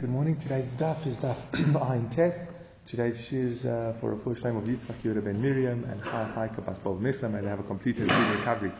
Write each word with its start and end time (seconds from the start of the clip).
Good 0.00 0.08
morning. 0.08 0.36
Today's 0.38 0.72
daf 0.72 1.06
is 1.06 1.18
daf 1.18 1.36
Ayin 1.52 2.10
Tes. 2.10 2.46
Today's 2.86 3.22
shoes 3.22 3.66
uh, 3.66 3.94
for 4.00 4.14
a 4.14 4.16
full 4.16 4.34
time 4.34 4.56
of 4.56 4.64
Yitzchak 4.64 4.94
Yehuda 5.02 5.22
ben 5.22 5.42
Miriam 5.42 5.84
and 5.84 6.02
Chaya 6.02 6.32
Chaika 6.32 6.64
Bas 6.64 6.78
Bov 6.78 6.98
Mishlam 6.98 7.34
and 7.38 7.46
have 7.46 7.60
a 7.60 7.62
complete 7.64 7.98
recovery. 7.98 8.72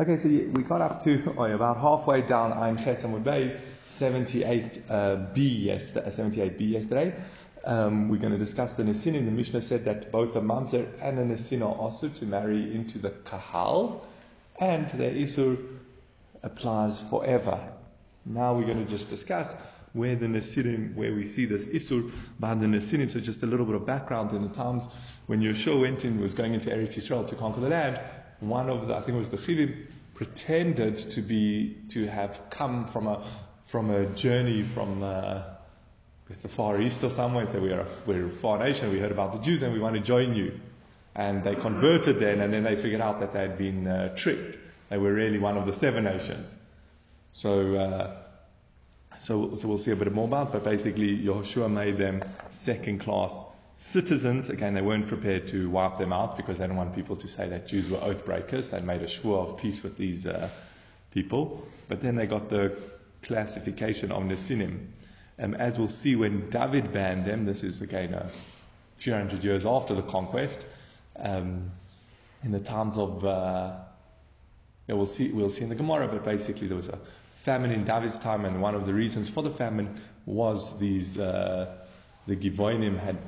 Okay, 0.00 0.16
so 0.16 0.28
we 0.28 0.64
got 0.64 0.80
up 0.80 1.04
to 1.04 1.32
oh, 1.38 1.44
about 1.44 1.76
halfway 1.76 2.22
down 2.22 2.50
Ayin 2.50 2.82
Test 2.82 3.04
and 3.04 3.22
Bays 3.22 3.56
78b 4.00 4.90
uh, 4.90 5.26
yesterday. 5.36 6.10
78b 6.10 6.70
yesterday. 6.72 7.14
Um, 7.64 8.08
we're 8.08 8.18
going 8.18 8.32
to 8.32 8.44
discuss 8.44 8.74
the 8.74 8.82
Nesinim. 8.82 9.26
The 9.26 9.30
Mishnah 9.30 9.62
said 9.62 9.84
that 9.84 10.10
both 10.10 10.34
a 10.34 10.40
Mamzer 10.40 10.88
and 11.00 11.20
a 11.20 11.24
Nesin 11.24 11.60
are 11.60 11.72
also 11.72 12.08
to 12.08 12.24
marry 12.26 12.74
into 12.74 12.98
the 12.98 13.10
Kahal 13.10 14.04
and 14.58 14.90
the 14.90 15.04
Isur 15.04 15.56
applies 16.42 17.00
forever. 17.00 17.60
Now 18.26 18.54
we're 18.54 18.66
going 18.66 18.84
to 18.84 18.90
just 18.90 19.08
discuss 19.08 19.54
where 19.94 20.16
the 20.16 20.26
Nesinim, 20.26 20.94
where 20.96 21.14
we 21.14 21.24
see 21.24 21.46
this 21.46 21.66
Isur 21.66 22.10
by 22.38 22.54
the 22.54 22.66
Nesinim. 22.66 23.10
So 23.10 23.20
just 23.20 23.42
a 23.44 23.46
little 23.46 23.64
bit 23.64 23.76
of 23.76 23.86
background 23.86 24.32
in 24.32 24.42
the 24.42 24.48
times 24.48 24.88
when 25.26 25.40
Yeshua 25.40 25.80
went 25.80 26.04
in, 26.04 26.20
was 26.20 26.34
going 26.34 26.52
into 26.52 26.68
Eretz 26.68 26.96
Yisrael 26.96 27.26
to 27.28 27.36
conquer 27.36 27.60
the 27.60 27.68
land, 27.68 28.00
one 28.40 28.68
of 28.68 28.88
the, 28.88 28.96
I 28.96 29.00
think 29.00 29.14
it 29.14 29.18
was 29.18 29.30
the 29.30 29.36
Chivim, 29.36 29.86
pretended 30.14 30.96
to 30.96 31.22
be, 31.22 31.76
to 31.90 32.06
have 32.06 32.50
come 32.50 32.86
from 32.86 33.06
a, 33.06 33.24
from 33.66 33.90
a 33.90 34.06
journey 34.06 34.62
from, 34.62 35.02
uh, 35.02 35.42
it's 36.28 36.42
the 36.42 36.48
Far 36.48 36.80
East 36.80 37.04
or 37.04 37.10
somewhere, 37.10 37.46
so 37.46 37.60
we 37.60 37.72
are 37.72 37.80
a, 37.80 37.86
we're 38.04 38.26
a 38.26 38.30
far 38.30 38.58
nation, 38.58 38.90
we 38.90 38.98
heard 38.98 39.12
about 39.12 39.32
the 39.32 39.38
Jews 39.38 39.62
and 39.62 39.72
we 39.72 39.78
want 39.78 39.94
to 39.94 40.00
join 40.02 40.34
you. 40.34 40.60
And 41.14 41.44
they 41.44 41.54
converted 41.54 42.18
then, 42.18 42.40
and 42.40 42.52
then 42.52 42.64
they 42.64 42.74
figured 42.74 43.00
out 43.00 43.20
that 43.20 43.32
they 43.32 43.42
had 43.42 43.56
been 43.56 43.86
uh, 43.86 44.16
tricked. 44.16 44.58
They 44.88 44.98
were 44.98 45.12
really 45.12 45.38
one 45.38 45.56
of 45.56 45.66
the 45.66 45.72
seven 45.72 46.02
nations. 46.02 46.52
So, 47.30 47.76
uh, 47.76 48.16
so, 49.20 49.54
so 49.54 49.68
we'll 49.68 49.78
see 49.78 49.90
a 49.90 49.96
bit 49.96 50.12
more 50.12 50.26
about, 50.26 50.52
but 50.52 50.64
basically 50.64 51.16
Yehoshua 51.16 51.70
made 51.70 51.96
them 51.96 52.22
second 52.50 53.00
class 53.00 53.44
citizens. 53.76 54.50
Again, 54.50 54.74
they 54.74 54.82
weren't 54.82 55.08
prepared 55.08 55.48
to 55.48 55.68
wipe 55.70 55.98
them 55.98 56.12
out 56.12 56.36
because 56.36 56.58
they 56.58 56.64
didn't 56.64 56.76
want 56.76 56.94
people 56.94 57.16
to 57.16 57.28
say 57.28 57.48
that 57.48 57.66
Jews 57.66 57.90
were 57.90 58.02
oath 58.02 58.24
breakers. 58.24 58.68
They 58.68 58.80
made 58.80 59.02
a 59.02 59.06
shvur 59.06 59.48
of 59.48 59.58
peace 59.58 59.82
with 59.82 59.96
these 59.96 60.26
uh, 60.26 60.48
people. 61.12 61.66
But 61.88 62.00
then 62.00 62.16
they 62.16 62.26
got 62.26 62.48
the 62.48 62.76
classification 63.22 64.12
of 64.12 64.22
Nesinim. 64.22 64.86
Um, 65.38 65.54
as 65.54 65.78
we'll 65.78 65.88
see 65.88 66.14
when 66.14 66.50
David 66.50 66.92
banned 66.92 67.24
them, 67.24 67.44
this 67.44 67.64
is 67.64 67.80
again 67.80 68.14
a 68.14 68.30
few 68.96 69.12
hundred 69.12 69.42
years 69.42 69.66
after 69.66 69.94
the 69.94 70.02
conquest, 70.02 70.64
um, 71.16 71.72
in 72.44 72.52
the 72.52 72.60
times 72.60 72.98
of, 72.98 73.24
uh, 73.24 73.72
yeah, 74.86 74.94
we'll 74.94 75.06
see, 75.06 75.30
we'll 75.30 75.50
see 75.50 75.62
in 75.62 75.70
the 75.70 75.74
Gemara, 75.74 76.06
but 76.08 76.24
basically 76.24 76.68
there 76.68 76.76
was 76.76 76.88
a 76.88 76.98
famine 77.44 77.72
in 77.72 77.84
David's 77.84 78.18
time, 78.18 78.46
and 78.46 78.62
one 78.62 78.74
of 78.74 78.86
the 78.86 78.94
reasons 78.94 79.28
for 79.28 79.42
the 79.42 79.50
famine 79.50 80.00
was 80.24 80.78
these 80.78 81.18
uh, 81.18 81.76
the 82.26 82.36
Givonim 82.36 82.98
had, 82.98 83.18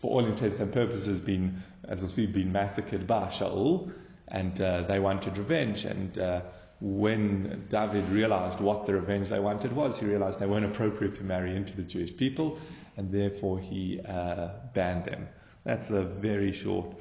for 0.00 0.12
all 0.12 0.24
intents 0.24 0.60
and 0.60 0.72
purposes, 0.72 1.20
been, 1.20 1.64
as 1.82 2.02
we'll 2.02 2.08
see, 2.08 2.26
been 2.26 2.52
massacred 2.52 3.08
by 3.08 3.26
Shaul, 3.26 3.90
and 4.28 4.60
uh, 4.60 4.82
they 4.82 5.00
wanted 5.00 5.38
revenge. 5.38 5.86
And 5.86 6.16
uh, 6.16 6.42
when 6.80 7.66
David 7.68 8.08
realized 8.10 8.60
what 8.60 8.86
the 8.86 8.94
revenge 8.94 9.28
they 9.28 9.40
wanted 9.40 9.72
was, 9.72 9.98
he 9.98 10.06
realized 10.06 10.38
they 10.38 10.46
weren't 10.46 10.66
appropriate 10.66 11.16
to 11.16 11.24
marry 11.24 11.56
into 11.56 11.74
the 11.74 11.82
Jewish 11.82 12.16
people, 12.16 12.60
and 12.96 13.10
therefore 13.10 13.58
he 13.58 14.00
uh, 14.00 14.50
banned 14.72 15.06
them. 15.06 15.26
That's 15.64 15.90
a 15.90 16.04
very 16.04 16.52
short 16.52 16.94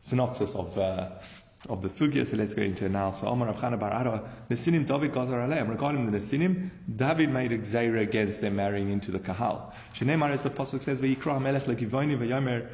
synopsis 0.00 0.54
of 0.54 0.78
uh, 0.78 1.10
of 1.68 1.82
the 1.82 1.88
sugya, 1.88 2.26
so 2.28 2.36
let's 2.36 2.54
go 2.54 2.62
into 2.62 2.84
it 2.86 2.90
now. 2.90 3.10
So 3.10 3.26
Omar 3.26 3.52
Abchana 3.52 3.78
Bar 3.78 3.92
Ara, 3.92 4.30
Nesinim 4.48 4.86
David 4.86 5.12
Gazar 5.12 5.48
Aleim. 5.48 5.68
Regarding 5.68 6.10
the 6.10 6.16
Nesinim, 6.16 6.70
David 6.94 7.30
made 7.30 7.50
a 7.52 7.58
gzeira 7.58 8.00
against 8.00 8.40
them 8.40 8.56
marrying 8.56 8.90
into 8.90 9.10
the 9.10 9.18
Kahal. 9.18 9.74
Shneimar, 9.94 10.30
as 10.30 10.42
the 10.42 10.50
Pasuk 10.50 10.82
says, 10.82 11.00
Vayikra 11.00 11.42
Melech 11.42 11.64
leGivonim 11.64 12.18
v'yomer 12.18 12.68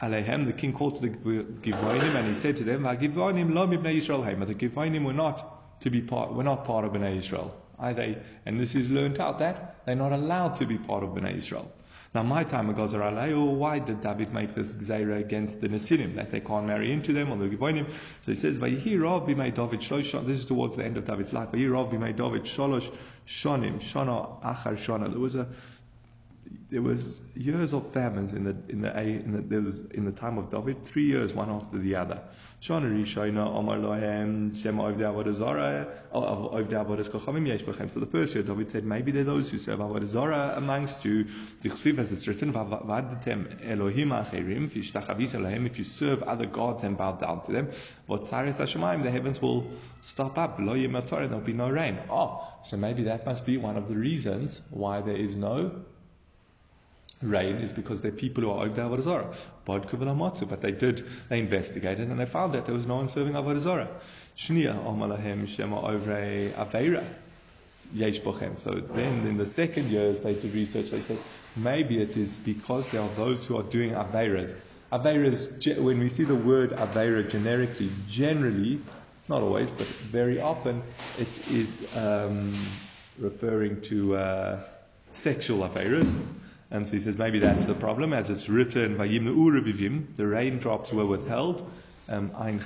Alehem, 0.00 0.46
the 0.46 0.52
king 0.52 0.72
called 0.72 0.94
to 0.96 1.02
the 1.02 1.08
Givonim 1.08 2.14
and 2.14 2.28
he 2.28 2.34
said 2.34 2.56
to 2.58 2.64
them, 2.64 2.84
Givonim 2.84 3.52
lo 3.52 3.66
mibnei 3.66 3.96
Yisrael 4.00 4.24
heim. 4.24 4.46
The 4.46 4.54
Givonim 4.54 5.04
were 5.04 5.12
not 5.12 5.80
to 5.80 5.90
be 5.90 6.00
part, 6.00 6.32
were 6.32 6.44
not 6.44 6.64
part 6.64 6.84
of 6.84 6.92
Bnei 6.92 7.18
Israel. 7.18 7.60
Are 7.80 7.94
they? 7.94 8.18
And 8.46 8.60
this 8.60 8.76
is 8.76 8.90
learnt 8.90 9.18
out 9.18 9.40
that 9.40 9.84
they're 9.86 9.96
not 9.96 10.12
allowed 10.12 10.56
to 10.56 10.66
be 10.66 10.78
part 10.78 11.02
of 11.02 11.10
Bnei 11.10 11.38
Israel. 11.38 11.72
Now, 12.14 12.22
my 12.22 12.42
time 12.42 12.70
ago, 12.70 12.88
oh, 12.90 13.44
why 13.44 13.80
did 13.80 14.00
David 14.00 14.32
make 14.32 14.54
this 14.54 14.72
gzeira 14.72 15.20
against 15.20 15.60
the 15.60 15.68
Nesinim, 15.68 16.14
that 16.16 16.30
they 16.30 16.40
can't 16.40 16.66
marry 16.66 16.90
into 16.90 17.12
them 17.12 17.30
or 17.30 17.36
the 17.36 17.54
Givonim? 17.54 17.86
So 18.24 18.32
he 18.32 18.38
says, 18.38 18.58
Vayihirav 18.58 19.28
b'mei 19.28 19.54
David 19.54 19.80
this 20.26 20.38
is 20.38 20.46
towards 20.46 20.76
the 20.76 20.84
end 20.84 20.96
of 20.96 21.04
David's 21.04 21.34
life, 21.34 21.52
David 21.52 22.44
sholosh 22.44 22.90
shonim, 23.26 23.80
shana 23.80 24.42
achar 24.42 24.76
shana. 24.78 25.10
There 25.10 25.20
was 25.20 25.34
a, 25.34 25.48
there 26.70 26.82
was 26.82 27.20
years 27.34 27.72
of 27.72 27.92
famines 27.92 28.34
in 28.34 28.44
the 28.44 28.56
in 28.68 28.82
the, 28.82 29.00
in 29.00 29.32
the 29.32 29.40
there 29.42 29.60
was 29.60 29.80
in 29.92 30.04
the 30.04 30.12
time 30.12 30.38
of 30.38 30.50
David, 30.50 30.84
three 30.84 31.06
years 31.06 31.32
one 31.32 31.50
after 31.50 31.78
the 31.78 31.94
other. 31.96 32.22
Shana 32.60 32.90
Rishayna 32.90 33.54
Omar 33.54 33.78
Lohem 33.78 34.60
Shema 34.60 34.90
Ovdei 34.90 35.04
Avodah 35.04 35.88
Ovdei 36.12 36.84
Avodah 36.84 37.46
Yesh 37.46 37.62
Bechem. 37.62 37.88
So 37.88 38.00
the 38.00 38.06
first 38.06 38.34
year 38.34 38.42
David 38.42 38.70
said, 38.70 38.84
maybe 38.84 39.12
there 39.12 39.22
are 39.22 39.26
those 39.26 39.48
who 39.50 39.58
serve 39.58 39.78
Avodah 39.78 40.08
Zarah 40.08 40.54
amongst 40.56 41.04
you. 41.04 41.26
Zichsiv 41.62 41.98
as 41.98 42.10
it's 42.10 42.26
written, 42.26 42.52
Vavadetem 42.52 43.64
Elohim 43.64 44.08
Acherim 44.08 44.68
V'ishtachavis 44.68 45.34
Elohim. 45.36 45.66
If 45.66 45.78
you 45.78 45.84
serve 45.84 46.24
other 46.24 46.46
gods 46.46 46.82
and 46.82 46.98
bow 46.98 47.12
down 47.12 47.44
to 47.44 47.52
them, 47.52 47.70
Votzaris 48.08 48.56
Hashemayim, 48.56 49.04
the 49.04 49.10
heavens 49.10 49.40
will 49.40 49.70
stop 50.02 50.36
up. 50.36 50.58
Lo 50.58 50.74
Yemator, 50.74 51.28
there'll 51.28 51.40
be 51.40 51.52
no 51.52 51.70
rain. 51.70 51.98
Oh, 52.10 52.44
so 52.64 52.76
maybe 52.76 53.04
that 53.04 53.24
must 53.24 53.46
be 53.46 53.56
one 53.56 53.76
of 53.76 53.88
the 53.88 53.96
reasons 53.96 54.60
why 54.70 55.00
there 55.00 55.16
is 55.16 55.36
no 55.36 55.84
rain 57.22 57.56
is 57.56 57.72
because 57.72 58.00
they're 58.00 58.12
people 58.12 58.44
who 58.44 58.50
are 58.50 58.68
Ogda 58.68 58.78
Avodah 58.78 59.02
Zarah. 59.02 59.34
But 59.64 60.60
they 60.60 60.72
did, 60.72 61.06
they 61.28 61.38
investigated 61.38 62.08
and 62.08 62.18
they 62.18 62.26
found 62.26 62.54
that 62.54 62.66
there 62.66 62.74
was 62.74 62.86
no 62.86 62.96
one 62.96 63.08
serving 63.08 63.34
Avodah 63.34 63.60
Zarah. 63.60 63.88
Shnia 64.36 64.74
Omalahem 64.84 65.46
Shema 65.46 65.80
Ovre 65.82 66.52
Aveira. 66.52 67.04
Yesh. 67.94 68.20
So 68.58 68.74
then 68.74 69.26
in 69.26 69.38
the 69.38 69.46
second 69.46 69.90
years 69.90 70.20
they 70.20 70.34
did 70.34 70.54
research, 70.54 70.90
they 70.90 71.00
said 71.00 71.18
maybe 71.56 72.00
it 72.00 72.16
is 72.16 72.38
because 72.38 72.90
there 72.90 73.00
are 73.00 73.08
those 73.16 73.46
who 73.46 73.56
are 73.56 73.62
doing 73.62 73.92
Aveiras. 73.92 74.54
Aveiras, 74.92 75.82
when 75.82 75.98
we 75.98 76.08
see 76.08 76.24
the 76.24 76.34
word 76.34 76.70
Aveira 76.72 77.28
generically, 77.28 77.90
generally, 78.06 78.80
not 79.28 79.42
always, 79.42 79.70
but 79.72 79.86
very 79.86 80.40
often, 80.40 80.82
it 81.18 81.48
is 81.50 81.96
um, 81.96 82.54
referring 83.18 83.80
to 83.82 84.16
uh, 84.16 84.60
sexual 85.12 85.68
Aveiras. 85.68 86.10
And 86.70 86.86
so 86.86 86.94
he 86.94 87.00
says 87.00 87.16
maybe 87.16 87.38
that's 87.38 87.64
the 87.64 87.74
problem, 87.74 88.12
as 88.12 88.28
it's 88.28 88.48
written, 88.48 88.98
the 88.98 90.26
raindrops 90.26 90.92
were 90.92 91.06
withheld, 91.06 91.70
um, 92.08 92.32
Ein 92.38 92.60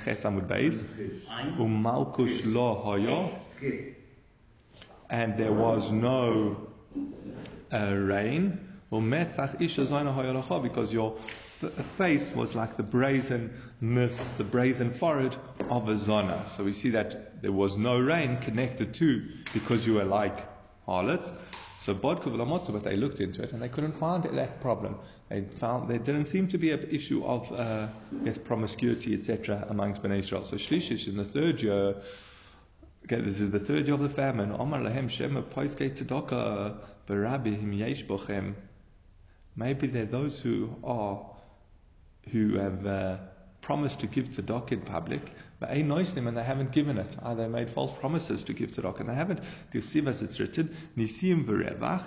Umalkush 1.57 2.41
Lo 2.53 2.81
Hoyo, 2.83 3.29
and 5.09 5.37
there 5.37 5.53
was 5.53 5.91
no 5.91 6.67
uh, 7.71 7.93
rain, 7.93 8.59
because 10.61 10.93
your 10.93 11.17
face 11.97 12.33
was 12.35 12.55
like 12.55 12.75
the 12.77 12.83
brazenness, 12.83 14.31
the 14.37 14.43
brazen 14.43 14.91
forehead 14.91 15.35
of 15.69 15.87
a 15.87 15.97
zona. 15.97 16.43
So 16.49 16.63
we 16.65 16.73
see 16.73 16.89
that 16.91 17.41
there 17.41 17.51
was 17.51 17.77
no 17.77 17.99
rain 17.99 18.37
connected 18.41 18.93
to 18.95 19.27
because 19.53 19.87
you 19.87 19.93
were 19.95 20.03
like 20.03 20.45
harlots. 20.85 21.31
So 21.83 21.93
v'lamotzu, 21.93 22.71
but 22.71 22.85
they 22.85 22.95
looked 22.95 23.19
into 23.19 23.43
it 23.43 23.51
and 23.51 23.61
they 23.61 23.67
couldn't 23.67 23.91
find 23.91 24.23
that 24.23 24.61
problem. 24.61 24.97
They 25.27 25.41
found 25.41 25.89
there 25.89 25.97
didn't 25.97 26.27
seem 26.27 26.47
to 26.47 26.57
be 26.57 26.71
an 26.71 26.87
issue 26.89 27.25
of 27.25 27.51
uh, 27.51 27.89
yes, 28.23 28.37
promiscuity, 28.37 29.13
etc., 29.13 29.67
amongst 29.67 30.01
Bnei 30.01 30.19
Israel. 30.19 30.45
So 30.45 30.55
Shlishish 30.55 31.09
in 31.09 31.17
the 31.17 31.25
third 31.25 31.61
year, 31.61 31.97
okay, 33.03 33.19
this 33.19 33.41
is 33.41 33.51
the 33.51 33.59
third 33.59 33.85
year 33.87 33.95
of 33.95 33.99
the 33.99 34.07
famine. 34.07 34.53
Omar 34.53 34.79
lahem 34.79 35.09
shema 35.09 35.41
poiskei 35.41 35.91
tzedaka 35.91 36.77
barabihim 37.05 37.77
yesh 37.77 38.05
bochem. 38.05 38.53
Maybe 39.57 39.87
they're 39.87 40.05
those 40.05 40.39
who 40.39 40.73
are 40.85 41.19
who 42.31 42.59
have 42.59 42.87
uh, 42.87 43.17
promised 43.59 43.99
to 43.99 44.07
give 44.07 44.29
tzedakah 44.29 44.71
in 44.71 44.81
public, 44.83 45.33
noisnim 45.67 46.27
and 46.27 46.37
they 46.37 46.43
haven't 46.43 46.71
given 46.71 46.97
it. 46.97 47.15
Uh, 47.21 47.33
they 47.33 47.47
made 47.47 47.69
false 47.69 47.93
promises 47.93 48.43
to 48.43 48.53
give 48.53 48.71
tzedakah 48.71 49.01
and 49.01 49.09
they 49.09 49.15
haven't. 49.15 49.39
Give 49.71 50.07
as 50.07 50.21
it's 50.21 50.39
written, 50.39 50.75
nisim 50.97 51.45
v'revach, 51.45 52.03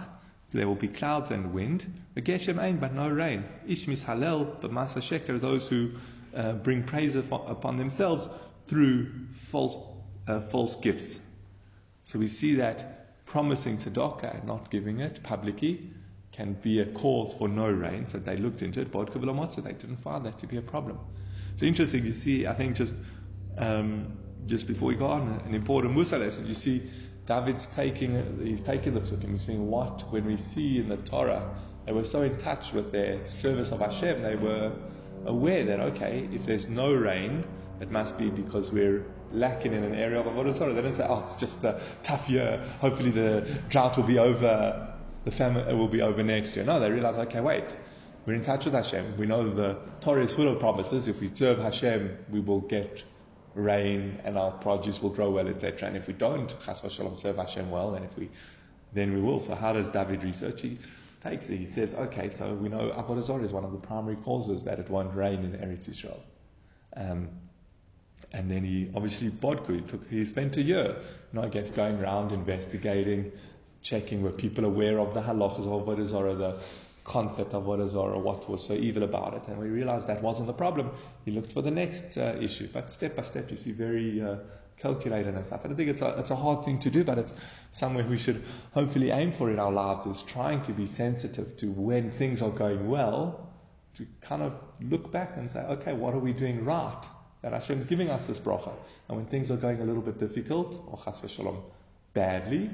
there 0.52 0.66
will 0.66 0.74
be 0.74 0.88
clouds 0.88 1.30
and 1.30 1.52
wind. 1.52 1.92
Geshem 2.16 2.58
ein, 2.58 2.78
but 2.78 2.94
no 2.94 3.08
rain. 3.08 3.44
Ish 3.66 3.86
mishalel, 3.86 4.60
but 4.60 4.70
masa 4.70 5.02
sheker, 5.02 5.40
those 5.40 5.68
who 5.68 5.92
uh, 6.34 6.52
bring 6.52 6.84
praise 6.84 7.16
upon 7.16 7.76
themselves 7.76 8.28
through 8.68 9.10
false 9.50 9.76
uh, 10.26 10.40
false 10.40 10.76
gifts. 10.76 11.18
So 12.04 12.18
we 12.18 12.28
see 12.28 12.56
that 12.56 13.24
promising 13.26 13.78
tzedakah 13.78 14.38
and 14.38 14.44
not 14.44 14.70
giving 14.70 15.00
it 15.00 15.22
publicly 15.22 15.90
can 16.32 16.52
be 16.54 16.80
a 16.80 16.86
cause 16.86 17.34
for 17.34 17.48
no 17.48 17.70
rain. 17.70 18.06
So 18.06 18.18
they 18.18 18.36
looked 18.36 18.62
into 18.62 18.80
it, 18.80 18.92
but 18.92 19.12
they 19.12 19.72
didn't 19.72 19.96
find 19.96 20.26
that 20.26 20.38
to 20.38 20.46
be 20.46 20.56
a 20.58 20.62
problem. 20.62 20.98
It's 21.54 21.62
interesting, 21.62 22.04
you 22.04 22.12
see, 22.12 22.46
I 22.46 22.52
think 22.52 22.76
just 22.76 22.92
um, 23.58 24.16
just 24.46 24.66
before 24.66 24.88
we 24.88 24.94
go 24.94 25.06
on, 25.06 25.40
an 25.46 25.54
important 25.54 25.94
Musa 25.94 26.18
lesson, 26.18 26.46
you 26.46 26.54
see 26.54 26.82
David's 27.26 27.66
taking, 27.66 28.40
he's 28.44 28.60
taking 28.60 28.94
the 28.94 29.00
psukim, 29.00 29.30
he's 29.30 29.42
saying 29.42 29.66
what, 29.68 30.02
when 30.10 30.24
we 30.24 30.36
see 30.36 30.78
in 30.78 30.88
the 30.88 30.96
Torah, 30.98 31.54
they 31.84 31.92
were 31.92 32.04
so 32.04 32.22
in 32.22 32.36
touch 32.38 32.72
with 32.72 32.92
their 32.92 33.24
service 33.24 33.72
of 33.72 33.80
Hashem, 33.80 34.22
they 34.22 34.36
were 34.36 34.72
aware 35.24 35.64
that, 35.64 35.80
okay, 35.80 36.28
if 36.32 36.46
there's 36.46 36.68
no 36.68 36.94
rain, 36.94 37.44
it 37.80 37.90
must 37.90 38.16
be 38.16 38.30
because 38.30 38.70
we're 38.72 39.04
lacking 39.32 39.72
in 39.72 39.82
an 39.82 39.94
area 39.94 40.20
of 40.20 40.26
Avodah 40.26 40.54
Zarah. 40.54 40.72
They 40.72 40.82
don't 40.82 40.92
say, 40.92 41.06
oh, 41.08 41.20
it's 41.22 41.36
just 41.36 41.64
a 41.64 41.80
tough 42.02 42.30
year, 42.30 42.64
hopefully 42.80 43.10
the 43.10 43.46
drought 43.68 43.96
will 43.96 44.04
be 44.04 44.18
over, 44.18 44.94
the 45.24 45.30
famine 45.30 45.76
will 45.76 45.88
be 45.88 46.02
over 46.02 46.22
next 46.22 46.54
year. 46.54 46.64
No, 46.64 46.78
they 46.78 46.90
realize, 46.90 47.16
okay, 47.16 47.40
wait, 47.40 47.64
we're 48.24 48.34
in 48.34 48.42
touch 48.42 48.64
with 48.64 48.74
Hashem. 48.74 49.16
We 49.16 49.26
know 49.26 49.52
the 49.52 49.78
Torah 50.00 50.22
is 50.22 50.32
full 50.32 50.48
of 50.48 50.58
promises. 50.58 51.06
If 51.06 51.20
we 51.20 51.32
serve 51.32 51.58
Hashem, 51.58 52.18
we 52.30 52.40
will 52.40 52.60
get 52.60 53.04
rain 53.56 54.20
and 54.24 54.38
our 54.38 54.52
produce 54.52 55.02
will 55.02 55.10
grow 55.10 55.30
well, 55.30 55.48
etc. 55.48 55.88
And 55.88 55.96
if 55.96 56.06
we 56.06 56.12
don't, 56.12 56.48
chas 56.64 56.82
v'shalom, 56.82 57.16
serve 57.16 57.36
Hashem 57.36 57.70
well, 57.70 57.94
and 57.94 58.04
if 58.04 58.16
we, 58.16 58.28
then 58.92 59.14
we 59.14 59.20
will. 59.20 59.40
So 59.40 59.54
how 59.54 59.72
does 59.72 59.88
David 59.88 60.22
research? 60.22 60.60
He 60.60 60.78
takes 61.22 61.48
it. 61.48 61.56
He 61.56 61.66
says, 61.66 61.94
okay, 61.94 62.30
so 62.30 62.54
we 62.54 62.68
know 62.68 62.90
Avodah 62.90 63.42
is 63.42 63.52
one 63.52 63.64
of 63.64 63.72
the 63.72 63.78
primary 63.78 64.16
causes 64.16 64.64
that 64.64 64.78
it 64.78 64.90
won't 64.90 65.14
rain 65.14 65.42
in 65.42 65.52
Eretz 65.52 65.88
Israel. 65.88 66.22
Um, 66.96 67.28
and 68.32 68.50
then 68.50 68.64
he 68.64 68.90
obviously 68.94 69.30
Bodku, 69.30 70.08
he, 70.10 70.18
he 70.18 70.24
spent 70.26 70.56
a 70.56 70.62
year, 70.62 70.96
you 71.32 71.40
know, 71.40 71.42
I 71.42 71.48
guess 71.48 71.70
going 71.70 71.98
around 71.98 72.32
investigating, 72.32 73.32
checking 73.82 74.22
were 74.22 74.32
people 74.32 74.64
aware 74.64 74.98
of 74.98 75.14
the 75.14 75.22
halachas 75.22 75.60
of 75.60 75.86
Avodah 75.86 76.38
the 76.38 76.58
concept 77.06 77.54
of 77.54 77.64
what 77.66 77.78
is 77.80 77.94
or 77.94 78.18
what 78.18 78.50
was 78.50 78.66
so 78.66 78.74
evil 78.74 79.04
about 79.04 79.34
it. 79.34 79.46
And 79.48 79.58
we 79.58 79.68
realized 79.68 80.08
that 80.08 80.22
wasn't 80.22 80.48
the 80.48 80.52
problem. 80.52 80.90
He 81.24 81.30
looked 81.30 81.52
for 81.52 81.62
the 81.62 81.70
next 81.70 82.18
uh, 82.18 82.36
issue. 82.40 82.68
But 82.72 82.90
step 82.90 83.16
by 83.16 83.22
step, 83.22 83.50
you 83.50 83.56
see 83.56 83.70
very 83.70 84.20
uh, 84.20 84.38
calculated 84.76 85.34
and 85.34 85.46
stuff. 85.46 85.64
And 85.64 85.72
I 85.72 85.76
think 85.76 85.88
it's 85.88 86.02
a, 86.02 86.18
it's 86.18 86.30
a 86.30 86.36
hard 86.36 86.64
thing 86.64 86.80
to 86.80 86.90
do, 86.90 87.04
but 87.04 87.18
it's 87.18 87.34
somewhere 87.70 88.04
we 88.04 88.18
should 88.18 88.42
hopefully 88.72 89.10
aim 89.10 89.30
for 89.32 89.50
in 89.50 89.60
our 89.60 89.72
lives 89.72 90.04
is 90.06 90.22
trying 90.22 90.62
to 90.62 90.72
be 90.72 90.86
sensitive 90.86 91.56
to 91.58 91.70
when 91.70 92.10
things 92.10 92.42
are 92.42 92.50
going 92.50 92.88
well, 92.88 93.48
to 93.94 94.06
kind 94.20 94.42
of 94.42 94.52
look 94.80 95.12
back 95.12 95.36
and 95.36 95.48
say, 95.48 95.60
okay, 95.60 95.92
what 95.92 96.12
are 96.12 96.18
we 96.18 96.32
doing 96.32 96.64
right? 96.64 97.02
That 97.42 97.52
Hashem's 97.52 97.86
giving 97.86 98.10
us 98.10 98.24
this 98.24 98.40
bracha. 98.40 98.72
And 99.08 99.16
when 99.16 99.26
things 99.26 99.50
are 99.52 99.56
going 99.56 99.80
a 99.80 99.84
little 99.84 100.02
bit 100.02 100.18
difficult, 100.18 100.82
or 100.88 100.98
chas 100.98 101.20
v'shalom, 101.20 101.62
badly, 102.14 102.68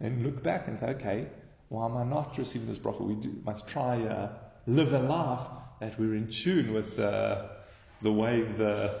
and 0.00 0.24
look 0.24 0.42
back 0.42 0.68
and 0.68 0.78
say, 0.78 0.86
okay, 0.86 1.26
why 1.68 1.86
am 1.86 1.96
I 1.96 2.04
not 2.04 2.36
receiving 2.38 2.68
this 2.68 2.78
bracha? 2.78 3.00
We 3.00 3.14
do, 3.14 3.34
must 3.44 3.66
try 3.66 4.02
uh, 4.02 4.32
live 4.66 4.92
a 4.92 5.00
life 5.00 5.46
that 5.80 5.98
we're 5.98 6.14
in 6.14 6.30
tune 6.30 6.72
with 6.72 6.96
the, 6.96 7.50
the 8.02 8.12
way 8.12 8.42
the 8.42 9.00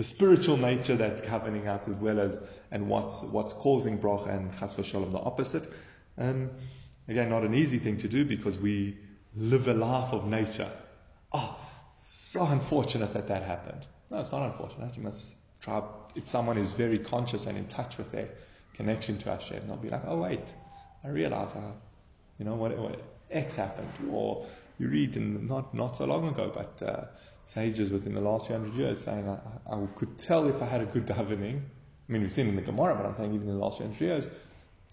the 0.00 0.04
spiritual 0.04 0.56
nature 0.56 0.96
that's 0.96 1.20
governing 1.20 1.68
us 1.68 1.86
as 1.86 1.98
well 1.98 2.20
as 2.20 2.40
and 2.70 2.88
what's 2.88 3.22
what's 3.22 3.52
causing 3.52 3.98
bracha 3.98 4.30
and 4.34 4.50
chas 4.58 4.72
v'shalom 4.74 5.10
the 5.10 5.18
opposite. 5.18 5.70
Um, 6.16 6.50
again, 7.06 7.28
not 7.28 7.42
an 7.42 7.54
easy 7.54 7.78
thing 7.78 7.98
to 7.98 8.08
do 8.08 8.24
because 8.24 8.56
we 8.56 8.96
live 9.36 9.68
a 9.68 9.74
life 9.74 10.14
of 10.14 10.26
nature. 10.26 10.70
Oh, 11.32 11.54
so 11.98 12.46
unfortunate 12.46 13.12
that 13.12 13.28
that 13.28 13.42
happened. 13.42 13.86
No, 14.10 14.20
it's 14.20 14.32
not 14.32 14.46
unfortunate. 14.46 14.96
You 14.96 15.02
must 15.02 15.34
try. 15.60 15.82
If 16.14 16.28
someone 16.28 16.56
is 16.56 16.72
very 16.72 16.98
conscious 16.98 17.44
and 17.44 17.58
in 17.58 17.66
touch 17.66 17.98
with 17.98 18.10
their 18.10 18.30
connection 18.74 19.18
to 19.18 19.30
Hashem, 19.30 19.66
they'll 19.66 19.76
be 19.76 19.90
like, 19.90 20.04
oh 20.06 20.16
wait, 20.16 20.50
I 21.04 21.08
realize 21.08 21.54
I 21.54 21.72
you 22.40 22.46
know, 22.46 22.54
what, 22.54 22.76
what 22.76 23.00
X 23.30 23.54
happened. 23.54 23.92
Or 24.10 24.46
you 24.78 24.88
read 24.88 25.16
in 25.16 25.46
not, 25.46 25.72
not 25.74 25.96
so 25.96 26.06
long 26.06 26.26
ago, 26.26 26.50
but 26.52 26.82
uh, 26.82 27.04
sages 27.44 27.92
within 27.92 28.14
the 28.14 28.20
last 28.20 28.46
few 28.46 28.56
hundred 28.56 28.74
years 28.74 29.04
saying, 29.04 29.28
I, 29.28 29.38
I, 29.72 29.86
could 29.94 30.18
tell 30.18 30.48
if 30.48 30.60
I 30.62 30.64
had 30.64 30.80
a 30.80 30.86
good 30.86 31.06
davening. 31.06 31.60
I 32.08 32.12
mean, 32.12 32.22
we've 32.22 32.32
seen 32.32 32.48
in 32.48 32.56
the 32.56 32.62
Gemara, 32.62 32.96
but 32.96 33.04
I'm 33.06 33.14
saying 33.14 33.34
even 33.34 33.46
in 33.46 33.54
the 33.54 33.60
last 33.60 33.76
few 33.76 33.86
hundred 33.86 34.00
years, 34.00 34.26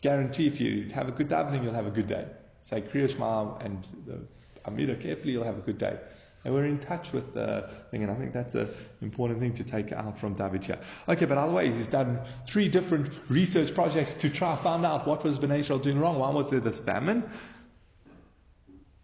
guarantee 0.02 0.46
if 0.46 0.60
you 0.60 0.90
have 0.94 1.08
a 1.08 1.12
good 1.12 1.30
davening, 1.30 1.64
you'll 1.64 1.74
have 1.74 1.88
a 1.88 1.92
good 1.92 2.08
day. 2.08 2.26
Say 2.64 2.82
Kriya 2.82 3.10
Shema 3.10 3.58
and 3.60 3.88
the 4.06 4.20
Amida 4.68 4.96
carefully, 4.98 5.32
you'll 5.32 5.46
have 5.46 5.58
a 5.58 5.62
good 5.62 5.78
day. 5.78 5.98
And 6.44 6.54
we're 6.54 6.66
in 6.66 6.80
touch 6.80 7.12
with 7.12 7.34
the 7.34 7.70
thing, 7.92 8.04
and 8.04 8.12
I 8.12 8.16
think 8.16 8.34
that's 8.34 8.56
an 8.56 8.70
important 9.02 9.40
thing 9.40 9.56
to 9.56 9.64
take 9.64 9.92
out 9.92 10.20
from 10.20 10.36
David 10.36 10.64
here. 10.64 10.80
Okay, 11.08 11.26
but 11.26 11.38
otherwise, 11.38 11.76
he's 11.76 11.88
done 11.88 12.22
three 12.46 12.70
different 12.70 13.12
research 13.28 13.74
projects 13.74 14.14
to 14.16 14.30
try 14.30 14.52
and 14.52 14.60
find 14.60 14.86
out 14.86 15.08
what 15.08 15.24
was 15.24 15.40
Bnei 15.40 15.60
Israel 15.60 15.80
doing 15.80 16.00
wrong. 16.00 16.20
One 16.20 16.36
was 16.36 16.50
there 16.50 16.60
this 16.60 16.80
famine. 16.80 17.24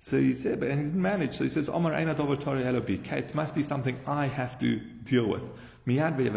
So 0.03 0.19
he 0.19 0.33
said, 0.33 0.59
but 0.59 0.69
he 0.69 0.75
didn't 0.75 0.95
manage. 0.95 1.37
So 1.37 1.45
he 1.45 1.49
says, 1.49 1.69
Omar 1.69 1.93
Eina 1.93 2.17
Dover 2.17 2.35
Tori 2.35 2.61
It 2.63 3.35
must 3.35 3.55
be 3.55 3.63
something 3.63 3.97
I 4.05 4.25
have 4.25 4.59
to 4.59 4.75
deal 4.75 5.25
with. 5.25 5.43
Immediately 5.85 6.31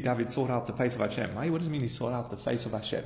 David 0.00 0.32
sought 0.32 0.50
out 0.50 0.66
the 0.66 0.72
face 0.72 0.94
of 0.94 1.00
Hashem. 1.00 1.34
What 1.34 1.58
does 1.58 1.66
it 1.66 1.70
mean 1.70 1.82
he 1.82 1.88
sought 1.88 2.14
out 2.14 2.30
the 2.30 2.38
face 2.38 2.64
of 2.64 2.72
Hashem? 2.72 3.04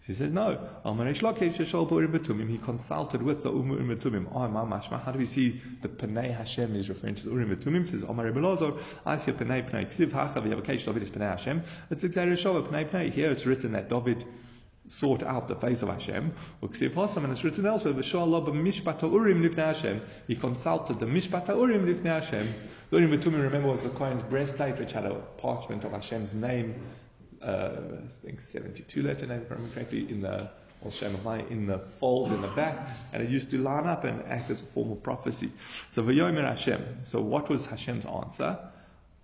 So 0.00 0.08
he 0.08 0.14
says, 0.14 0.32
no. 0.32 0.58
He 0.84 2.58
consulted 2.58 3.22
with 3.22 3.42
the 3.42 3.50
umm 3.50 3.70
umm 3.70 3.70
Urim 3.70 3.88
Betumim. 3.88 4.26
Oh, 4.34 4.48
my 4.48 4.60
mashma. 4.60 5.02
How 5.02 5.12
do 5.12 5.18
we 5.18 5.24
see 5.24 5.62
the 5.80 5.88
Panei 5.88 6.30
Hashem 6.30 6.76
is 6.76 6.90
referring 6.90 7.14
to 7.14 7.24
the 7.24 7.30
umm 7.30 7.40
Urim 7.40 7.56
Betumim? 7.56 7.86
says, 7.86 8.04
Omar 8.04 8.30
Belazar, 8.30 8.78
I 9.06 9.16
see 9.16 9.30
a 9.30 9.34
Panei 9.34 9.66
Panei. 9.66 9.86
Ksiv 9.86 10.12
Hacha 10.12 10.42
v'yavakesh 10.42 10.84
David 10.84 11.02
is 11.04 11.10
Panei 11.10 11.30
Hashem. 11.30 11.62
It's 11.90 12.04
exactly 12.04 12.36
Shova 12.36 12.68
Panei 12.68 12.86
Panei. 12.86 13.10
Here 13.10 13.30
it's 13.30 13.46
written 13.46 13.72
that 13.72 13.88
David 13.88 14.26
sought 14.88 15.22
out 15.22 15.48
the 15.48 15.56
face 15.56 15.80
of 15.80 15.88
Hashem. 15.88 16.34
Ksiv 16.62 16.90
Hasam, 16.90 17.24
and 17.24 17.32
it's 17.32 17.42
written 17.42 17.64
elsewhere, 17.64 17.94
V'shallah 17.94 18.46
b'mishpat 18.46 19.10
Urim 19.10 19.42
lifnei 19.42 19.74
Hashem. 19.74 20.02
He 20.26 20.36
consulted 20.36 21.00
the 21.00 21.06
Mishpat 21.06 21.48
Urim 21.48 21.86
lifnei 21.86 22.20
Hashem. 22.20 22.52
The 22.90 22.98
Urim 22.98 23.18
Betumim, 23.18 23.42
remember, 23.42 23.68
was 23.68 23.82
the 23.82 23.88
Kohen's 23.88 24.22
breastplate, 24.22 24.78
which 24.78 24.92
had 24.92 25.06
a 25.06 25.14
parchment 25.38 25.84
of 25.84 25.92
Hashem's 25.92 26.34
name 26.34 26.74
Uh, 27.44 28.00
I 28.04 28.26
think 28.26 28.40
72 28.40 29.02
letter 29.02 29.26
name, 29.26 29.42
if 29.42 29.50
I 29.50 29.54
remember 29.54 29.74
correctly, 29.74 30.10
in 30.10 30.22
the 30.22 30.48
in 31.50 31.66
the 31.66 31.78
fold 31.78 32.32
in 32.32 32.42
the 32.42 32.48
back, 32.48 32.76
and 33.12 33.22
it 33.22 33.30
used 33.30 33.50
to 33.50 33.58
line 33.58 33.86
up 33.86 34.04
and 34.04 34.22
act 34.26 34.50
as 34.50 34.60
a 34.60 34.64
form 34.64 34.92
of 34.92 35.02
prophecy. 35.02 35.50
So 35.92 36.02
Vayomer 36.02 36.44
Hashem. 36.44 37.04
So 37.04 37.20
what 37.22 37.48
was 37.48 37.66
Hashem's 37.66 38.04
answer? 38.04 38.58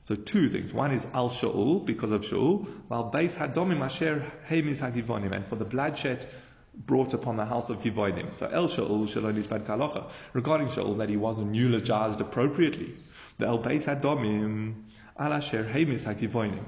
So 0.03 0.15
two 0.15 0.49
things. 0.49 0.73
One 0.73 0.93
is 0.93 1.07
Al 1.13 1.29
Shaul, 1.29 1.85
because 1.85 2.13
of 2.13 2.23
Shaul, 2.23 2.67
while 2.89 3.11
Beis 3.11 3.35
Hadomim 3.35 3.81
Asher 3.81 4.25
Hemis 4.49 4.79
Hagivonim, 4.79 5.33
and 5.33 5.47
for 5.47 5.57
the 5.57 5.67
bloodshed 5.67 6.27
brought 6.75 7.13
upon 7.13 7.37
the 7.37 7.45
house 7.45 7.69
of 7.69 7.83
Givonim. 7.83 8.33
So 8.33 8.47
El 8.47 8.69
Shaul 8.69 9.09
Shalom 9.09 9.41
Bad 9.43 9.67
Kalacha. 9.67 10.11
Regarding 10.33 10.69
Shaul, 10.69 10.99
that 10.99 11.09
he 11.09 11.17
wasn't 11.17 11.55
eulogized 11.55 12.21
appropriately. 12.21 12.95
The 13.39 13.47
El 13.47 13.59
Beis 13.63 13.85
Hadomim 13.85 14.85
Al 15.19 15.33
Asher 15.35 15.65
Hemis 15.65 16.03
Hagivonim. 16.03 16.65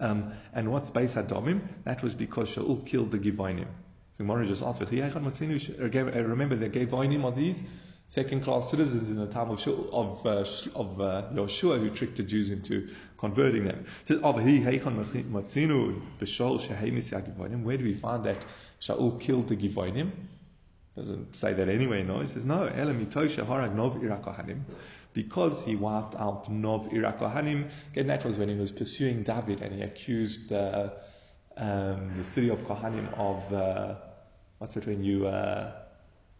Um, 0.00 0.32
and 0.52 0.70
what's 0.70 0.90
Beis 0.90 1.14
Hadomim? 1.14 1.60
That 1.84 2.02
was 2.02 2.14
because 2.14 2.54
Shaul 2.54 2.84
killed 2.86 3.10
the 3.10 3.18
Givonim. 3.18 3.68
So 4.16 4.24
Gemara 4.24 4.46
just 4.46 4.62
asked, 4.62 4.80
remember 4.80 6.56
the 6.56 6.70
Givonim 6.70 7.24
are 7.24 7.32
these 7.32 7.62
second 8.08 8.42
class 8.42 8.70
citizens 8.70 9.10
in 9.10 9.16
the 9.16 9.26
time 9.26 9.50
of, 9.50 9.66
of, 9.66 10.24
uh, 10.26 10.44
of 10.74 11.00
uh, 11.00 11.24
Yoshua 11.34 11.80
who 11.80 11.90
tricked 11.90 12.16
the 12.16 12.22
Jews 12.22 12.50
into 12.50 12.88
converting 13.18 13.64
them. 13.64 13.84
So, 14.06 14.18
Where 14.18 14.32
do 17.76 17.84
we 17.84 17.94
find 17.94 18.24
that 18.24 18.38
Shaul 18.80 19.20
killed 19.20 19.48
the 19.48 19.56
Givonim? 19.56 20.12
Doesn't 20.96 21.36
say 21.36 21.52
that 21.52 21.68
anywhere, 21.68 22.02
no. 22.04 22.20
He 22.20 22.26
says, 22.26 22.46
no, 22.46 22.64
because 25.16 25.64
he 25.64 25.74
wiped 25.76 26.14
out 26.14 26.50
Nov 26.50 26.90
Irakohanim. 26.90 27.70
Again, 27.92 28.08
that 28.08 28.22
was 28.22 28.36
when 28.36 28.50
he 28.50 28.54
was 28.54 28.70
pursuing 28.70 29.22
David 29.22 29.62
and 29.62 29.74
he 29.74 29.80
accused 29.80 30.52
uh, 30.52 30.90
um, 31.56 32.18
the 32.18 32.22
city 32.22 32.50
of 32.50 32.60
Kohanim 32.66 33.18
of, 33.18 33.50
uh, 33.50 33.94
what's 34.58 34.76
it 34.76 34.86
when 34.86 35.02
you, 35.02 35.26
uh, 35.26 35.72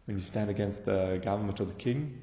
when 0.05 0.19
you 0.19 0.23
stand 0.23 0.51
against 0.51 0.85
the 0.85 1.19
government 1.25 1.59
of 1.61 1.69
the 1.69 1.75
king? 1.75 2.23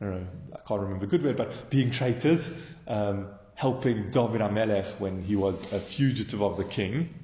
I 0.00 0.06
I 0.06 0.58
can't 0.66 0.80
remember 0.80 1.06
the 1.06 1.06
good 1.06 1.22
word, 1.22 1.36
but 1.36 1.70
being 1.70 1.92
traitors, 1.92 2.50
um, 2.88 3.28
helping 3.54 4.10
David 4.10 4.40
Amelech 4.40 4.98
when 4.98 5.22
he 5.22 5.36
was 5.36 5.72
a 5.72 5.78
fugitive 5.78 6.42
of 6.42 6.56
the 6.56 6.64
king. 6.64 7.14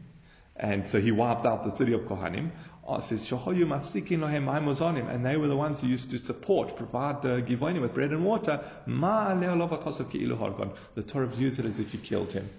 And 0.55 0.89
so 0.89 1.01
he 1.01 1.11
wiped 1.11 1.47
out 1.47 1.65
the 1.65 1.73
city 1.73 1.95
of 1.95 2.03
Kohanim. 2.03 2.53
Says, 3.01 3.31
and 3.31 5.25
they 5.25 5.37
were 5.37 5.47
the 5.47 5.57
ones 5.57 5.81
who 5.81 5.87
used 5.87 6.11
to 6.11 6.19
support, 6.19 6.77
provide 6.77 7.23
the 7.23 7.41
Givonim 7.41 7.81
with 7.81 7.95
bread 7.95 8.11
and 8.11 8.25
water. 8.25 8.61
The 8.87 11.05
Torah 11.07 11.27
views 11.29 11.61
it 11.61 11.65
as 11.65 11.79
if 11.79 11.93
he 11.93 11.99
killed 11.99 12.33
him. 12.33 12.51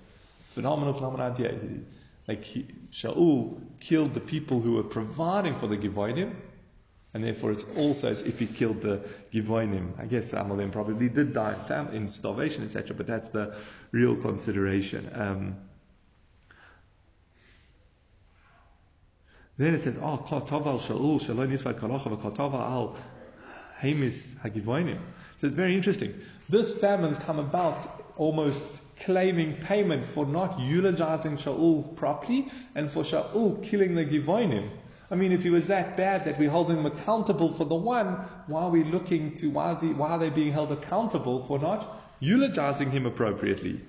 Phenomenal, 0.44 0.94
phenomenal 0.94 1.32
idea. 1.32 1.60
Like 2.28 2.46
he, 2.46 2.68
Shaul 2.92 3.60
killed 3.82 4.14
the 4.14 4.22
people 4.22 4.62
who 4.62 4.74
were 4.74 4.84
providing 4.84 5.56
for 5.56 5.68
the 5.68 5.78
Givonim, 5.78 6.34
and 7.14 7.24
therefore 7.24 7.52
it's 7.52 7.66
also 7.76 8.10
as 8.10 8.24
if 8.24 8.40
he 8.40 8.46
killed 8.46 8.82
the 8.82 9.02
Givonim. 9.34 10.00
I 10.00 10.06
guess 10.06 10.30
some 10.30 10.52
of 10.52 10.58
them 10.58 10.72
probably 10.72 11.10
did 11.10 11.34
die 11.34 11.56
in 11.92 12.08
starvation, 12.08 12.64
etc., 12.64 12.96
but 12.96 13.08
that's 13.08 13.30
the 13.30 13.58
real 13.92 14.16
consideration. 14.16 15.12
Um, 15.14 15.58
Then 19.58 19.76
it 19.76 19.84
says, 19.84 20.00
ah, 20.02 20.14
oh, 20.14 20.18
Kotov 20.18 20.66
al 20.66 20.80
Shaul, 20.80 21.22
Shalom 21.22 21.50
Yisvad 21.50 21.80
Kalacha, 21.80 22.20
Kotov 22.20 22.54
al 22.54 22.98
Hamis 23.80 24.20
Hagivoinim. 24.44 25.00
So 25.40 25.48
it's 25.48 25.56
very 25.56 25.76
interesting. 25.76 26.14
This 26.50 26.74
famine's 26.74 27.20
come 27.20 27.38
about 27.38 27.88
almost 28.18 28.62
claiming 29.00 29.56
payment 29.56 30.06
for 30.06 30.26
not 30.26 30.60
eulogizing 30.60 31.38
Shaul 31.38 31.96
properly 31.96 32.48
and 32.74 32.90
for 32.90 33.04
Shaul 33.04 33.64
killing 33.64 33.96
the 33.96 34.06
Givonim. 34.06 34.70
I 35.12 35.16
mean, 35.16 35.32
if 35.32 35.44
he 35.44 35.52
was 35.52 35.68
that 35.68 35.96
bad 35.98 36.26
that 36.26 36.40
we 36.40 36.48
hold 36.48 36.72
him 36.72 36.86
accountable 36.88 37.54
for 37.54 37.66
the 37.66 37.76
one, 37.76 38.16
why 38.48 38.64
are 38.64 38.70
we 38.72 38.84
looking 38.84 39.36
to, 39.36 39.50
why, 39.50 39.76
he, 39.76 39.94
why 39.94 40.12
are 40.12 40.20
they 40.20 40.30
being 40.30 40.52
held 40.52 40.72
accountable 40.72 41.46
for 41.46 41.60
not 41.60 42.02
eulogizing 42.20 42.90
him 42.90 43.06
appropriately? 43.06 43.82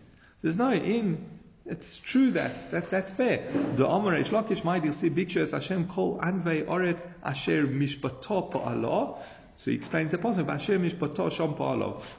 There's 0.42 0.58
no 0.58 0.72
in. 0.72 1.24
It's 1.66 1.98
true 1.98 2.30
that, 2.32 2.70
that 2.72 2.90
that's 2.90 3.10
fair. 3.10 3.50
The 3.76 3.88
Amar 3.88 4.12
Reish 4.12 4.28
Lakish 4.28 4.64
might 4.64 4.92
see 4.92 5.40
as 5.40 5.52
Hashem 5.52 5.88
kol 5.88 6.18
anvei 6.18 6.66
oret 6.66 7.04
asher 7.22 7.66
mishpato 7.66 8.54
Allah. 8.54 9.16
So 9.58 9.70
he 9.70 9.76
explains 9.76 10.10
the 10.10 10.18
passage, 10.18 10.46
Hashem 10.46 10.82
mishpato 10.82 11.32
sham 11.32 11.54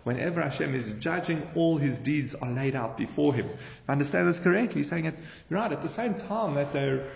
Whenever 0.04 0.42
Hashem 0.42 0.74
is 0.74 0.94
judging, 0.94 1.48
all 1.54 1.78
his 1.78 2.00
deeds 2.00 2.34
are 2.34 2.50
laid 2.50 2.76
out 2.76 2.98
before 2.98 3.36
him. 3.36 3.48
If 3.48 3.84
I 3.88 3.92
understand 3.92 4.28
this 4.28 4.40
correctly, 4.40 4.80
he's 4.80 4.90
saying 4.90 5.06
it 5.06 5.18
right, 5.52 5.72
at 5.72 5.84
the 5.84 5.90
same 5.90 6.16
time 6.16 6.56
that 6.56 6.74
they're 6.74 7.08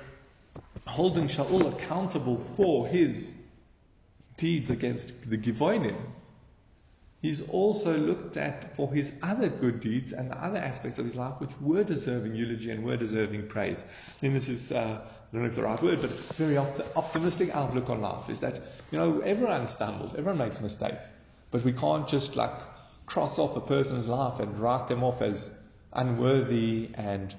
holding 0.86 1.29
Shaul 1.29 1.74
accountable 1.74 2.38
for 2.55 2.88
his 2.88 3.31
deeds 4.38 4.69
against 4.69 5.29
the 5.29 5.38
Givonim, 5.38 5.98
he's 7.21 7.49
also 7.49 7.97
looked 7.97 8.38
at 8.38 8.75
for 8.75 8.91
his 8.91 9.11
other 9.21 9.49
good 9.49 9.79
deeds 9.79 10.13
and 10.13 10.31
the 10.31 10.38
other 10.38 10.57
aspects 10.57 10.99
of 10.99 11.05
his 11.05 11.15
life 11.15 11.39
which 11.39 11.51
were 11.59 11.83
deserving 11.83 12.35
eulogy 12.35 12.71
and 12.71 12.83
were 12.83 12.97
deserving 12.97 13.47
praise. 13.47 13.83
And 14.21 14.35
this 14.35 14.47
is, 14.47 14.71
uh, 14.71 15.01
I 15.01 15.33
don't 15.33 15.43
know 15.43 15.49
if 15.49 15.55
the 15.55 15.63
right 15.63 15.81
word, 15.81 16.01
but 16.01 16.09
very 16.09 16.57
op- 16.57 16.97
optimistic 16.97 17.53
outlook 17.53 17.89
on 17.89 18.01
life 18.01 18.29
is 18.29 18.39
that, 18.39 18.59
you 18.91 18.97
know, 18.97 19.19
everyone 19.19 19.67
stumbles, 19.67 20.13
everyone 20.13 20.38
makes 20.38 20.61
mistakes, 20.61 21.05
but 21.51 21.63
we 21.63 21.73
can't 21.73 22.07
just 22.07 22.35
like 22.35 22.53
cross 23.05 23.39
off 23.39 23.57
a 23.57 23.61
person's 23.61 24.07
life 24.07 24.39
and 24.39 24.57
write 24.59 24.88
them 24.88 25.03
off 25.03 25.21
as 25.21 25.49
unworthy 25.91 26.89
and 26.93 27.35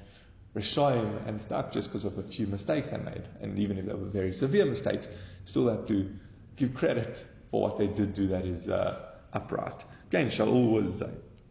Rishoyim 0.54 1.28
and 1.28 1.40
stuck 1.40 1.70
just 1.70 1.88
because 1.88 2.04
of 2.04 2.18
a 2.18 2.22
few 2.22 2.46
mistakes 2.48 2.88
they 2.88 2.96
made. 2.96 3.22
And 3.40 3.58
even 3.58 3.78
if 3.78 3.86
they 3.86 3.94
were 3.94 4.06
very 4.06 4.32
severe 4.32 4.66
mistakes, 4.66 5.08
still 5.44 5.68
have 5.68 5.86
to 5.86 6.10
give 6.56 6.74
credit 6.74 7.24
for 7.50 7.62
what 7.62 7.78
they 7.78 7.86
did 7.86 8.14
do 8.14 8.28
that 8.28 8.44
is 8.44 8.68
uh, 8.68 9.09
upright. 9.32 9.84
Again, 10.08 10.26
Shaul 10.28 10.70
was, 10.72 11.02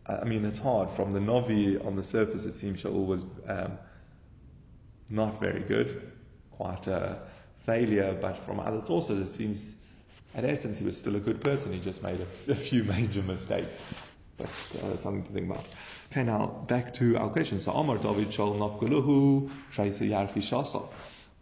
I 0.05 0.23
mean, 0.25 0.45
it's 0.45 0.59
hard. 0.59 0.91
From 0.91 1.13
the 1.13 1.19
Novi 1.19 1.77
on 1.77 1.95
the 1.95 2.03
surface, 2.03 2.45
it 2.45 2.55
seems 2.55 2.83
Shaul 2.83 3.05
was 3.05 3.25
um, 3.47 3.77
not 5.09 5.39
very 5.39 5.61
good, 5.61 6.11
quite 6.51 6.87
a 6.87 7.19
failure, 7.59 8.17
but 8.19 8.37
from 8.37 8.59
other 8.59 8.81
sources, 8.81 9.19
it 9.19 9.33
seems, 9.33 9.75
at 10.35 10.45
essence, 10.45 10.79
he 10.79 10.85
was 10.85 10.97
still 10.97 11.15
a 11.15 11.19
good 11.19 11.41
person. 11.41 11.73
He 11.73 11.79
just 11.79 12.03
made 12.03 12.19
a, 12.19 12.23
f- 12.23 12.47
a 12.49 12.55
few 12.55 12.83
major 12.83 13.21
mistakes. 13.21 13.79
But 14.37 14.49
uh, 14.81 14.95
something 14.97 15.23
to 15.23 15.31
think 15.33 15.49
about. 15.49 15.65
Okay, 16.11 16.23
now 16.23 16.47
back 16.67 16.93
to 16.95 17.17
our 17.17 17.29
question. 17.29 17.59
So 17.59 17.73
Omar 17.73 17.97
David 17.97 18.33
Shal 18.33 18.53
Nafguluhu 18.53 19.51
Traisa 19.73 20.07
Yarchi 20.09 20.37
Shasa. 20.41 20.87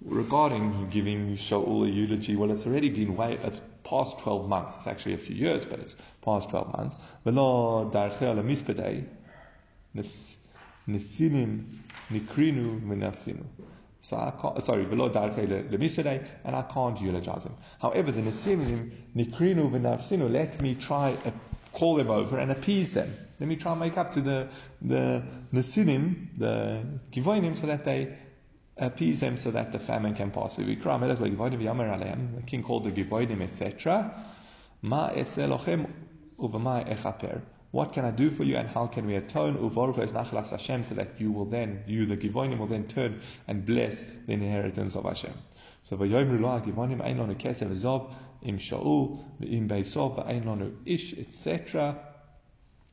Regarding 0.03 0.89
giving 0.89 1.35
Shaul 1.35 1.87
a 1.87 1.89
eulogy, 1.89 2.35
well, 2.35 2.51
it's 2.51 2.65
already 2.67 2.89
been 2.89 3.15
way, 3.15 3.39
it's 3.43 3.61
past 3.89 4.19
12 4.19 4.47
months. 4.47 4.75
It's 4.75 4.87
actually 4.87 5.15
a 5.15 5.17
few 5.17 5.35
years, 5.35 5.65
but 5.65 5.79
it's 5.79 5.95
past 6.21 6.49
12 6.49 6.77
months. 6.77 6.95
Velo 7.23 7.89
Darchel 7.89 8.43
Mispedei 8.43 9.05
Nisinim 10.87 11.65
Nikrinu 12.11 12.81
Minafsinu. 12.81 13.45
So 14.01 14.15
I 14.15 14.31
can't, 14.39 14.63
sorry, 14.63 14.85
below 14.85 15.09
Darchel 15.09 15.69
Lemisedei, 15.69 16.25
and 16.43 16.55
I 16.55 16.61
can't 16.63 16.99
eulogize 17.01 17.43
him. 17.43 17.55
However, 17.81 18.11
the 18.11 18.21
Nisinim 18.21 18.91
Nikrinu 19.15 19.69
Minafsinu, 19.71 20.31
let 20.31 20.61
me 20.61 20.75
try 20.75 21.09
a 21.25 21.33
call 21.73 21.95
them 21.95 22.09
over 22.09 22.39
and 22.39 22.51
appease 22.51 22.93
them. 22.93 23.15
Let 23.39 23.47
me 23.47 23.55
try 23.55 23.71
and 23.71 23.79
make 23.79 23.97
up 23.97 24.11
to 24.11 24.21
the 24.21 24.47
the 24.81 25.23
Nesinim, 25.53 26.27
the 26.37 26.83
Givonim, 27.11 27.59
so 27.59 27.67
that 27.67 27.85
they 27.85 28.17
appease 28.79 29.19
them 29.19 29.37
so 29.37 29.51
that 29.51 29.71
the 29.71 29.79
famine 29.79 30.15
can 30.15 30.31
pass. 30.31 30.55
The 30.55 30.63
king 30.65 32.63
called 32.63 32.83
the 32.83 32.91
Givonim, 32.91 33.41
etc. 33.41 34.13
Ma 34.81 35.09
eselochem 35.11 35.89
echaper. 36.39 37.41
What 37.71 37.93
can 37.93 38.05
I 38.05 38.11
do 38.11 38.29
for 38.29 38.43
you 38.43 38.55
and 38.55 38.67
how 38.67 38.87
can 38.87 39.05
we 39.05 39.15
atone? 39.15 39.57
nachlas 39.57 40.51
Hashem, 40.51 40.83
so 40.83 40.95
that 40.95 41.19
you 41.19 41.31
will 41.31 41.45
then, 41.45 41.83
you 41.85 42.05
the 42.05 42.15
Givonim 42.17 42.59
will 42.59 42.67
then 42.67 42.87
turn 42.87 43.21
and 43.47 43.65
bless 43.65 44.03
the 44.25 44.33
inheritance 44.33 44.95
of 44.95 45.03
Hashem. 45.03 45.33
So 45.83 45.97
v'yoyimru 45.97 46.39
lo 46.39 46.59
Givonim 46.61 47.01
ein 47.01 47.17
lonu 47.17 47.35
kesev 47.35 47.75
zov 47.75 48.13
im 48.41 48.57
Shaul, 48.57 49.19
im 49.41 49.67
Beisov, 49.67 50.25
Einonu 50.27 50.73
Ish, 50.85 51.13
etc. 51.13 52.06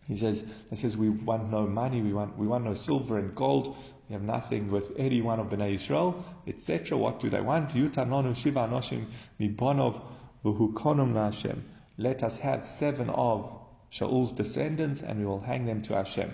He 0.06 0.16
says, 0.16 0.44
he 0.70 0.76
says, 0.76 0.96
we 0.96 1.08
want 1.08 1.50
no 1.50 1.66
money, 1.66 2.02
we 2.02 2.12
want, 2.12 2.36
we 2.36 2.46
want 2.46 2.64
no 2.64 2.74
silver 2.74 3.18
and 3.18 3.34
gold, 3.34 3.76
we 4.08 4.12
have 4.12 4.22
nothing 4.22 4.70
with 4.70 4.92
any 4.98 5.22
one 5.22 5.40
of 5.40 5.46
Bnei 5.46 5.76
Israel, 5.76 6.24
etc. 6.46 6.98
What 6.98 7.20
do 7.20 7.30
they 7.30 7.40
want? 7.40 7.70
Yutanonu 7.70 8.36
Shiva 8.36 8.60
Anoshim 8.60 9.06
Mibonov 9.40 10.00
V'hukonum 10.44 11.14
Hashem. 11.14 11.64
Let 11.96 12.22
us 12.22 12.38
have 12.40 12.66
seven 12.66 13.08
of 13.08 13.50
Shaul's 13.88 14.32
descendants 14.32 15.00
and 15.00 15.20
we 15.20 15.24
will 15.24 15.40
hang 15.40 15.64
them 15.64 15.80
to 15.82 15.94
Hashem. 15.94 16.30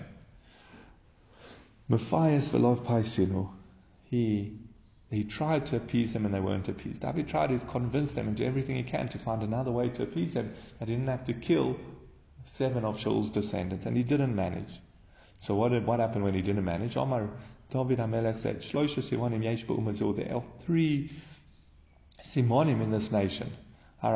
Matthias 1.87 2.49
Velov 2.49 2.85
Paisinu. 2.85 3.49
He 4.03 4.57
he 5.09 5.25
tried 5.25 5.65
to 5.67 5.75
appease 5.75 6.13
them 6.13 6.25
and 6.25 6.33
they 6.33 6.39
weren't 6.39 6.69
appeased. 6.69 7.01
David 7.01 7.27
tried 7.27 7.49
to 7.49 7.59
convince 7.67 8.13
them 8.13 8.29
and 8.29 8.37
do 8.37 8.45
everything 8.45 8.77
he 8.77 8.83
can 8.83 9.09
to 9.09 9.17
find 9.17 9.43
another 9.43 9.71
way 9.71 9.89
to 9.89 10.03
appease 10.03 10.33
them. 10.33 10.53
That 10.79 10.87
he 10.87 10.95
didn't 10.95 11.09
have 11.09 11.25
to 11.25 11.33
kill 11.33 11.77
seven 12.45 12.85
of 12.85 12.99
Shaul's 12.99 13.29
descendants, 13.29 13.85
and 13.85 13.95
he 13.95 14.03
didn't 14.03 14.35
manage. 14.35 14.79
So 15.41 15.55
what 15.55 15.69
did, 15.69 15.85
what 15.85 15.99
happened 15.99 16.23
when 16.23 16.33
he 16.33 16.41
didn't 16.41 16.65
manage? 16.65 16.97
Omar 16.97 17.29
David 17.71 17.99
Hamelech 17.99 18.37
said, 18.37 18.61
There 18.61 20.35
are 20.35 20.43
three 20.59 21.09
simonim 22.23 22.81
in 22.81 22.91
this 22.91 23.11
nation. 23.11 23.51
They 24.03 24.09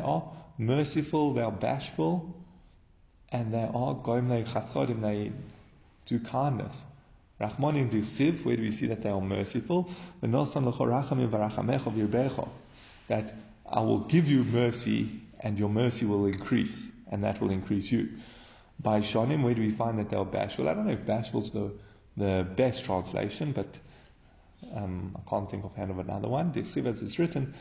are 0.00 0.32
merciful, 0.58 1.34
they 1.34 1.42
are 1.42 1.52
bashful, 1.52 2.34
and 3.30 3.54
they 3.54 3.62
are 3.62 3.94
goim 3.94 4.44
chasodim, 4.44 5.02
they 5.02 5.30
do 6.06 6.18
kindness. 6.20 6.84
Rachmanim 7.40 7.90
do 7.90 8.02
siv, 8.02 8.44
where 8.44 8.56
do 8.56 8.62
we 8.62 8.72
see 8.72 8.86
that 8.86 9.02
they 9.02 9.10
are 9.10 9.20
merciful? 9.20 9.90
That 13.08 13.34
I 13.70 13.80
will 13.80 14.00
give 14.00 14.28
you 14.28 14.44
mercy 14.44 15.21
and 15.42 15.58
your 15.58 15.68
mercy 15.68 16.06
will 16.06 16.26
increase 16.26 16.86
and 17.10 17.24
that 17.24 17.40
will 17.40 17.50
increase 17.50 17.92
you. 17.92 18.08
By 18.80 19.00
Shonim, 19.00 19.42
where 19.42 19.54
do 19.54 19.60
we 19.60 19.70
find 19.70 19.98
that 19.98 20.10
they 20.10 20.16
are 20.16 20.24
bashful? 20.24 20.68
I 20.68 20.74
don't 20.74 20.86
know 20.86 20.92
if 20.92 21.06
bashful 21.06 21.42
is 21.42 21.50
the, 21.50 21.72
the 22.16 22.46
best 22.56 22.84
translation, 22.84 23.52
but 23.52 23.68
um, 24.74 25.16
I 25.16 25.30
can't 25.30 25.50
think 25.50 25.64
of 25.64 25.74
hand 25.74 25.90
of 25.90 25.98
another 25.98 26.28
one. 26.28 26.52
The 26.52 26.60
as 26.60 27.02
it's 27.02 27.18
written, 27.18 27.54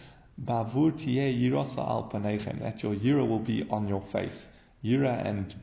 Bavur 0.44 0.94
yirosa 0.94 1.80
al 1.80 2.10
panechem, 2.12 2.60
that 2.62 2.82
your 2.82 2.96
yira 2.96 3.28
will 3.28 3.40
be 3.40 3.68
on 3.70 3.88
your 3.88 4.02
face. 4.02 4.48
Yira 4.84 5.24
and 5.26 5.54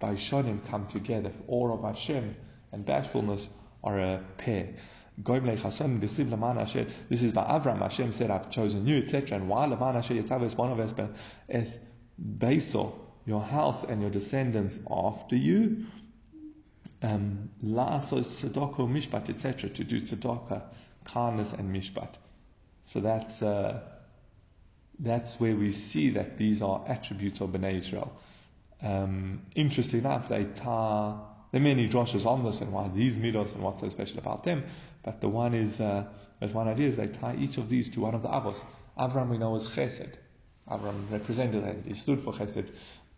Baishonim 0.00 0.66
come 0.68 0.86
together. 0.86 1.32
Awe 1.48 1.72
of 1.74 1.82
Hashem 1.82 2.36
and 2.72 2.86
bashfulness 2.86 3.48
are 3.82 3.98
a 3.98 4.24
pair. 4.38 4.68
This 5.22 6.18
is 7.22 7.32
by 7.32 7.44
Avram. 7.44 7.78
Hashem 7.78 8.12
said, 8.12 8.30
I've 8.30 8.50
chosen 8.50 8.86
you, 8.86 8.98
etc. 8.98 9.36
And 9.36 9.48
why 9.48 9.66
Laman 9.66 9.96
of 9.96 10.80
us, 10.80 10.92
but 10.92 11.10
as 11.48 11.78
Beisol, 12.38 12.94
your 13.26 13.42
house 13.42 13.82
and 13.84 14.00
your 14.00 14.10
descendants 14.10 14.78
after 14.88 15.34
you, 15.36 15.86
um, 17.02 17.50
La'asos 17.64 18.26
Tzedakah 18.26 18.88
Mishpat, 18.88 19.28
etc. 19.28 19.70
To 19.70 19.84
do 19.84 20.00
Tzedakah, 20.00 20.62
kindness 21.04 21.52
and 21.52 21.74
Mishpat. 21.74 22.14
So 22.84 23.00
that's, 23.00 23.42
uh, 23.42 23.80
that's 25.00 25.40
where 25.40 25.56
we 25.56 25.72
see 25.72 26.10
that 26.10 26.38
these 26.38 26.62
are 26.62 26.84
attributes 26.86 27.40
of 27.40 27.50
Bnei 27.50 27.78
Israel. 27.78 28.12
Um, 28.82 29.42
interestingly 29.56 29.98
enough, 29.98 30.28
they 30.28 30.44
tie 30.44 31.16
there 31.50 31.60
are 31.60 31.64
many 31.64 31.88
drushes 31.88 32.26
on 32.26 32.44
this 32.44 32.60
and 32.60 32.72
why 32.72 32.88
these 32.88 33.18
midos 33.18 33.54
and 33.54 33.62
what's 33.62 33.80
so 33.80 33.88
special 33.88 34.18
about 34.18 34.44
them. 34.44 34.64
But 35.02 35.20
the 35.20 35.28
one 35.28 35.54
is, 35.54 35.80
uh, 35.80 36.04
there's 36.40 36.54
one 36.54 36.68
idea 36.68 36.88
is 36.88 36.96
they 36.96 37.06
tie 37.06 37.36
each 37.36 37.58
of 37.58 37.68
these 37.68 37.88
to 37.90 38.00
one 38.00 38.14
of 38.14 38.22
the 38.22 38.28
avos. 38.28 38.58
Avram 38.98 39.28
we 39.28 39.38
know 39.38 39.54
is 39.56 39.66
chesed. 39.66 40.14
Avram 40.68 41.10
represented 41.10 41.64
it. 41.64 41.86
He 41.86 41.94
stood 41.94 42.20
for 42.20 42.32
chesed. 42.32 42.70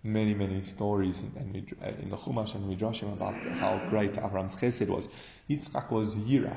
Many, 0.03 0.33
many 0.33 0.63
stories 0.63 1.21
in, 1.21 1.31
in, 1.37 2.09
the 2.09 2.17
Chumash 2.17 2.55
and 2.55 2.65
Midrashim 2.65 3.13
about 3.13 3.35
how 3.35 3.87
great 3.91 4.15
Avram's 4.15 4.57
chesed 4.57 4.89
was. 4.89 5.11
Yitzchak 5.51 5.91
was 5.91 6.17
yira, 6.17 6.57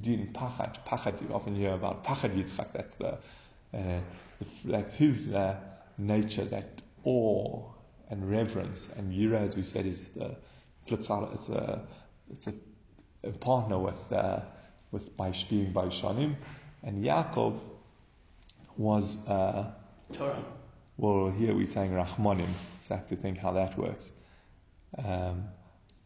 din, 0.00 0.30
pachad. 0.32 0.82
Pachad, 0.86 1.20
you 1.20 1.34
often 1.34 1.54
hear 1.54 1.74
about 1.74 2.02
pachad 2.02 2.34
Yitzchak. 2.34 2.72
That's 2.72 2.94
the, 2.94 3.18
uh, 3.74 4.00
that's 4.64 4.94
his 4.94 5.34
uh, 5.34 5.56
nature, 5.98 6.46
that 6.46 6.80
awe 7.04 7.62
and 8.08 8.30
reverence. 8.30 8.88
And 8.96 9.12
yira, 9.12 9.46
as 9.46 9.54
we 9.54 9.62
said, 9.62 9.84
is 9.84 10.08
the 10.08 10.36
flips 10.86 11.10
out. 11.10 11.30
It's 11.34 11.48
a 11.48 11.82
it's 12.30 12.46
a, 12.46 12.54
a 13.24 13.32
partner 13.32 13.78
with 13.78 14.12
uh, 14.12 14.40
with 14.90 15.16
by 15.16 15.30
Shanim, 15.30 16.36
and 16.82 17.04
Yaakov 17.04 17.58
was 18.76 19.26
uh, 19.28 19.70
Torah. 20.12 20.42
Well, 20.96 21.30
here 21.30 21.54
we're 21.54 21.66
saying 21.66 21.92
Rahmanim, 21.92 22.48
so 22.82 22.94
I 22.94 22.98
have 22.98 23.06
to 23.08 23.16
think 23.16 23.38
how 23.38 23.52
that 23.52 23.78
works. 23.78 24.10
Um, 24.96 25.44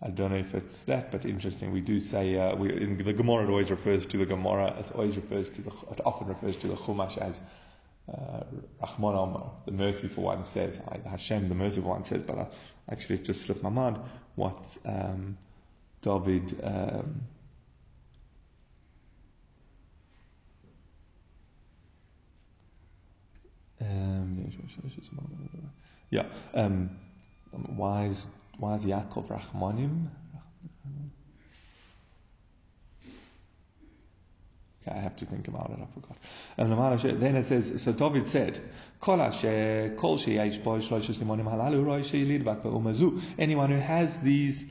I 0.03 0.11
don't 0.11 0.33
know 0.33 0.37
if 0.37 0.55
it's 0.55 0.83
that, 0.85 1.13
but 1.13 1.25
interesting. 1.25 1.73
We 1.73 1.81
do 1.81 2.01
say 2.01 2.37
uh, 2.37 2.57
we, 2.57 2.73
in 2.73 2.99
the 2.99 3.13
Gemara 3.13 3.45
it 3.45 3.51
always 3.51 3.71
refers 3.71 4.05
to 4.07 4.19
the 4.19 4.27
Gemara. 4.27 4.75
It 4.79 4.93
always 4.95 5.17
refers 5.17 5.49
to 5.51 5.63
the. 5.63 5.71
It 5.91 6.01
often 6.05 6.27
refers 6.27 6.57
to 6.59 6.67
the 6.67 6.75
Chumash 6.75 7.17
as 7.19 7.41
uh, 8.13 8.43
Rahman 8.81 9.15
Amar, 9.15 9.53
the 9.65 9.73
merciful 9.73 10.25
one 10.25 10.45
says. 10.45 10.81
I, 10.89 11.09
Hashem, 11.09 11.47
the 11.47 11.55
merciful 11.55 11.91
one 11.91 12.05
says. 12.05 12.23
But 12.23 12.39
I, 12.39 12.47
actually, 12.91 13.17
it 13.17 13.25
just 13.25 13.43
slipped 13.43 13.63
my 13.63 13.71
mind 13.71 13.99
what 14.35 14.77
um, 14.85 15.39
David. 16.03 16.61
Um, 16.65 17.23
um, 23.83 24.53
yeah. 26.11 26.27
Um, 26.55 26.91
why 27.51 28.07
is 28.07 28.27
is 28.77 28.85
Yaakov 28.85 29.29
Rachmanim? 29.29 30.09
Okay, 34.83 34.97
I 34.97 35.01
have 35.01 35.17
to 35.17 35.27
think 35.27 35.49
about 35.49 35.71
it. 35.71 35.79
I 35.81 35.87
forgot. 35.95 36.17
Um, 36.59 37.21
then 37.21 37.37
it 37.37 37.47
says, 37.47 37.83
so 37.83 37.93
David 37.93 38.29
said, 38.29 38.61
Anyone 43.39 43.71
who 43.71 43.79
has 43.79 44.17
these 44.19 44.65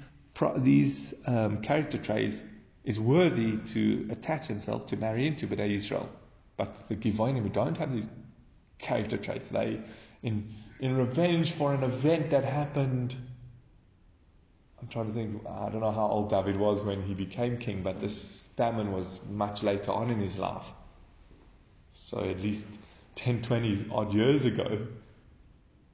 these 0.58 1.14
um, 1.26 1.62
character 1.62 1.98
traits 1.98 2.42
is 2.84 3.00
worthy 3.00 3.58
to 3.58 4.08
attach 4.10 4.48
himself 4.48 4.88
to 4.88 4.98
marry 4.98 5.28
into 5.28 5.48
B'nai 5.48 5.76
Israel. 5.76 6.10
But 6.58 6.90
the 6.90 6.96
Givonim 6.96 7.44
who 7.44 7.50
don't 7.50 7.78
have 7.78 7.94
these 7.94 8.08
character 8.82 9.18
traits, 9.18 9.50
they 9.50 9.80
in 10.24 10.54
in 10.80 10.98
revenge 10.98 11.52
for 11.52 11.74
an 11.74 11.84
event 11.84 12.32
that 12.32 12.44
happened. 12.44 13.16
I'm 14.82 14.88
trying 14.88 15.08
to 15.08 15.14
think. 15.14 15.46
I 15.48 15.70
don't 15.70 15.82
know 15.82 15.92
how 15.92 16.08
old 16.08 16.30
David 16.30 16.58
was 16.58 16.82
when 16.82 17.04
he 17.04 17.14
became 17.14 17.58
king, 17.58 17.84
but 17.84 18.00
this 18.00 18.50
famine 18.58 18.92
was 18.92 19.22
much 19.30 19.64
later 19.64 19.92
on 19.92 20.10
in 20.10 20.20
his 20.20 20.40
life. 20.40 20.68
So 21.92 22.20
at 22.20 22.42
least 22.42 22.66
10, 23.16 23.44
20 23.44 23.88
odd 23.92 24.14
years 24.14 24.46
ago, 24.46 24.88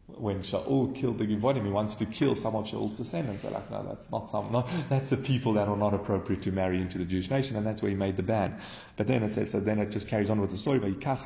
when 0.07 0.39
Shaul 0.39 0.95
killed 0.95 1.17
the 1.17 1.25
Givonim, 1.25 1.65
he 1.65 1.71
wants 1.71 1.95
to 1.97 2.05
kill 2.05 2.35
some 2.35 2.55
of 2.55 2.65
Shaul's 2.65 2.93
descendants. 2.93 3.41
They're 3.41 3.51
like, 3.51 3.69
no, 3.69 3.83
that's 3.83 4.09
not 4.09 4.29
some, 4.29 4.51
not, 4.53 4.69
that's 4.89 5.09
the 5.09 5.17
people 5.17 5.53
that 5.53 5.67
are 5.67 5.75
not 5.75 5.93
appropriate 5.93 6.43
to 6.43 6.51
marry 6.51 6.81
into 6.81 6.97
the 6.97 7.03
Jewish 7.03 7.29
nation, 7.29 7.57
and 7.57 7.67
that's 7.67 7.81
where 7.81 7.91
he 7.91 7.97
made 7.97 8.15
the 8.15 8.23
ban. 8.23 8.57
But 8.95 9.07
then 9.07 9.21
it 9.23 9.33
says, 9.33 9.51
so 9.51 9.59
then 9.59 9.79
it 9.79 9.91
just 9.91 10.07
carries 10.07 10.29
on 10.29 10.39
with 10.39 10.51
the 10.51 10.57
story. 10.57 10.79
Vayikach. 10.79 11.17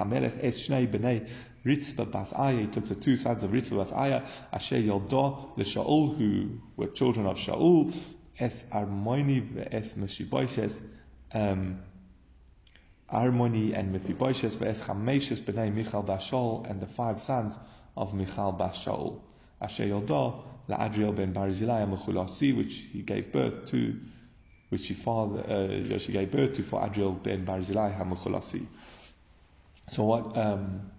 He 1.64 2.68
took 2.68 2.88
the 2.88 2.96
two 2.96 3.18
sons 3.18 3.44
of 3.44 3.52
Ritzvah 3.52 3.78
bas 3.78 3.92
Aya, 3.92 4.24
Asher 4.52 4.78
Yoldo, 4.78 5.56
the 5.56 5.64
Shaul, 5.64 6.18
who 6.18 6.60
were 6.76 6.88
children 6.88 7.28
of 7.28 7.38
Shaul, 7.38 7.94
es 8.40 8.66
Armoni 8.72 9.68
es 9.72 9.94
Mephibosheth, 9.94 10.82
um, 11.34 11.84
Armoni 13.14 13.78
and 13.78 13.94
Mephibosheth, 13.94 14.60
es 14.64 14.82
Chameshes 14.82 15.42
b'nei 15.42 15.72
Michal 15.72 16.04
Bashol, 16.04 16.68
and 16.68 16.82
the 16.82 16.88
five 16.88 17.22
sons 17.22 17.56
of 17.96 18.14
Michal 18.14 18.52
Bas 18.52 18.78
Shaul. 18.78 19.22
Asher 19.62 19.86
Yodah, 19.86 20.42
Adriel 20.70 21.14
ben 21.14 21.34
Barzilai 21.34 21.88
Mechulasi, 21.88 22.56
which 22.56 22.76
he 22.92 23.02
gave 23.02 23.32
birth 23.32 23.66
to, 23.66 24.00
which 24.70 24.88
he 24.88 24.94
father, 24.94 25.40
uh, 25.42 25.98
she 25.98 26.12
gave 26.12 26.32
birth 26.32 26.54
to 26.54 26.64
for 26.64 26.84
Adriel 26.84 27.12
ben 27.12 27.46
Barzilai 27.46 27.96
Hamechulasi. 27.96 28.66
So 29.92 30.04
what, 30.04 30.38
um, 30.38 30.90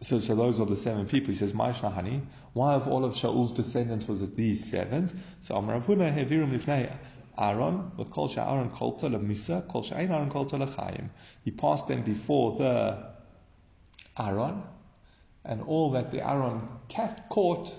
so, 0.00 0.18
so 0.20 0.34
those 0.34 0.60
are 0.60 0.66
the 0.66 0.76
seven 0.76 1.06
people. 1.06 1.30
He 1.30 1.36
says, 1.36 1.52
Hani, 1.52 2.22
why 2.52 2.74
of 2.74 2.88
all 2.88 3.04
of 3.04 3.14
Shaul's 3.14 3.52
descendants 3.52 4.06
was 4.06 4.22
it 4.22 4.36
these 4.36 4.70
seven? 4.70 5.22
So 5.42 5.56
Amar 5.56 5.80
Avuna 5.80 6.14
Hevirum 6.14 6.56
Lifnei 6.56 6.96
Aaron, 7.40 7.90
kol 8.10 8.30
Aaron 8.36 8.70
kolta 8.70 9.08
lemisa, 9.08 9.66
kol 9.66 9.82
she'ain 9.82 10.10
Aaron 10.10 10.30
kolta 10.30 10.58
lechayim. 10.58 11.08
He 11.44 11.50
passed 11.50 11.88
them 11.88 12.02
before 12.02 12.58
the 12.58 12.98
Aaron, 14.18 14.62
and 15.44 15.62
all 15.62 15.90
that 15.92 16.10
the 16.10 16.26
Aaron 16.26 16.68
cat 16.88 17.28
caught, 17.30 17.74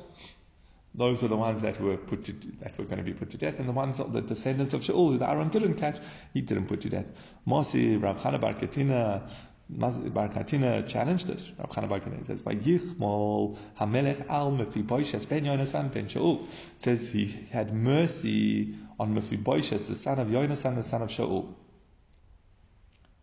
those 0.95 1.21
were 1.21 1.27
the 1.27 1.37
ones 1.37 1.61
that 1.61 1.79
were 1.79 1.95
put 1.95 2.25
to, 2.25 2.33
that 2.59 2.77
were 2.77 2.85
going 2.85 2.97
to 2.97 3.03
be 3.03 3.13
put 3.13 3.29
to 3.29 3.37
death, 3.37 3.59
and 3.59 3.69
the 3.69 3.73
ones 3.73 3.99
of 3.99 4.11
the 4.13 4.21
descendants 4.21 4.73
of 4.73 4.81
Shaul 4.81 5.19
that 5.19 5.29
Aaron 5.29 5.49
didn't 5.49 5.75
catch, 5.75 5.99
he 6.33 6.41
didn't 6.41 6.65
put 6.65 6.81
to 6.81 6.89
death. 6.89 7.11
Mosi 7.47 8.01
Rav 8.01 8.19
Chana 8.19 8.41
Bar 8.41 8.55
Katina 8.55 9.29
Bar 9.71 10.29
Katina 10.29 10.83
challenged 10.87 11.27
this. 11.27 11.51
Rav 11.57 11.69
Chana 11.69 11.87
Bar 11.87 12.01
Katina 12.01 12.25
says, 12.25 12.41
"By 12.41 12.55
Yichmol 12.55 13.57
Hamelech 13.79 14.27
Al 14.29 14.51
Mephibosheth 14.51 15.29
Ben 15.29 15.45
Yonasan 15.45 15.93
Ben 15.93 16.07
Shaul." 16.07 16.45
Says 16.79 17.09
he 17.09 17.47
had 17.51 17.73
mercy 17.73 18.75
on 18.99 19.13
Mephibosheth, 19.13 19.87
the 19.87 19.95
son 19.95 20.19
of 20.19 20.27
Yonasan, 20.27 20.75
the 20.75 20.83
son 20.83 21.01
of 21.01 21.09
Shaul. 21.09 21.53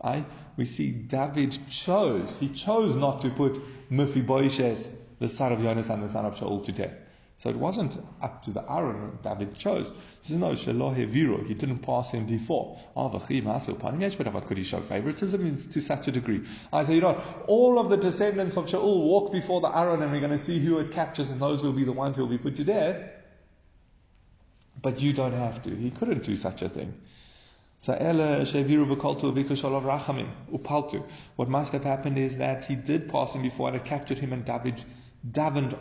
I, 0.01 0.25
we 0.57 0.65
see 0.65 0.91
David 0.91 1.59
chose, 1.71 2.37
he 2.37 2.49
chose 2.49 2.97
not 2.97 3.21
to 3.23 3.31
put 3.31 3.61
Mephibosheth, 3.91 5.19
the 5.19 5.29
son 5.29 5.53
of 5.53 5.59
Yonasan, 5.59 6.01
the 6.01 6.09
son 6.09 6.25
of 6.25 6.35
Shaul, 6.37 6.65
to 6.65 6.73
death. 6.73 6.97
So 7.39 7.51
it 7.51 7.57
wasn't 7.57 7.97
up 8.21 8.43
to 8.43 8.51
the 8.51 8.69
Aaron 8.69 9.17
David 9.23 9.55
chose. 9.55 9.93
This 10.23 10.31
is 10.31 10.37
no 10.37 10.55
Shalohe 10.55 11.47
He 11.47 11.55
didn't 11.55 11.79
pass 11.79 12.11
him 12.11 12.27
before. 12.27 12.81
Ah, 12.97 13.09
could 13.11 14.59
he 14.59 14.65
show 14.65 14.81
favoritism 14.81 15.57
to 15.57 15.81
such 15.81 16.09
a 16.09 16.13
degree? 16.13 16.45
I 16.73 16.83
say, 16.83 16.97
you 16.97 17.01
know, 17.01 17.23
all 17.47 17.79
of 17.79 17.91
the 17.91 17.97
descendants 17.97 18.57
of 18.57 18.67
Shaul 18.67 19.05
walk 19.05 19.31
before 19.31 19.61
the 19.61 19.69
Aaron 19.69 20.03
and 20.03 20.11
we're 20.11 20.19
going 20.19 20.37
to 20.37 20.45
see 20.45 20.59
who 20.59 20.79
it 20.79 20.91
captures 20.91 21.31
and 21.31 21.41
those 21.41 21.63
will 21.63 21.73
be 21.73 21.85
the 21.85 21.93
ones 21.93 22.17
who 22.17 22.23
will 22.23 22.31
be 22.31 22.39
put 22.39 22.57
to 22.57 22.65
death. 22.65 23.09
But 24.83 25.01
you 25.01 25.13
don't 25.13 25.33
have 25.33 25.63
to. 25.63 25.71
He 25.71 25.93
couldn't 25.93 26.25
do 26.25 26.35
such 26.35 26.63
a 26.63 26.69
thing. 26.69 26.93
So. 27.81 27.93
What 31.37 31.49
must 31.49 31.73
have 31.73 31.85
happened 31.85 32.19
is 32.19 32.37
that 32.39 32.65
he 32.65 32.75
did 32.75 33.09
pass 33.09 33.33
him 33.33 33.43
before 33.43 33.69
and 33.69 33.77
had 33.77 33.87
captured 33.87 34.19
him 34.19 34.33
and 34.33 34.45
David 34.45 34.85
davened 35.31 35.79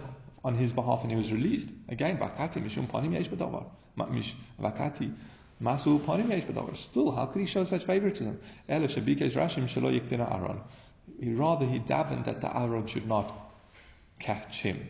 on 0.47 0.55
his 0.55 0.71
behalf 0.71 1.03
and 1.03 1.11
he 1.11 1.17
was 1.17 1.31
released. 1.31 1.67
Again, 1.89 2.17
vakati 2.17 2.63
mishum 2.63 2.87
panim 2.89 3.13
yesh 3.13 3.27
b'davar. 3.27 3.65
Vakati 3.97 5.13
masu 5.61 5.99
panim 5.99 6.29
yesh 6.29 6.45
b'davar. 6.45 6.75
Still, 6.77 7.11
how 7.11 7.25
could 7.25 7.41
he 7.41 7.45
show 7.45 7.65
such 7.65 7.83
favoritism? 7.83 8.39
Ele 8.69 8.87
shabikesh 8.87 9.33
rashim 9.33 9.65
shelo 9.67 9.91
yikdina 9.99 10.31
Aaron. 10.33 10.61
Rather, 11.37 11.65
he 11.65 11.79
davened 11.79 12.25
that 12.25 12.39
the 12.39 12.57
Aaron 12.57 12.87
should 12.87 13.07
not 13.07 13.33
catch 14.19 14.61
him. 14.61 14.89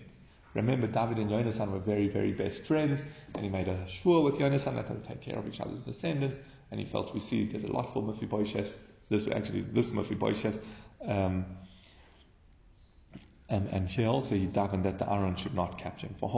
Remember, 0.54 0.88
David 0.88 1.17
and 1.17 1.30
Yonasan 1.32 1.72
were 1.72 1.80
very, 1.80 2.08
very 2.08 2.34
best 2.34 2.63
friends, 2.63 3.04
and 3.34 3.43
he 3.43 3.50
made 3.50 3.67
a 3.67 3.78
shvur 3.86 4.24
with 4.24 4.36
Yonasan 4.36 4.76
that 4.76 4.88
they 4.88 4.93
would 4.93 5.08
take 5.08 5.22
care 5.22 5.38
of 5.38 5.48
each 5.48 5.60
other's 5.60 5.82
descendants, 5.82 6.38
and 6.70 6.80
he 6.80 6.86
felt 6.86 7.13
we 7.13 7.20
see 7.20 7.46
he 7.46 7.46
did 7.46 7.63
a 7.63 7.72
lot 7.72 7.91
for 7.93 8.04
Mephibosheth. 8.04 8.78
This 9.10 9.28
actually, 9.28 9.62
this 9.62 9.91
Mephibosheth, 9.91 10.63
um, 11.04 11.46
and, 13.49 13.67
and 13.69 13.88
here 13.88 14.07
also 14.07 14.36
he 14.36 14.45
davened 14.45 14.83
that 14.83 14.99
the 14.99 15.12
Aaron 15.12 15.36
should 15.36 15.55
not 15.55 15.77
capture 15.77 16.07
him. 16.07 16.15
For 16.19 16.29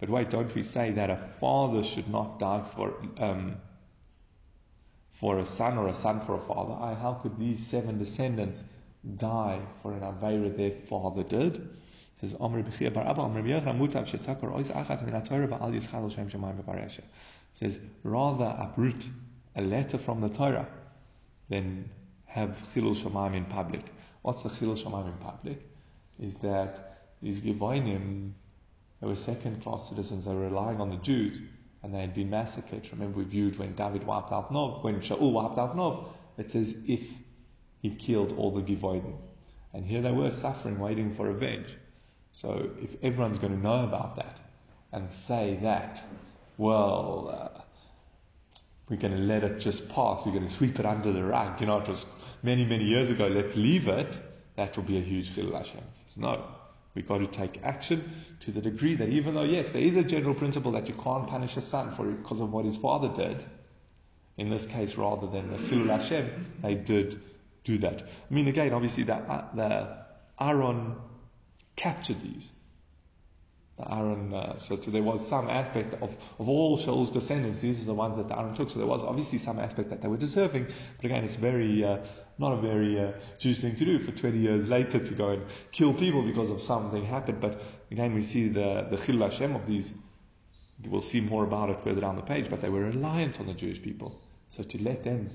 But 0.00 0.08
wait, 0.08 0.30
don't 0.30 0.54
we 0.54 0.62
say 0.62 0.92
that 0.92 1.10
a 1.10 1.16
father 1.40 1.82
should 1.82 2.08
not 2.08 2.38
die 2.38 2.62
for 2.62 2.94
um, 3.18 3.56
for 5.12 5.38
a 5.38 5.46
son 5.46 5.78
or 5.78 5.88
a 5.88 5.94
son 5.94 6.20
for 6.20 6.34
a 6.34 6.40
father? 6.40 6.74
I, 6.74 6.94
how 6.94 7.14
could 7.14 7.38
these 7.38 7.64
seven 7.66 7.98
descendants 7.98 8.62
die 9.16 9.60
for 9.82 9.92
an 9.92 10.00
Aveira 10.00 10.56
their 10.56 10.72
father 10.88 11.22
did? 11.22 11.68
says 12.20 12.36
Amr 12.38 12.62
Bechia 12.62 12.92
Bar 12.92 13.04
Abba 13.04 13.22
Mutav 13.22 14.06
Yischal 15.72 16.14
Shem 16.14 17.00
says 17.54 17.78
rather 18.04 18.56
uproot 18.58 19.08
a 19.56 19.62
letter 19.62 19.98
from 19.98 20.20
the 20.20 20.28
Torah 20.28 20.66
than 21.48 21.90
have 22.26 22.56
Chilul 22.74 22.96
Shemaim 22.96 23.34
in 23.36 23.44
public. 23.44 23.84
What's 24.22 24.44
the 24.44 24.48
Chilul 24.48 24.80
Shemaim 24.80 25.06
in 25.06 25.18
public? 25.18 25.60
Is 26.20 26.36
that 26.38 27.04
these 27.22 27.40
Givonim, 27.40 28.32
they 29.00 29.06
were 29.06 29.16
second 29.16 29.62
class 29.62 29.88
citizens, 29.88 30.24
they 30.24 30.32
were 30.32 30.48
relying 30.48 30.80
on 30.80 30.90
the 30.90 30.96
Jews 30.96 31.40
and 31.82 31.92
they 31.92 32.00
had 32.00 32.14
been 32.14 32.30
massacred. 32.30 32.88
Remember 32.92 33.18
we 33.18 33.24
viewed 33.24 33.58
when 33.58 33.74
David 33.74 34.04
wiped 34.04 34.32
out 34.32 34.52
Nov, 34.52 34.84
when 34.84 35.00
Shaul 35.00 35.32
wiped 35.32 35.58
out 35.58 35.76
Nov, 35.76 36.14
it 36.38 36.50
says 36.50 36.74
if 36.86 37.06
he 37.80 37.90
killed 37.90 38.34
all 38.38 38.52
the 38.52 38.62
Givonim. 38.62 39.16
And 39.74 39.84
here 39.84 40.00
they 40.02 40.12
were 40.12 40.30
suffering, 40.30 40.78
waiting 40.78 41.12
for 41.12 41.26
revenge. 41.26 41.66
So 42.32 42.70
if 42.80 42.96
everyone's 43.02 43.38
going 43.38 43.54
to 43.54 43.62
know 43.62 43.84
about 43.84 44.16
that 44.16 44.38
and 44.92 45.10
say 45.10 45.58
that, 45.62 46.04
well, 46.58 47.54
uh, 47.56 47.60
we're 48.88 48.96
going 48.96 49.16
to 49.16 49.22
let 49.22 49.42
it 49.42 49.58
just 49.58 49.88
pass, 49.88 50.24
we're 50.24 50.32
going 50.32 50.46
to 50.46 50.52
sweep 50.52 50.78
it 50.78 50.86
under 50.86 51.12
the 51.12 51.24
rug, 51.24 51.60
you 51.60 51.66
know, 51.66 51.78
it 51.78 51.88
was 51.88 52.06
many, 52.42 52.64
many 52.64 52.84
years 52.84 53.10
ago, 53.10 53.28
let's 53.28 53.56
leave 53.56 53.88
it, 53.88 54.18
that 54.56 54.76
will 54.76 54.84
be 54.84 54.98
a 54.98 55.00
huge 55.00 55.30
chilul 55.30 55.56
Hashem. 55.56 55.80
Says, 55.92 56.16
no, 56.16 56.44
we've 56.94 57.06
got 57.06 57.18
to 57.18 57.26
take 57.26 57.60
action 57.62 58.10
to 58.40 58.50
the 58.50 58.60
degree 58.60 58.94
that 58.96 59.08
even 59.08 59.34
though, 59.34 59.44
yes, 59.44 59.72
there 59.72 59.82
is 59.82 59.96
a 59.96 60.02
general 60.02 60.34
principle 60.34 60.72
that 60.72 60.88
you 60.88 60.94
can't 60.94 61.28
punish 61.28 61.56
a 61.56 61.60
son 61.60 61.90
for 61.90 62.04
because 62.04 62.40
of 62.40 62.52
what 62.52 62.64
his 62.64 62.76
father 62.76 63.08
did, 63.08 63.44
in 64.36 64.50
this 64.50 64.66
case, 64.66 64.96
rather 64.96 65.26
than 65.26 65.50
the 65.50 65.58
chilul 65.58 65.90
Hashem, 65.90 66.46
they 66.62 66.74
did 66.74 67.20
do 67.64 67.78
that. 67.78 68.02
I 68.02 68.34
mean, 68.34 68.48
again, 68.48 68.72
obviously, 68.72 69.04
the, 69.04 69.14
uh, 69.14 69.54
the 69.54 69.96
Aaron 70.40 70.96
captured 71.76 72.20
these. 72.22 72.50
The 73.78 73.90
Aaron, 73.90 74.34
uh, 74.34 74.58
so, 74.58 74.76
so 74.76 74.90
there 74.90 75.02
was 75.02 75.26
some 75.26 75.48
aspect 75.48 75.94
of, 76.02 76.14
of 76.38 76.48
all 76.48 76.76
Shaul's 76.76 77.10
descendants, 77.10 77.60
these 77.60 77.80
are 77.82 77.86
the 77.86 77.94
ones 77.94 78.16
that 78.18 78.28
the 78.28 78.38
Aaron 78.38 78.54
took. 78.54 78.70
So 78.70 78.78
there 78.78 78.86
was 78.86 79.02
obviously 79.02 79.38
some 79.38 79.58
aspect 79.58 79.88
that 79.90 80.02
they 80.02 80.08
were 80.08 80.18
deserving, 80.18 80.66
but 80.96 81.04
again, 81.06 81.24
it's 81.24 81.36
very, 81.36 81.82
uh, 81.82 81.98
not 82.38 82.52
a 82.52 82.56
very 82.56 83.00
uh, 83.00 83.12
Jewish 83.38 83.60
thing 83.60 83.74
to 83.76 83.84
do 83.84 83.98
for 83.98 84.12
20 84.12 84.38
years 84.38 84.68
later 84.68 84.98
to 84.98 85.14
go 85.14 85.30
and 85.30 85.46
kill 85.70 85.94
people 85.94 86.22
because 86.22 86.50
of 86.50 86.60
something 86.60 87.04
happened. 87.04 87.40
But 87.40 87.62
again, 87.90 88.14
we 88.14 88.22
see 88.22 88.48
the, 88.48 88.86
the 88.90 88.98
Chil 88.98 89.18
Hashem 89.20 89.54
of 89.56 89.66
these. 89.66 89.92
We'll 90.84 91.00
see 91.00 91.20
more 91.20 91.44
about 91.44 91.70
it 91.70 91.80
further 91.80 92.00
down 92.02 92.16
the 92.16 92.22
page, 92.22 92.50
but 92.50 92.60
they 92.60 92.68
were 92.68 92.84
reliant 92.84 93.40
on 93.40 93.46
the 93.46 93.54
Jewish 93.54 93.80
people. 93.80 94.20
So 94.50 94.62
to 94.62 94.82
let 94.82 95.02
them 95.02 95.30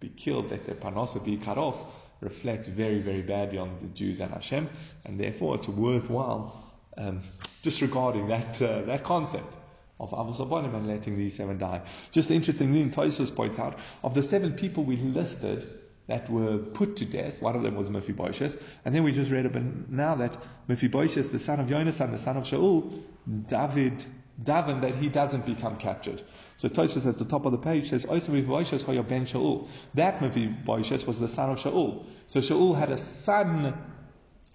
be 0.00 0.08
killed, 0.08 0.50
let 0.50 0.64
their 0.64 0.76
parnasa 0.76 1.22
be 1.22 1.36
cut 1.36 1.58
off, 1.58 1.76
reflects 2.20 2.68
very, 2.68 3.00
very 3.00 3.22
badly 3.22 3.58
on 3.58 3.76
the 3.80 3.88
Jews 3.88 4.20
and 4.20 4.32
Hashem, 4.32 4.70
and 5.04 5.20
therefore 5.20 5.56
it's 5.56 5.68
worthwhile 5.68 6.71
um, 6.96 7.22
disregarding 7.62 8.28
that 8.28 8.60
uh, 8.60 8.82
that 8.82 9.04
concept 9.04 9.54
of 9.98 10.10
Avos 10.10 10.38
Abonim 10.38 10.74
and 10.74 10.88
letting 10.88 11.16
these 11.16 11.36
seven 11.36 11.58
die. 11.58 11.82
Just 12.10 12.30
interestingly, 12.30 12.84
Tosfos 12.86 13.34
points 13.34 13.58
out 13.58 13.78
of 14.02 14.14
the 14.14 14.22
seven 14.22 14.54
people 14.54 14.84
we 14.84 14.96
listed 14.96 15.66
that 16.08 16.28
were 16.28 16.58
put 16.58 16.96
to 16.96 17.04
death, 17.04 17.40
one 17.40 17.54
of 17.54 17.62
them 17.62 17.76
was 17.76 17.88
Mephibosheth, 17.88 18.60
and 18.84 18.94
then 18.94 19.04
we 19.04 19.12
just 19.12 19.30
read 19.30 19.46
about 19.46 19.62
now 19.88 20.16
that 20.16 20.36
Mephibosheth, 20.68 21.30
the 21.30 21.38
son 21.38 21.60
of 21.60 21.68
Yonasan, 21.68 22.10
the 22.10 22.18
son 22.18 22.36
of 22.36 22.44
Shaul, 22.44 23.02
David, 23.46 24.04
Davin, 24.42 24.80
that 24.80 24.96
he 24.96 25.08
doesn't 25.08 25.46
become 25.46 25.76
captured. 25.76 26.20
So 26.56 26.68
Tosfos 26.68 27.06
at 27.06 27.18
the 27.18 27.24
top 27.24 27.46
of 27.46 27.52
the 27.52 27.58
page 27.58 27.90
says, 27.90 28.04
Mephibosheth 28.04 28.84
ben 29.08 29.26
Shaul. 29.26 29.68
That 29.94 30.20
Mephibosheth 30.20 31.06
was 31.06 31.20
the 31.20 31.28
son 31.28 31.50
of 31.50 31.58
Shaul. 31.58 32.04
So 32.26 32.40
Shaul 32.40 32.76
had 32.76 32.90
a 32.90 32.98
son 32.98 33.72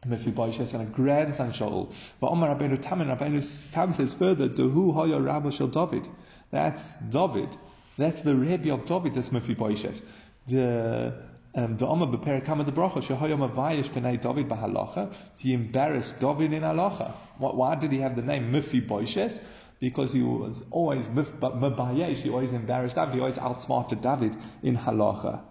Mephibosheth 0.07 0.73
and 0.73 0.83
a 0.83 0.85
grandson 0.85 1.51
Shaul. 1.51 1.93
But 2.19 2.31
Omar 2.31 2.55
Rabbeinu 2.55 2.81
Tam 2.81 3.01
and 3.01 3.11
Rabbeinu 3.11 3.71
Tam 3.71 3.93
says 3.93 4.13
further, 4.13 4.49
Dehu 4.49 4.93
Hoya 4.93 5.19
Rabba 5.19 5.51
Shel 5.51 5.67
David. 5.67 6.07
That's 6.51 6.95
David. 6.95 7.49
That's 7.97 8.21
the 8.21 8.35
Rebbe 8.35 8.73
of 8.73 8.85
David, 8.85 9.15
that's 9.15 9.31
Mephibosheth. 9.31 10.01
The 10.47 11.13
um, 11.55 11.75
the 11.75 11.87
Omar 11.87 12.07
Beperikama 12.07 12.65
the 12.65 12.71
Bracha 12.71 13.01
Shehoya 13.01 13.35
Mavayish 13.35 13.89
B'nei 13.89 14.21
David 14.21 14.47
Bahalacha. 14.47 15.11
He 15.37 15.53
embarrassed 15.53 16.19
David 16.19 16.53
in 16.53 16.61
halacha. 16.61 17.13
Why 17.39 17.75
did 17.75 17.91
he 17.91 17.99
have 17.99 18.15
the 18.15 18.21
name 18.21 18.51
Mephibosheth? 18.51 19.39
Because 19.79 20.13
he 20.13 20.21
was 20.21 20.63
always 20.69 21.07
Mabayesh. 21.07 22.17
He 22.17 22.29
always 22.29 22.53
embarrassed 22.53 22.95
David. 22.95 23.15
He 23.15 23.19
always 23.19 23.39
outsmarted 23.39 24.01
David 24.01 24.35
in 24.61 24.77
halacha. 24.77 25.41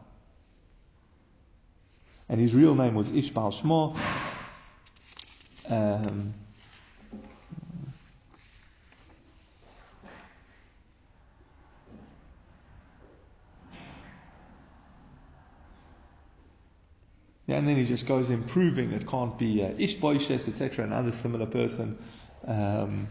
And 2.29 2.41
his 2.41 2.55
real 2.55 2.75
name 2.75 2.95
was 2.95 3.11
Ishbal 3.11 3.61
Shmo. 3.61 3.97
Um, 5.69 6.35
yeah, 17.47 17.57
and 17.57 17.67
then 17.67 17.77
he 17.77 17.85
just 17.85 18.07
goes 18.07 18.31
improving. 18.31 18.93
It 18.93 19.09
can't 19.09 19.37
be 19.39 19.63
uh, 19.63 19.71
Ishboishes, 19.71 20.49
etc., 20.49 20.85
another 20.85 21.13
similar 21.13 21.47
person. 21.47 21.99
Um, 22.47 23.09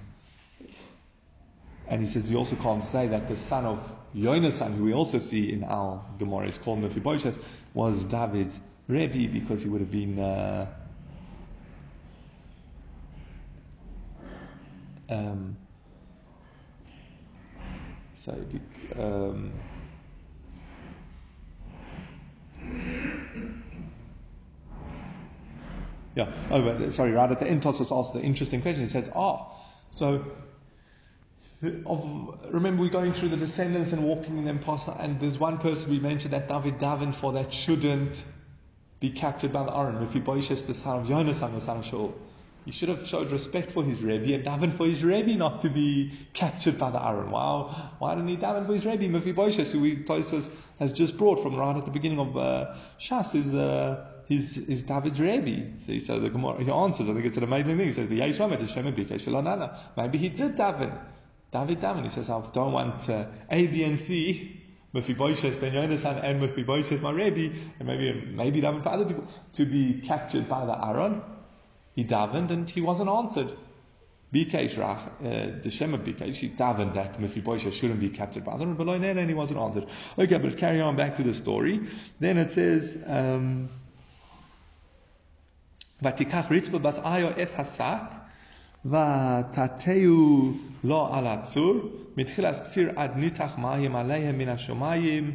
and 1.87 2.01
he 2.01 2.07
says 2.07 2.29
we 2.29 2.35
also 2.35 2.55
can't 2.55 2.83
say 2.83 3.07
that 3.07 3.27
the 3.27 3.35
son 3.35 3.65
of 3.65 3.93
Yonasan, 4.15 4.75
who 4.75 4.85
we 4.85 4.93
also 4.93 5.19
see 5.19 5.51
in 5.51 5.63
our 5.63 6.03
Gemara, 6.17 6.47
is 6.47 6.57
called 6.57 6.79
Mephibosheth, 6.79 7.37
was 7.73 8.03
David's 8.05 8.57
Rebbe 8.87 9.31
because 9.31 9.61
he 9.63 9.69
would 9.69 9.81
have 9.81 9.91
been. 9.91 10.19
Uh, 10.19 10.67
Um, 15.09 15.57
so, 18.15 18.35
um, 18.97 19.53
yeah. 26.15 26.31
Oh, 26.49 26.61
but, 26.61 26.93
sorry. 26.93 27.11
Right 27.11 27.29
at 27.29 27.39
the 27.39 27.47
end, 27.47 27.61
Tosfos 27.61 27.97
asked 27.97 28.13
the 28.13 28.21
interesting 28.21 28.61
question. 28.61 28.83
He 28.83 28.89
says, 28.89 29.09
"Ah, 29.15 29.51
so." 29.91 30.25
Of, 31.85 32.53
remember, 32.53 32.81
we're 32.83 32.89
going 32.89 33.13
through 33.13 33.29
the 33.29 33.37
descendants 33.37 33.91
and 33.91 34.03
walking 34.03 34.43
them 34.45 34.59
past, 34.59 34.87
and 34.99 35.19
there's 35.19 35.39
one 35.39 35.57
person 35.57 35.89
we 35.89 35.99
mentioned 35.99 36.33
that 36.33 36.47
David 36.47 36.77
Davin 36.79 37.13
for 37.13 37.33
that 37.33 37.53
shouldn't 37.53 38.23
be 38.99 39.09
captured 39.09 39.53
by 39.53 39.63
the. 39.63 40.03
If 40.03 40.13
he 40.13 40.19
the 40.67 40.73
son 40.73 40.99
of 40.99 41.07
Jonas 41.07 41.41
and 41.41 41.55
the 41.55 41.61
son 41.61 41.77
of 41.77 41.85
Shaul. 41.85 42.13
He 42.65 42.71
should 42.71 42.89
have 42.89 43.07
showed 43.07 43.31
respect 43.31 43.71
for 43.71 43.83
his 43.83 44.01
Rebbe 44.01 44.33
and 44.33 44.43
davened 44.43 44.75
for 44.75 44.87
his 44.87 45.03
Rebbe 45.03 45.35
not 45.35 45.61
to 45.61 45.69
be 45.69 46.11
captured 46.33 46.79
by 46.79 46.89
the 46.89 47.03
Aaron. 47.03 47.29
Wow, 47.29 47.91
why 47.99 48.15
didn't 48.15 48.29
he 48.29 48.37
daven 48.37 48.65
for 48.65 48.73
his 48.73 48.85
Rebbe? 48.85 49.07
Mephibosheth, 49.07 49.71
who 49.71 49.81
we 49.81 50.03
us, 50.09 50.49
has 50.79 50.91
just 50.91 51.17
brought 51.17 51.43
from 51.43 51.55
right 51.55 51.77
at 51.77 51.85
the 51.85 51.91
beginning 51.91 52.19
of 52.19 52.35
uh, 52.35 52.75
Shas, 52.99 53.35
is, 53.35 53.53
uh, 53.53 54.07
his, 54.27 54.55
his 54.55 54.83
David's 54.83 55.19
Rebbe. 55.19 55.79
See, 55.85 55.99
so 55.99 56.19
the 56.19 56.31
Gemara, 56.31 56.63
he 56.63 56.71
answers, 56.71 57.07
I 57.07 57.13
think 57.13 57.25
it's 57.25 57.37
an 57.37 57.43
amazing 57.43 57.77
thing. 57.77 57.87
He 57.87 57.93
says, 57.93 58.09
Maybe 58.09 60.17
he 60.17 60.29
did 60.29 60.57
daven. 60.57 60.97
David 61.51 61.79
daven. 61.79 62.03
He 62.03 62.09
says, 62.09 62.29
I 62.29 62.41
don't 62.51 62.73
want 62.73 63.07
uh, 63.09 63.25
A, 63.51 63.67
B, 63.67 63.83
and 63.83 63.99
C 63.99 64.63
Mephibosheth 64.95 65.59
ben 65.59 65.73
Yonasan 65.73 66.23
and 66.23 66.41
Mephibosheth 66.41 67.01
my 67.01 67.11
Rebbe, 67.11 67.53
and 67.79 67.87
maybe 67.87 68.31
maybe 68.33 68.61
daven 68.61 68.81
for 68.81 68.89
other 68.89 69.05
people 69.05 69.27
to 69.53 69.65
be 69.65 70.01
captured 70.01 70.47
by 70.47 70.65
the 70.65 70.87
Aaron. 70.87 71.21
He 71.94 72.04
davened 72.04 72.50
and 72.50 72.68
he 72.68 72.80
wasn't 72.80 73.10
answered. 73.10 73.52
Bikesh 74.32 74.74
Rach, 74.76 75.06
uh, 75.06 75.60
the 75.60 75.70
Shem 75.70 75.92
of 75.92 76.02
Bikesh, 76.02 76.36
he 76.36 76.48
davened 76.48 76.94
that 76.94 77.20
Mephibosheth 77.20 77.74
shouldn't 77.74 77.98
be 77.98 78.10
captured 78.10 78.44
by 78.44 78.56
the 78.56 78.64
but 78.66 78.88
and 78.88 79.28
he 79.28 79.34
wasn't 79.34 79.58
answered. 79.58 79.86
Okay, 80.16 80.38
but 80.38 80.56
carry 80.56 80.80
on 80.80 80.94
back 80.94 81.16
to 81.16 81.24
the 81.24 81.34
story. 81.34 81.80
Then 82.20 82.38
it 82.38 82.52
says, 82.52 82.96
um, 83.06 83.68
ותיקח 86.02 86.46
רצפה 86.50 86.78
בס 86.78 86.98
איו 86.98 87.28
עץ 87.36 87.54
השק 87.58 88.02
ותתהו 88.84 90.52
לו 90.84 91.14
על 91.14 91.26
הצור 91.26 91.74
מתחילת 92.16 92.60
קציר 92.60 92.90
עד 92.96 93.16
ניתח 93.16 93.58
מים 93.58 93.96
עליהם 93.96 94.38
מן 94.38 94.48
השמיים 94.48 95.32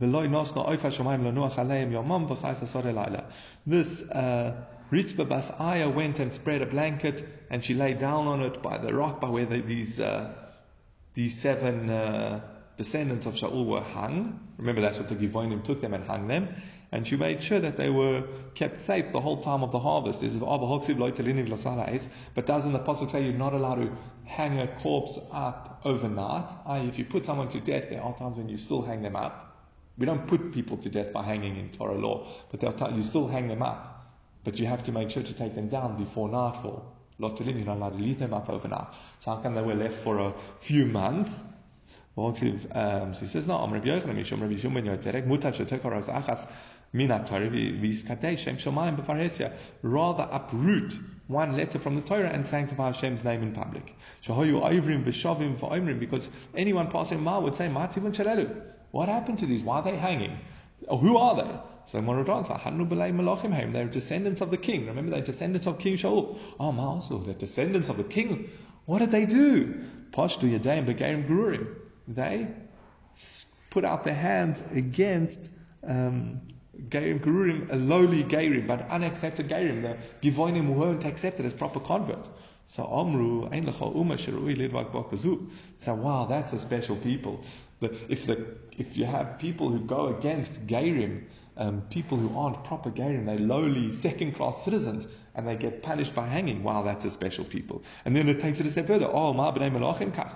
ולא 0.00 0.24
ינוס 0.24 0.54
נעוף 0.54 0.84
השמיים 0.84 1.24
לנוח 1.24 1.58
עליהם 1.58 1.92
יומם 1.92 2.24
וחייס 2.28 2.62
הסוד 2.62 2.86
הלילה. 2.86 3.18
This 3.68 4.02
uh, 4.10 4.14
Ritzvah 4.93 5.27
Bas 5.27 5.49
Aya 5.57 5.89
went 5.89 6.19
and 6.19 6.31
spread 6.31 6.61
a 6.61 6.67
blanket 6.67 7.27
and 7.49 7.65
she 7.65 7.73
lay 7.73 7.95
down 7.95 8.27
on 8.27 8.43
it 8.43 8.61
by 8.61 8.77
the 8.77 8.93
rock 8.93 9.19
by 9.19 9.27
where 9.27 9.47
the, 9.47 9.59
these, 9.59 9.99
uh, 9.99 10.31
these 11.15 11.41
seven 11.41 11.89
uh, 11.89 12.41
descendants 12.77 13.25
of 13.25 13.33
Shaul 13.33 13.65
were 13.65 13.81
hung. 13.81 14.39
Remember 14.59 14.81
that's 14.81 14.99
what 14.99 15.09
the 15.09 15.15
Givonim 15.15 15.63
took 15.63 15.81
them 15.81 15.95
and 15.95 16.05
hung 16.05 16.27
them. 16.27 16.47
And 16.91 17.07
she 17.07 17.15
made 17.15 17.41
sure 17.41 17.59
that 17.59 17.75
they 17.75 17.89
were 17.89 18.23
kept 18.53 18.81
safe 18.81 19.11
the 19.11 19.19
whole 19.19 19.41
time 19.41 19.63
of 19.63 19.71
the 19.71 19.79
harvest. 19.79 20.21
But 20.21 20.29
doesn't 22.45 22.73
the 22.73 22.79
Pasuk 22.79 23.09
say 23.09 23.23
you're 23.23 23.33
not 23.33 23.53
allowed 23.53 23.75
to 23.75 23.97
hang 24.25 24.59
a 24.59 24.67
corpse 24.67 25.17
up 25.31 25.81
overnight? 25.85 26.51
if 26.87 26.99
you 26.99 27.05
put 27.05 27.25
someone 27.25 27.49
to 27.49 27.59
death, 27.59 27.89
there 27.89 28.03
are 28.03 28.15
times 28.15 28.37
when 28.37 28.47
you 28.47 28.57
still 28.57 28.83
hang 28.83 29.01
them 29.01 29.15
up. 29.15 29.57
We 29.97 30.05
don't 30.05 30.27
put 30.27 30.53
people 30.53 30.77
to 30.77 30.89
death 30.89 31.11
by 31.11 31.23
hanging 31.23 31.57
in 31.57 31.71
Torah 31.71 31.97
law, 31.97 32.27
but 32.51 32.59
times 32.77 32.95
you 32.95 33.01
still 33.01 33.27
hang 33.27 33.47
them 33.47 33.63
up. 33.63 33.92
But 34.43 34.59
you 34.59 34.67
have 34.67 34.83
to 34.83 34.91
make 34.91 35.09
sure 35.09 35.23
to 35.23 35.33
take 35.33 35.55
them 35.55 35.69
down 35.69 35.97
before 35.97 36.29
nightfall. 36.29 36.95
Lotelim, 37.19 37.55
you're 37.55 37.65
not 37.65 37.77
allowed 37.77 37.97
to 37.97 38.03
leave 38.03 38.19
them 38.19 38.33
up 38.33 38.49
overnight. 38.49 38.87
So 39.21 39.31
how 39.31 39.37
come 39.37 39.55
they 39.55 39.61
were 39.61 39.75
left 39.75 39.95
for 39.95 40.19
a 40.19 40.33
few 40.59 40.85
months? 40.85 41.41
Rather 42.15 42.67
uproot 50.31 50.93
one 51.27 51.57
letter 51.57 51.79
from 51.79 51.95
the 51.95 52.01
Torah 52.01 52.29
and 52.29 52.45
sanctify 52.45 52.87
Hashem's 52.87 53.23
name 53.23 53.41
in 53.41 53.53
public. 53.53 53.95
Because 55.99 56.29
anyone 56.55 56.91
passing 56.91 57.23
by 57.23 57.37
would 57.39 57.55
say. 57.55 57.67
What 58.91 59.09
happened 59.09 59.39
to 59.39 59.47
these? 59.47 59.63
Why 59.63 59.77
are 59.77 59.83
they 59.83 59.97
hanging? 59.97 60.37
Who 60.87 61.17
are 61.17 61.35
they? 61.35 61.49
So 61.87 61.99
one 62.01 62.17
would 62.17 62.29
answer, 62.29 62.59
They're 62.63 63.85
descendants 63.87 64.41
of 64.41 64.51
the 64.51 64.57
king. 64.57 64.87
Remember, 64.87 65.11
they're 65.11 65.21
descendants 65.21 65.67
of 65.67 65.79
King 65.79 65.95
Shaul. 65.95 66.39
Oh, 66.59 66.71
Ma'asu, 66.71 67.25
they're 67.25 67.33
descendants 67.33 67.89
of 67.89 67.97
the 67.97 68.03
king. 68.03 68.49
What 68.85 68.99
did 68.99 69.11
they 69.11 69.25
do? 69.25 69.83
Pashtu 70.11 70.59
Yadayim 70.59 70.85
Begarim 70.85 71.27
Gururim. 71.27 71.75
They 72.07 72.47
put 73.69 73.85
out 73.85 74.03
their 74.03 74.13
hands 74.13 74.63
against 74.71 75.49
um, 75.85 76.41
Geirim 76.89 77.71
a 77.71 77.75
lowly 77.75 78.23
Geirim, 78.23 78.67
but 78.67 78.89
unaccepted 78.89 79.49
Geirim. 79.49 79.81
The 79.81 79.97
Givonim 80.21 80.73
weren't 80.73 81.05
accepted 81.05 81.45
as 81.45 81.53
proper 81.53 81.79
converts. 81.79 82.29
So 82.67 82.85
Amru, 82.85 83.47
Ein 83.51 83.65
Lecha 83.65 83.93
Uma 83.95 84.15
Shirui 84.15 84.55
Lidwak 84.57 84.91
Bakazu. 84.91 85.49
So 85.79 85.93
wow, 85.93 86.25
that's 86.25 86.53
a 86.53 86.59
special 86.59 86.95
people. 86.95 87.43
But 87.79 87.93
if 88.09 88.25
the 88.25 88.45
if 88.77 88.97
you 88.97 89.05
have 89.05 89.37
people 89.39 89.69
who 89.69 89.79
go 89.79 90.07
against 90.07 90.65
Gairim, 90.65 91.23
um, 91.57 91.81
people 91.89 92.17
who 92.17 92.37
aren't 92.37 92.63
proper 92.63 92.89
Gairim, 92.89 93.25
they're 93.25 93.37
lowly 93.37 93.91
second 93.91 94.35
class 94.35 94.63
citizens, 94.63 95.07
and 95.35 95.47
they 95.47 95.55
get 95.55 95.83
punished 95.83 96.15
by 96.15 96.27
hanging. 96.27 96.63
Wow, 96.63 96.83
that's 96.83 97.05
a 97.05 97.11
special 97.11 97.45
people. 97.45 97.83
And 98.05 98.15
then 98.15 98.29
it 98.29 98.41
takes 98.41 98.59
it 98.59 98.65
a 98.65 98.71
step 98.71 98.87
further. 98.87 99.09
Oh, 99.11 99.33
ma 99.33 99.53
b'nei 99.53 99.71
melachim 99.71 100.13
kach. 100.13 100.35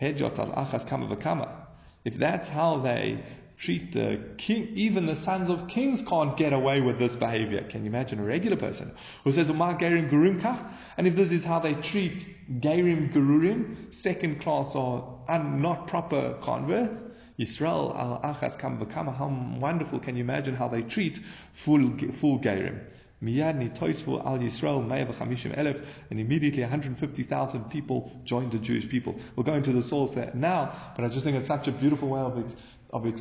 Hedjot 0.00 0.38
al 0.38 0.66
achas 0.66 0.86
kama. 1.20 1.66
If 2.04 2.16
that's 2.16 2.48
how 2.48 2.78
they 2.78 3.22
treat 3.58 3.92
the 3.92 4.18
king, 4.38 4.68
even 4.74 5.04
the 5.04 5.14
sons 5.14 5.50
of 5.50 5.68
kings 5.68 6.00
can't 6.00 6.36
get 6.36 6.54
away 6.54 6.80
with 6.80 6.98
this 6.98 7.14
behavior. 7.14 7.62
Can 7.62 7.84
you 7.84 7.90
imagine 7.90 8.18
a 8.18 8.24
regular 8.24 8.56
person 8.56 8.92
who 9.22 9.32
says, 9.32 9.48
Uma 9.48 9.74
Gerim 9.74 10.10
Gurum 10.10 10.40
Kach? 10.40 10.58
And 10.96 11.06
if 11.06 11.14
this 11.14 11.30
is 11.30 11.44
how 11.44 11.58
they 11.58 11.74
treat 11.74 12.24
Gerim 12.60 13.12
Gururim, 13.12 13.92
second 13.92 14.40
class 14.40 14.74
or 14.74 15.20
un, 15.28 15.60
not 15.60 15.88
proper 15.88 16.38
converts, 16.40 17.02
Yisrael 17.40 17.96
al 17.96 18.20
Achaz 18.22 18.58
Kam 18.58 18.78
Bakama, 18.78 19.16
how 19.16 19.28
wonderful 19.58 19.98
can 19.98 20.14
you 20.14 20.22
imagine 20.22 20.54
how 20.54 20.68
they 20.68 20.82
treat 20.82 21.18
full, 21.54 21.96
full 22.12 22.38
Gerim? 22.38 22.80
Miyad 23.22 23.56
nitoisvu 23.56 24.24
al 24.26 24.38
Yisrael 24.38 24.86
me'evachamishim 24.86 25.56
elef, 25.56 25.82
and 26.10 26.20
immediately 26.20 26.60
150,000 26.60 27.70
people 27.70 28.12
joined 28.24 28.52
the 28.52 28.58
Jewish 28.58 28.86
people. 28.88 29.18
We'll 29.34 29.44
go 29.44 29.54
into 29.54 29.72
the 29.72 29.82
source 29.82 30.12
there 30.12 30.30
now, 30.34 30.72
but 30.94 31.04
I 31.06 31.08
just 31.08 31.24
think 31.24 31.38
it's 31.38 31.46
such 31.46 31.66
a 31.66 31.72
beautiful 31.72 32.08
way 32.08 32.20
of, 32.20 32.54
of, 32.90 33.20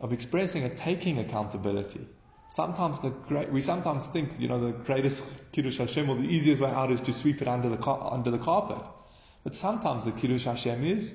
of 0.00 0.12
expressing 0.12 0.64
and 0.64 0.76
taking 0.76 1.20
accountability. 1.20 2.08
Sometimes 2.48 2.98
the 2.98 3.10
great, 3.10 3.52
we 3.52 3.62
sometimes 3.62 4.08
think, 4.08 4.40
you 4.40 4.48
know, 4.48 4.58
the 4.58 4.72
greatest 4.72 5.22
Kiddush 5.52 5.78
Hashem 5.78 6.10
or 6.10 6.16
the 6.16 6.28
easiest 6.28 6.60
way 6.60 6.70
out 6.70 6.90
is 6.90 7.00
to 7.02 7.12
sweep 7.12 7.40
it 7.40 7.46
under 7.46 7.68
the, 7.68 7.88
under 7.88 8.32
the 8.32 8.38
carpet. 8.38 8.84
But 9.44 9.54
sometimes 9.54 10.04
the 10.04 10.10
Kiddush 10.10 10.44
Hashem 10.44 10.84
is 10.84 11.14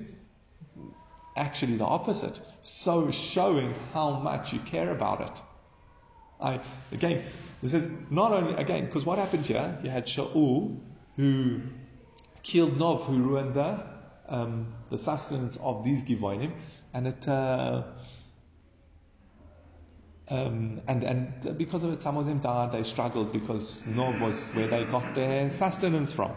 actually 1.36 1.76
the 1.76 1.84
opposite. 1.84 2.40
So 2.62 3.10
showing 3.10 3.74
how 3.92 4.18
much 4.18 4.52
you 4.52 4.58
care 4.60 4.90
about 4.90 5.20
it. 5.20 5.42
I, 6.40 6.60
again, 6.92 7.22
this 7.62 7.74
is 7.74 7.88
not 8.10 8.32
only, 8.32 8.54
again, 8.54 8.86
because 8.86 9.04
what 9.04 9.18
happened 9.18 9.46
here, 9.46 9.78
you 9.82 9.90
had 9.90 10.06
Shaul 10.06 10.80
who 11.16 11.60
killed 12.42 12.78
Nov, 12.78 13.06
who 13.06 13.22
ruined 13.22 13.54
the, 13.54 13.82
um, 14.28 14.74
the 14.90 14.98
sustenance 14.98 15.56
of 15.56 15.84
these 15.84 16.02
Givonim, 16.02 16.52
and 16.92 17.08
it, 17.08 17.26
uh, 17.26 17.84
um, 20.28 20.80
and, 20.86 21.04
and 21.04 21.58
because 21.58 21.82
of 21.82 21.92
it, 21.92 22.02
some 22.02 22.16
of 22.16 22.26
them 22.26 22.40
died, 22.40 22.72
they 22.72 22.82
struggled 22.82 23.32
because 23.32 23.86
Nov 23.86 24.20
was 24.20 24.50
where 24.50 24.66
they 24.68 24.84
got 24.84 25.14
their 25.14 25.50
sustenance 25.50 26.12
from. 26.12 26.32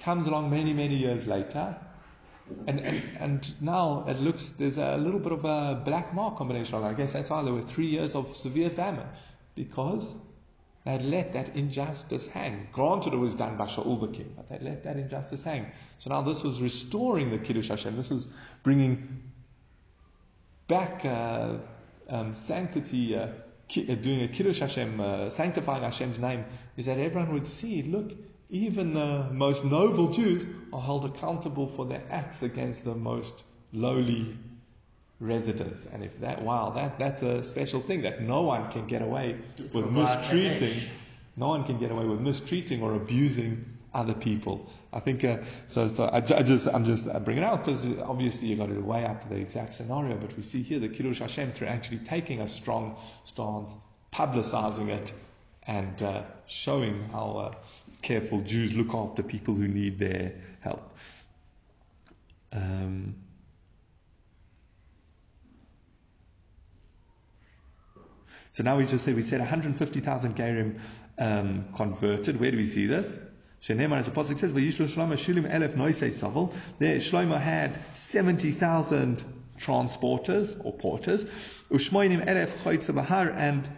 Comes 0.00 0.26
along 0.26 0.50
many, 0.50 0.72
many 0.74 0.96
years 0.96 1.26
later, 1.26 1.76
and, 2.66 2.80
and, 2.80 3.02
and 3.18 3.54
now 3.60 4.04
it 4.08 4.20
looks, 4.20 4.50
there's 4.50 4.78
a 4.78 4.96
little 4.96 5.20
bit 5.20 5.32
of 5.32 5.44
a 5.44 5.82
black 5.84 6.14
mark 6.14 6.36
combination. 6.36 6.82
I 6.82 6.92
guess 6.92 7.12
that's 7.12 7.30
why 7.30 7.42
there 7.42 7.52
were 7.52 7.62
three 7.62 7.86
years 7.86 8.14
of 8.14 8.36
severe 8.36 8.70
famine, 8.70 9.06
because 9.54 10.14
they'd 10.84 11.02
let 11.02 11.32
that 11.32 11.56
injustice 11.56 12.26
hang. 12.28 12.68
Granted, 12.72 13.12
it 13.14 13.16
was 13.18 13.34
done 13.34 13.56
by 13.56 13.66
Shaul 13.66 14.00
the 14.00 14.08
king, 14.08 14.32
but 14.36 14.48
they'd 14.48 14.62
let 14.62 14.84
that 14.84 14.96
injustice 14.96 15.42
hang. 15.42 15.66
So 15.98 16.10
now 16.10 16.22
this 16.22 16.44
was 16.44 16.60
restoring 16.60 17.30
the 17.30 17.38
Kiddush 17.38 17.68
Hashem. 17.68 17.96
This 17.96 18.10
was 18.10 18.28
bringing 18.62 19.22
back 20.68 21.04
uh, 21.04 21.54
um, 22.08 22.34
sanctity, 22.34 23.16
uh, 23.16 23.28
ki- 23.68 23.90
uh, 23.90 23.94
doing 23.96 24.22
a 24.22 24.28
Kiddush 24.28 24.60
Hashem, 24.60 25.00
uh, 25.00 25.30
sanctifying 25.30 25.82
Hashem's 25.82 26.18
name, 26.18 26.44
is 26.76 26.86
that 26.86 26.98
everyone 26.98 27.32
would 27.32 27.46
see, 27.46 27.82
look, 27.82 28.12
even 28.48 28.94
the 28.94 29.28
most 29.32 29.64
noble 29.64 30.08
Jews 30.08 30.46
are 30.72 30.80
held 30.80 31.04
accountable 31.04 31.66
for 31.66 31.84
their 31.84 32.02
acts 32.10 32.42
against 32.42 32.84
the 32.84 32.94
most 32.94 33.42
lowly 33.72 34.36
residents. 35.18 35.86
And 35.86 36.04
if 36.04 36.20
that, 36.20 36.42
wow, 36.42 36.70
that, 36.70 36.98
that's 36.98 37.22
a 37.22 37.42
special 37.42 37.80
thing 37.80 38.02
that 38.02 38.22
no 38.22 38.42
one 38.42 38.70
can 38.70 38.86
get 38.86 39.02
away 39.02 39.36
with 39.72 39.86
mistreating, 39.86 40.80
no 41.36 41.48
one 41.48 41.64
can 41.64 41.78
get 41.78 41.90
away 41.90 42.04
with 42.04 42.20
mistreating 42.20 42.82
or 42.82 42.94
abusing 42.94 43.64
other 43.94 44.14
people. 44.14 44.70
I 44.92 45.00
think, 45.00 45.24
uh, 45.24 45.38
so, 45.66 45.88
so 45.88 46.04
I, 46.04 46.18
I, 46.18 46.42
just, 46.42 46.68
I'm 46.68 46.84
just 46.84 47.06
bringing 47.24 47.42
it 47.42 47.46
out 47.46 47.64
because 47.64 47.84
obviously 48.00 48.48
you've 48.48 48.58
got 48.58 48.68
to 48.68 48.80
weigh 48.80 49.04
up 49.04 49.28
the 49.28 49.36
exact 49.36 49.74
scenario, 49.74 50.16
but 50.16 50.36
we 50.36 50.42
see 50.42 50.62
here 50.62 50.78
the 50.78 50.88
Kiddush 50.88 51.18
Hashem 51.18 51.52
through 51.52 51.68
actually 51.68 51.98
taking 51.98 52.40
a 52.40 52.48
strong 52.48 52.96
stance, 53.24 53.74
publicizing 54.12 54.88
it, 54.88 55.12
and 55.66 56.00
uh, 56.02 56.22
showing 56.46 57.08
how 57.10 57.52
uh, 57.52 57.54
careful 58.02 58.40
Jews 58.40 58.74
look 58.74 58.94
after 58.94 59.22
people 59.22 59.54
who 59.54 59.68
need 59.68 59.98
their 59.98 60.34
help. 60.60 60.96
Um, 62.52 63.16
so 68.52 68.62
now 68.62 68.78
we 68.78 68.86
just 68.86 69.04
say 69.04 69.12
we 69.12 69.22
said 69.22 69.40
150,000 69.40 70.36
Gerim 70.36 70.78
um, 71.18 71.66
converted. 71.74 72.40
Where 72.40 72.50
do 72.50 72.56
we 72.56 72.66
see 72.66 72.86
this? 72.86 73.16
Shenemar, 73.62 73.98
as 73.98 74.06
the 74.06 74.12
Pasuk 74.12 74.38
says, 74.38 74.52
Shlomo 74.52 75.14
Shilim 75.14 75.50
Elef 75.50 75.74
Noisei 75.74 76.12
Savel. 76.12 76.52
There, 76.78 76.96
Shlomo 76.96 77.40
had 77.40 77.78
70,000 77.94 79.24
transporters 79.58 80.56
or 80.64 80.72
porters. 80.72 81.24
Ushmoinim 81.70 82.26
Elef 82.26 82.48
Choytze 82.62 82.94
Bahar 82.94 83.30
and 83.30 83.68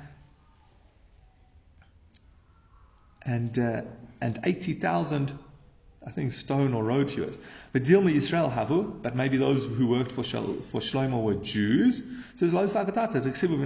and 3.23 3.59
uh, 3.59 3.83
and 4.21 4.41
80,000, 4.45 5.33
I 6.07 6.11
think, 6.11 6.33
stone 6.33 6.75
or 6.75 6.85
road 6.85 7.11
hewers. 7.11 7.39
But 7.73 7.85
Dilma 7.85 8.15
Yisrael 8.15 8.53
havu, 8.53 9.03
but 9.03 9.15
maybe 9.15 9.37
those 9.37 9.65
who 9.65 9.87
worked 9.87 10.13
for 10.13 10.25
Shal, 10.25 10.55
for 10.63 10.81
Shlomo 10.81 11.23
were 11.23 11.35
Jews. 11.35 12.03
Says 12.37 12.53
Shlomo 12.53 13.65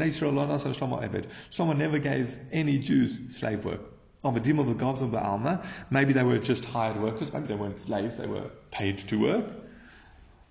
habed. 1.02 1.26
Someone 1.50 1.78
never 1.78 1.98
gave 1.98 2.38
any 2.50 2.78
Jews 2.78 3.18
slave 3.36 3.64
work. 3.64 3.80
Maybe 4.24 6.12
they 6.12 6.22
were 6.22 6.38
just 6.38 6.64
hired 6.64 7.00
workers, 7.00 7.32
maybe 7.32 7.48
they 7.48 7.56
weren't 7.56 7.76
slaves, 7.76 8.16
they 8.18 8.28
were 8.28 8.50
paid 8.70 8.98
to 8.98 9.18
work. 9.18 9.46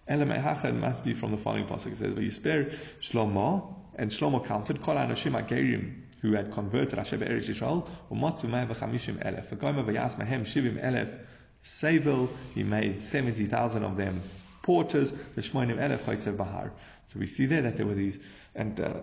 It 0.09 0.75
must 0.75 1.03
be 1.05 1.13
from 1.13 1.31
the 1.31 1.37
following 1.37 1.67
passage. 1.67 1.93
It 1.93 1.99
says, 1.99 2.13
Vayisper 2.13 2.75
Shlomo, 2.99 3.75
and 3.95 4.11
Shlomo 4.11 4.45
counted, 4.45 4.81
who 6.21 6.33
had 6.33 6.51
converted 6.51 6.99
Asher 6.99 7.17
Be'eretz 7.17 7.47
Yisrael, 7.47 7.87
Umatzu 8.11 8.49
Mei 8.49 8.65
V'chamishim 8.65 9.23
Elef. 9.25 9.47
V'goyma 9.47 9.83
V'yas 9.83 10.15
Mehem 10.15 10.41
Shivim 10.41 10.83
Elef 10.83 11.09
Sevil, 11.63 12.29
he 12.53 12.63
made 12.63 13.03
70,000 13.03 13.83
of 13.83 13.97
them 13.97 14.21
porters, 14.63 15.11
V'shmoinim 15.11 15.77
Elef 15.77 15.99
Chaysev 15.99 16.37
Bahar. 16.37 16.71
So 17.07 17.19
we 17.19 17.27
see 17.27 17.45
there 17.45 17.63
that 17.63 17.77
there 17.77 17.85
were 17.85 17.95
these, 17.95 18.19
and 18.55 18.79
uh, 18.79 18.93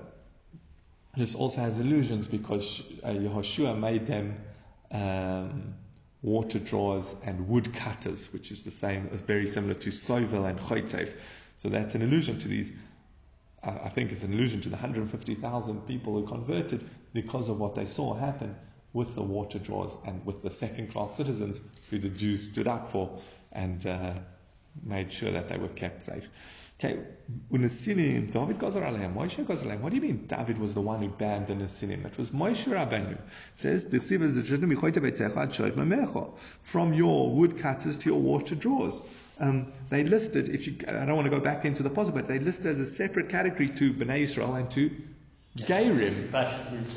this 1.17 1.35
also 1.35 1.61
has 1.61 1.79
illusions 1.79 2.27
because 2.27 2.83
uh, 3.03 3.09
Yehoshua 3.09 3.79
made 3.79 4.07
them 4.07 4.37
um, 4.91 5.75
water 6.23 6.59
drawers 6.59 7.13
and 7.25 7.49
wood 7.49 7.75
cutters, 7.75 8.33
which 8.33 8.51
is 8.51 8.65
the 8.65 8.71
same, 8.71 9.09
very 9.27 9.47
similar 9.47 9.75
to 9.75 9.91
Sovel 9.91 10.49
and 10.49 10.59
Choytev. 10.59 11.13
So 11.57 11.69
that's 11.69 11.95
an 11.95 12.03
allusion 12.03 12.39
to 12.39 12.49
these. 12.49 12.71
I 13.63 13.89
think 13.89 14.13
it's 14.13 14.23
an 14.23 14.33
allusion 14.33 14.61
to 14.63 14.69
the 14.69 14.77
150,000 14.77 15.87
people 15.87 16.15
who 16.15 16.27
converted 16.27 16.89
because 17.13 17.49
of 17.49 17.59
what 17.59 17.75
they 17.75 17.87
saw 17.87 18.15
happen 18.15 18.55
with 18.93 19.15
the 19.15 19.23
water 19.23 19.59
drawers 19.59 19.97
and 20.07 20.25
with 20.25 20.43
the 20.43 20.51
second 20.51 20.91
class 20.93 21.17
citizens 21.17 21.61
who 21.91 21.99
the 21.99 22.09
Jews 22.09 22.51
stood 22.51 22.69
up 22.69 22.91
for 22.91 23.21
and 23.53 23.85
uh, 23.87 24.13
made 24.85 25.13
sure 25.13 25.33
that 25.33 25.49
they 25.49 25.59
were 25.59 25.69
kept 25.69 26.03
safe. 26.03 26.29
Okay, 26.81 27.01
Unasinim, 27.51 28.31
David 28.31 28.61
goes 28.61 28.77
around 28.77 28.95
Moshe 29.13 29.45
goes 29.45 29.65
around. 29.65 29.83
What 29.83 29.91
do 29.91 29.97
you 29.97 30.03
mean 30.03 30.27
David 30.29 30.59
was 30.59 30.75
the 30.75 30.81
one 30.81 31.03
who 31.03 31.09
banned 31.09 31.49
the 31.49 31.55
Nasinim? 31.55 32.07
It 32.07 32.17
was 32.17 32.31
Moshe 32.31 32.67
Rabbeinu. 32.67 33.15
It 33.15 33.21
says, 33.57 33.85
From 36.61 36.95
your 36.95 37.31
woodcutters 37.33 37.97
to 37.97 38.11
your 38.11 38.21
water 38.21 38.55
drawers. 38.55 39.01
Um, 39.41 39.73
they 39.91 40.05
listed, 40.05 40.49
if 40.49 40.67
you, 40.67 40.77
I 40.89 41.05
don't 41.05 41.15
want 41.15 41.27
to 41.27 41.31
go 41.31 41.41
back 41.41 41.65
into 41.65 41.83
the 41.83 41.91
puzzle, 41.91 42.13
but 42.13 42.27
they 42.27 42.39
listed 42.39 42.67
as 42.67 42.81
a 42.81 42.87
separate 42.87 43.29
category 43.29 43.69
to 43.71 43.93
Bnei 43.93 44.21
Israel 44.21 44.55
and 44.55 44.71
to 44.73 44.91
Gairim. 45.59 46.33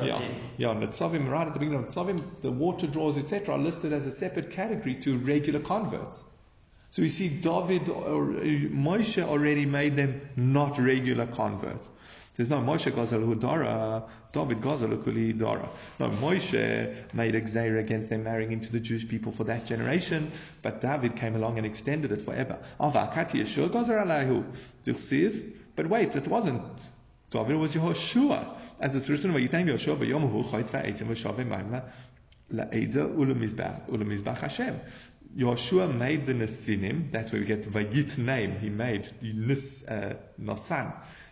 Yeah, 0.02 0.22
yeah, 0.58 0.74
Nitzavim, 0.74 1.30
right 1.30 1.48
at 1.48 1.54
the 1.54 1.60
beginning 1.60 1.84
of 1.84 1.90
Nitzavim, 1.90 2.24
the 2.42 2.52
water 2.52 2.88
drawers, 2.88 3.18
etc., 3.18 3.56
are 3.56 3.60
listed 3.60 3.94
as 3.94 4.06
a 4.06 4.12
separate 4.12 4.52
category 4.52 4.96
to 4.96 5.18
regular 5.18 5.60
converts. 5.60 6.24
So 6.92 7.02
we 7.02 7.10
see 7.10 7.30
David 7.30 7.88
or 7.88 8.26
Moshe 8.26 9.24
already 9.24 9.66
made 9.66 9.96
them 9.96 10.22
not 10.36 10.78
regular 10.78 11.26
converts. 11.26 11.88
It 12.32 12.38
says, 12.38 12.50
no, 12.50 12.60
Moshe 12.60 12.90
Gazel 12.90 13.26
Hudara, 13.26 14.08
David 14.32 14.62
Kuli 15.04 15.34
Dara. 15.34 15.70
No, 16.00 16.10
Moshe 16.10 17.14
made 17.14 17.36
a 17.36 17.78
against 17.78 18.10
them 18.10 18.24
marrying 18.24 18.54
into 18.54 18.72
the 18.72 18.80
Jewish 18.80 19.06
people 19.06 19.34
for 19.34 19.44
that 19.44 19.66
generation, 19.66 20.32
but 20.62 20.80
David 20.80 21.18
came 21.18 21.36
along 21.36 21.58
and 21.58 21.66
extended 21.66 22.14
it 22.14 22.22
forever. 22.22 22.58
But 25.76 25.88
wait, 25.88 26.16
it 26.16 26.28
wasn't 26.28 26.64
David, 27.32 27.52
it 27.52 27.58
was 27.58 27.76
Yehoshua. 27.76 28.48
As 28.80 28.96
it's 28.96 29.10
written, 29.10 29.34
Yoshua 29.34 29.98
la'eda 32.54 33.16
ulamizbach 33.16 33.90
ulamizbach 33.90 34.38
Hashem. 34.38 34.80
Yoshua 35.38 35.94
made 35.98 36.26
the 36.26 36.34
Nesinim, 36.34 37.12
that's 37.12 37.32
where 37.32 37.42
we 37.42 37.48
get 37.48 37.64
the 37.64 37.70
Vayit 37.70 38.18
name, 38.18 38.58
he 38.60 38.70
made 38.70 39.10
the 39.22 39.34
Nis, 39.34 39.84
uh. 39.86 40.16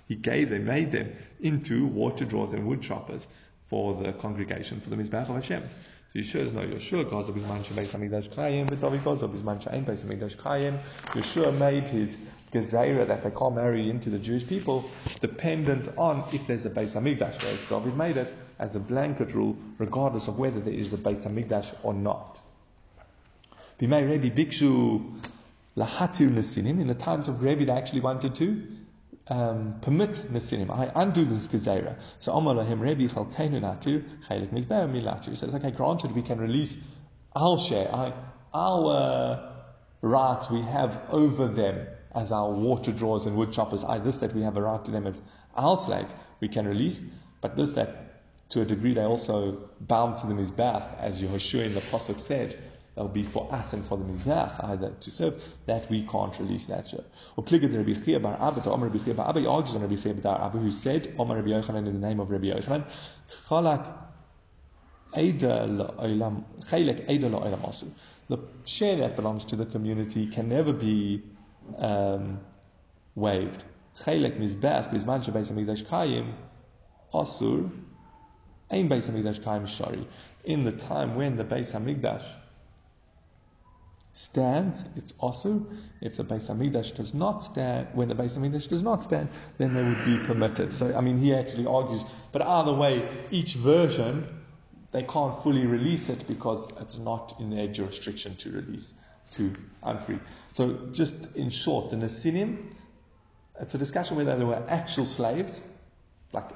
He 0.09 0.15
gave 0.15 0.49
them, 0.49 0.65
made 0.65 0.91
them 0.91 1.11
into 1.39 1.85
water 1.85 2.25
drawers 2.25 2.51
and 2.51 2.67
wood 2.67 2.81
choppers 2.81 3.27
for 3.67 3.93
the 3.93 4.11
congregation, 4.11 4.81
for 4.81 4.89
the 4.89 4.95
Mizbach 4.95 5.29
of 5.29 5.35
Hashem. 5.35 5.63
So 6.11 6.19
Yeshua 6.19 6.41
is 6.41 6.51
no 6.51 6.61
Yeshua, 6.61 7.07
God's 7.07 7.29
of 7.29 7.35
his 7.35 7.45
man 7.45 7.63
Beis 7.63 7.95
Hamikdash 7.95 8.29
Kayim, 8.29 8.67
but 8.67 8.81
David 8.81 9.03
God's 9.03 9.21
of 9.21 9.31
his 9.31 9.43
man 9.43 9.61
Ain't 9.69 9.85
Beis 9.85 10.03
Hamikdash 10.03 10.35
Kayim. 10.37 10.79
Yeshua 11.09 11.55
made 11.55 11.87
his 11.87 12.17
Gezerah 12.51 13.05
that 13.07 13.23
they 13.23 13.29
can't 13.29 13.53
marry 13.53 13.87
into 13.87 14.09
the 14.09 14.17
Jewish 14.17 14.47
people 14.47 14.89
dependent 15.19 15.95
on 15.95 16.23
if 16.33 16.47
there's 16.47 16.65
a 16.65 16.71
Beis 16.71 16.99
Hamikdash, 16.99 17.39
whereas 17.43 17.63
David 17.69 17.95
made 17.95 18.17
it 18.17 18.33
as 18.57 18.75
a 18.75 18.79
blanket 18.79 19.35
rule, 19.35 19.55
regardless 19.77 20.27
of 20.27 20.39
whether 20.39 20.59
there 20.59 20.73
is 20.73 20.91
a 20.91 20.97
Beis 20.97 21.75
or 21.83 21.93
not. 21.93 22.41
Bimei 23.79 24.09
Rebbe 24.09 24.35
Bikshu 24.35 25.21
Lahatir 25.77 26.33
Nesinim, 26.33 26.81
in 26.81 26.87
the 26.87 26.95
times 26.95 27.27
of 27.27 27.43
Rebbe 27.43 27.65
they 27.65 27.71
actually 27.71 28.01
wanted 28.01 28.33
to 28.33 28.78
um, 29.29 29.75
permit 29.81 30.31
Nesinim. 30.31 30.69
I 30.69 30.91
undo 30.95 31.25
this 31.25 31.47
Gezerah. 31.47 31.95
So 32.19 32.33
Omar 32.33 32.55
Lahim 32.55 32.81
Rebbe 32.81 33.11
Chalkeinu 33.13 33.61
Natir, 33.61 34.03
Chelik 34.27 34.51
Mizbeah 34.51 34.89
Milatir. 34.91 35.29
He 35.29 35.35
says, 35.35 35.53
okay, 35.53 35.71
granted 35.71 36.13
we 36.13 36.21
can 36.21 36.39
release 36.39 36.77
our 37.35 37.57
share, 37.57 38.13
our 38.53 39.53
rights 40.01 40.49
we 40.49 40.61
have 40.61 41.01
over 41.09 41.47
them 41.47 41.87
as 42.15 42.31
our 42.31 42.51
water 42.51 42.91
drawers 42.91 43.25
and 43.25 43.35
wood 43.35 43.51
choppers, 43.51 43.83
I, 43.83 43.99
this 43.99 44.17
that 44.17 44.33
we 44.33 44.41
have 44.41 44.57
a 44.57 44.61
right 44.61 44.83
to 44.83 44.91
them 44.91 45.05
as 45.05 45.21
our 45.55 45.77
slaves, 45.77 46.13
we 46.39 46.47
can 46.47 46.67
release, 46.67 47.01
but 47.41 47.55
this 47.55 47.71
that 47.73 48.49
to 48.49 48.61
a 48.61 48.65
degree 48.65 48.93
they 48.93 49.03
also 49.03 49.69
bound 49.79 50.17
to 50.17 50.27
the 50.27 50.33
Mizbach, 50.33 50.99
as 50.99 51.21
Yehoshua 51.21 51.65
in 51.65 51.73
the 51.75 51.81
Pasuk 51.81 52.19
said, 52.19 52.57
that 52.99 53.03
will 53.03 53.13
be 53.13 53.23
for 53.23 53.47
us 53.53 53.71
and 53.71 53.85
for 53.85 53.97
the 53.97 54.03
either 54.61 54.93
to 54.99 55.09
serve, 55.09 55.41
that 55.67 55.89
we 55.89 56.05
can't 56.05 56.37
release 56.37 56.65
that 56.65 56.85
share. 56.85 57.05
Upligad 57.37 57.73
Rabbi 57.73 57.93
Chia 57.93 58.19
bar 58.19 58.37
Abba 58.41 58.59
to 58.59 58.71
Omer 58.73 58.87
Rabbi 58.89 59.01
Chia 59.01 59.13
bar 59.13 59.29
Abba, 59.29 59.39
he 59.39 59.47
argues 59.47 59.73
on 59.77 59.83
Rabbi 59.83 59.95
Chia 59.95 60.15
bar 60.15 60.41
Abba, 60.41 60.59
who 60.59 60.69
said, 60.69 61.15
Omer 61.17 61.37
Rabbi 61.37 61.47
Yochanan 61.47 61.87
in 61.87 62.01
the 62.01 62.07
name 62.07 62.19
of 62.19 62.29
Rabbi 62.29 62.47
Yochanan, 62.47 62.83
Chalak. 63.47 63.85
The 68.27 68.39
share 68.65 68.95
that 68.97 69.15
belongs 69.15 69.45
to 69.45 69.55
the 69.55 69.65
community 69.65 70.27
can 70.27 70.49
never 70.49 70.73
be 70.73 71.23
um, 71.77 72.41
waived. 73.15 73.63
Chalek 74.03 74.37
Mizbach, 74.37 74.91
Bizman 74.93 75.23
Shebeis 75.23 75.49
HaMikdash 75.49 75.85
Kayim, 75.85 76.33
Asur, 77.13 77.71
Ein 78.69 78.89
Beis 78.89 79.09
Hamikdash 79.09 79.41
Kaim 79.41 79.65
Shari. 79.67 80.05
In 80.43 80.65
the 80.65 80.73
time 80.73 81.15
when 81.15 81.37
the 81.37 81.45
Beis 81.45 81.71
Hamikdash 81.71 82.25
stands, 84.19 84.83
it's 84.97 85.13
also. 85.17 85.65
If 86.01 86.17
the 86.17 86.25
Beis 86.25 86.49
Hamikdash 86.49 86.93
does 86.93 87.13
not 87.13 87.41
stand, 87.41 87.87
when 87.93 88.09
the 88.09 88.15
Beis 88.15 88.37
Hamikdash 88.37 88.67
does 88.67 88.83
not 88.83 89.01
stand, 89.01 89.29
then 89.57 89.73
they 89.73 89.81
would 89.81 90.03
be 90.03 90.17
permitted. 90.17 90.73
So, 90.73 90.93
I 90.93 90.99
mean, 90.99 91.17
he 91.17 91.33
actually 91.33 91.65
argues, 91.65 92.03
but 92.33 92.41
either 92.41 92.73
way, 92.73 93.07
each 93.31 93.53
version, 93.53 94.27
they 94.91 95.03
can't 95.03 95.41
fully 95.41 95.65
release 95.65 96.09
it 96.09 96.27
because 96.27 96.69
it's 96.81 96.97
not 96.97 97.37
in 97.39 97.49
their 97.49 97.67
jurisdiction 97.67 98.35
to 98.37 98.51
release, 98.51 98.93
to 99.35 99.55
unfree. 99.83 100.19
So, 100.51 100.89
just 100.91 101.37
in 101.37 101.49
short, 101.49 101.91
the 101.91 101.95
Nesinim, 101.95 102.73
it's 103.61 103.73
a 103.73 103.77
discussion 103.77 104.17
whether 104.17 104.37
they 104.37 104.43
were 104.43 104.61
actual 104.67 105.05
slaves, 105.05 105.61
like 106.33 106.49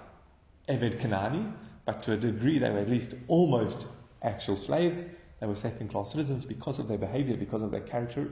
Eved 0.68 1.00
Kanani, 1.00 1.54
but 1.86 2.04
to 2.04 2.12
a 2.12 2.18
degree 2.18 2.60
they 2.60 2.70
were 2.70 2.80
at 2.80 2.90
least 2.90 3.14
almost 3.30 3.88
actual 4.22 4.58
slaves. 4.58 5.06
They 5.44 5.48
were 5.48 5.56
second 5.56 5.90
class 5.90 6.12
citizens 6.14 6.46
because 6.46 6.80
of 6.80 6.88
their 6.88 6.98
behavior, 6.98 7.36
because 7.36 7.64
of 7.64 7.70
their 7.70 7.82
character, 7.82 8.30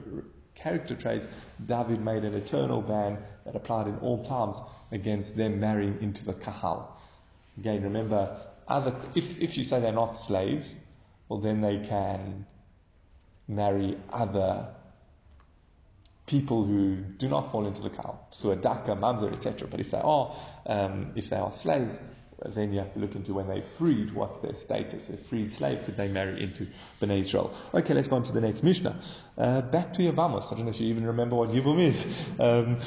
character 0.54 0.96
traits. 0.96 1.26
David 1.66 2.00
made 2.00 2.24
an 2.24 2.32
eternal 2.32 2.80
ban 2.80 3.18
that 3.44 3.54
applied 3.54 3.86
in 3.86 3.98
all 3.98 4.24
times 4.24 4.56
against 4.92 5.36
them 5.36 5.60
marrying 5.60 5.98
into 6.00 6.24
the 6.24 6.32
kahal. 6.32 6.98
Again, 7.58 7.82
remember, 7.82 8.34
other, 8.66 8.96
if, 9.14 9.38
if 9.42 9.58
you 9.58 9.64
say 9.64 9.78
they're 9.78 9.92
not 9.92 10.16
slaves, 10.16 10.74
well, 11.28 11.38
then 11.38 11.60
they 11.60 11.84
can 11.86 12.46
marry 13.46 13.98
other 14.10 14.68
people 16.24 16.64
who 16.64 16.96
do 16.96 17.28
not 17.28 17.52
fall 17.52 17.66
into 17.66 17.82
the 17.82 17.90
kahal, 17.90 18.26
so 18.30 18.52
a 18.52 18.56
daka, 18.56 18.96
mamzer, 18.96 19.30
etc. 19.34 19.68
But 19.68 19.80
if 19.80 19.90
they 19.90 20.00
are, 20.00 20.34
um, 20.64 21.12
if 21.14 21.28
they 21.28 21.36
are 21.36 21.52
slaves, 21.52 21.98
then 22.48 22.72
you 22.72 22.80
have 22.80 22.92
to 22.94 22.98
look 22.98 23.14
into 23.14 23.34
when 23.34 23.48
they 23.48 23.60
freed, 23.60 24.12
what's 24.12 24.38
their 24.38 24.54
status? 24.54 25.08
A 25.08 25.16
freed 25.16 25.52
slave, 25.52 25.84
could 25.84 25.96
they 25.96 26.08
marry 26.08 26.42
into 26.42 26.66
Bnei 27.00 27.20
Israel? 27.20 27.54
Okay, 27.72 27.94
let's 27.94 28.08
go 28.08 28.16
on 28.16 28.24
to 28.24 28.32
the 28.32 28.40
next 28.40 28.62
Mishnah. 28.62 29.00
Uh, 29.38 29.62
back 29.62 29.92
to 29.94 30.02
Yevamos. 30.02 30.52
I 30.52 30.56
don't 30.56 30.64
know 30.64 30.70
if 30.70 30.80
you 30.80 30.88
even 30.88 31.06
remember 31.06 31.36
what 31.36 31.50
Yibum 31.50 31.78
is. 31.78 32.04
Um, 32.40 32.80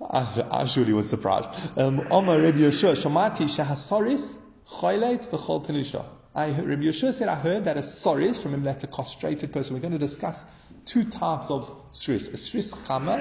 I, 0.00 0.46
I 0.50 0.64
surely 0.66 0.92
was 0.92 1.08
surprised. 1.08 1.50
Um, 1.76 2.06
Omar 2.10 2.40
Rabbi 2.40 2.58
Yeshua, 2.58 2.96
Shamati 2.96 3.48
Shahasoris, 3.48 4.34
Choyleit 4.68 5.28
V'chol 5.28 5.66
Telisha. 5.66 6.04
I 6.34 6.50
Rabbi 6.50 6.82
Yeshua 6.82 7.14
said, 7.14 7.28
I 7.28 7.34
heard 7.34 7.64
that 7.64 7.76
a 7.76 7.80
soris, 7.82 8.44
remember 8.44 8.66
that's 8.66 8.84
a 8.84 8.86
castrated 8.86 9.52
person. 9.52 9.74
We're 9.74 9.80
going 9.80 9.92
to 9.92 9.98
discuss 9.98 10.44
two 10.84 11.04
types 11.04 11.50
of 11.50 11.68
sris, 11.92 12.28
a 12.28 12.36
sris 12.36 12.72
chama 12.86 13.18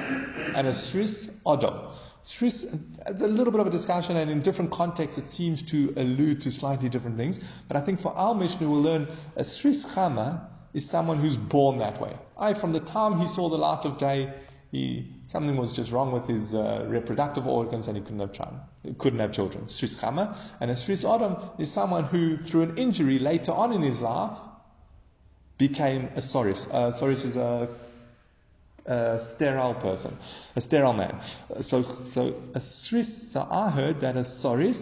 and 0.55 0.67
a 0.67 0.71
sris 0.71 1.29
odom. 1.45 1.89
A 3.05 3.13
little 3.13 3.51
bit 3.51 3.61
of 3.61 3.67
a 3.67 3.69
discussion, 3.69 4.17
and 4.17 4.29
in 4.29 4.41
different 4.41 4.71
contexts, 4.71 5.17
it 5.17 5.29
seems 5.29 5.61
to 5.63 5.93
allude 5.95 6.41
to 6.41 6.51
slightly 6.51 6.89
different 6.89 7.15
things. 7.15 7.39
But 7.69 7.77
I 7.77 7.81
think 7.81 8.01
for 8.01 8.13
our 8.13 8.35
Mishnah, 8.35 8.69
we'll 8.69 8.81
learn 8.81 9.07
a 9.37 9.43
Sris 9.43 9.85
Chama 9.85 10.45
is 10.73 10.89
someone 10.89 11.19
who's 11.19 11.37
born 11.37 11.79
that 11.79 12.01
way. 12.01 12.17
I, 12.37 12.53
from 12.53 12.73
the 12.73 12.81
time 12.81 13.19
he 13.19 13.27
saw 13.27 13.47
the 13.49 13.57
light 13.57 13.85
of 13.85 13.97
day, 13.97 14.33
he, 14.71 15.15
something 15.25 15.55
was 15.55 15.71
just 15.73 15.91
wrong 15.91 16.11
with 16.11 16.27
his 16.27 16.53
uh, 16.53 16.85
reproductive 16.87 17.47
organs 17.47 17.87
and 17.87 17.95
he 17.95 18.03
couldn't 18.03 18.19
have 18.19 18.33
child, 18.33 18.55
couldn't 18.97 19.19
have 19.19 19.31
children. 19.31 19.65
Sris 19.67 19.95
Chama. 19.95 20.35
And 20.59 20.69
a 20.69 20.75
Sris 20.75 21.03
Adam 21.09 21.37
is 21.57 21.71
someone 21.71 22.03
who, 22.03 22.37
through 22.37 22.63
an 22.63 22.77
injury 22.77 23.19
later 23.19 23.53
on 23.53 23.71
in 23.71 23.81
his 23.81 24.01
life, 24.01 24.37
became 25.57 26.09
a 26.15 26.21
Soris. 26.21 26.67
Uh, 26.69 26.91
Soris 26.91 27.23
is 27.23 27.37
a 27.37 27.69
a 28.87 29.19
sterile 29.19 29.75
person, 29.75 30.17
a 30.55 30.61
sterile 30.61 30.93
man. 30.93 31.19
So, 31.61 31.83
so 32.11 32.35
a 32.55 32.59
sris, 32.59 33.31
so 33.31 33.45
I 33.49 33.69
heard 33.69 34.01
that 34.01 34.15
a 34.15 34.21
soris 34.21 34.77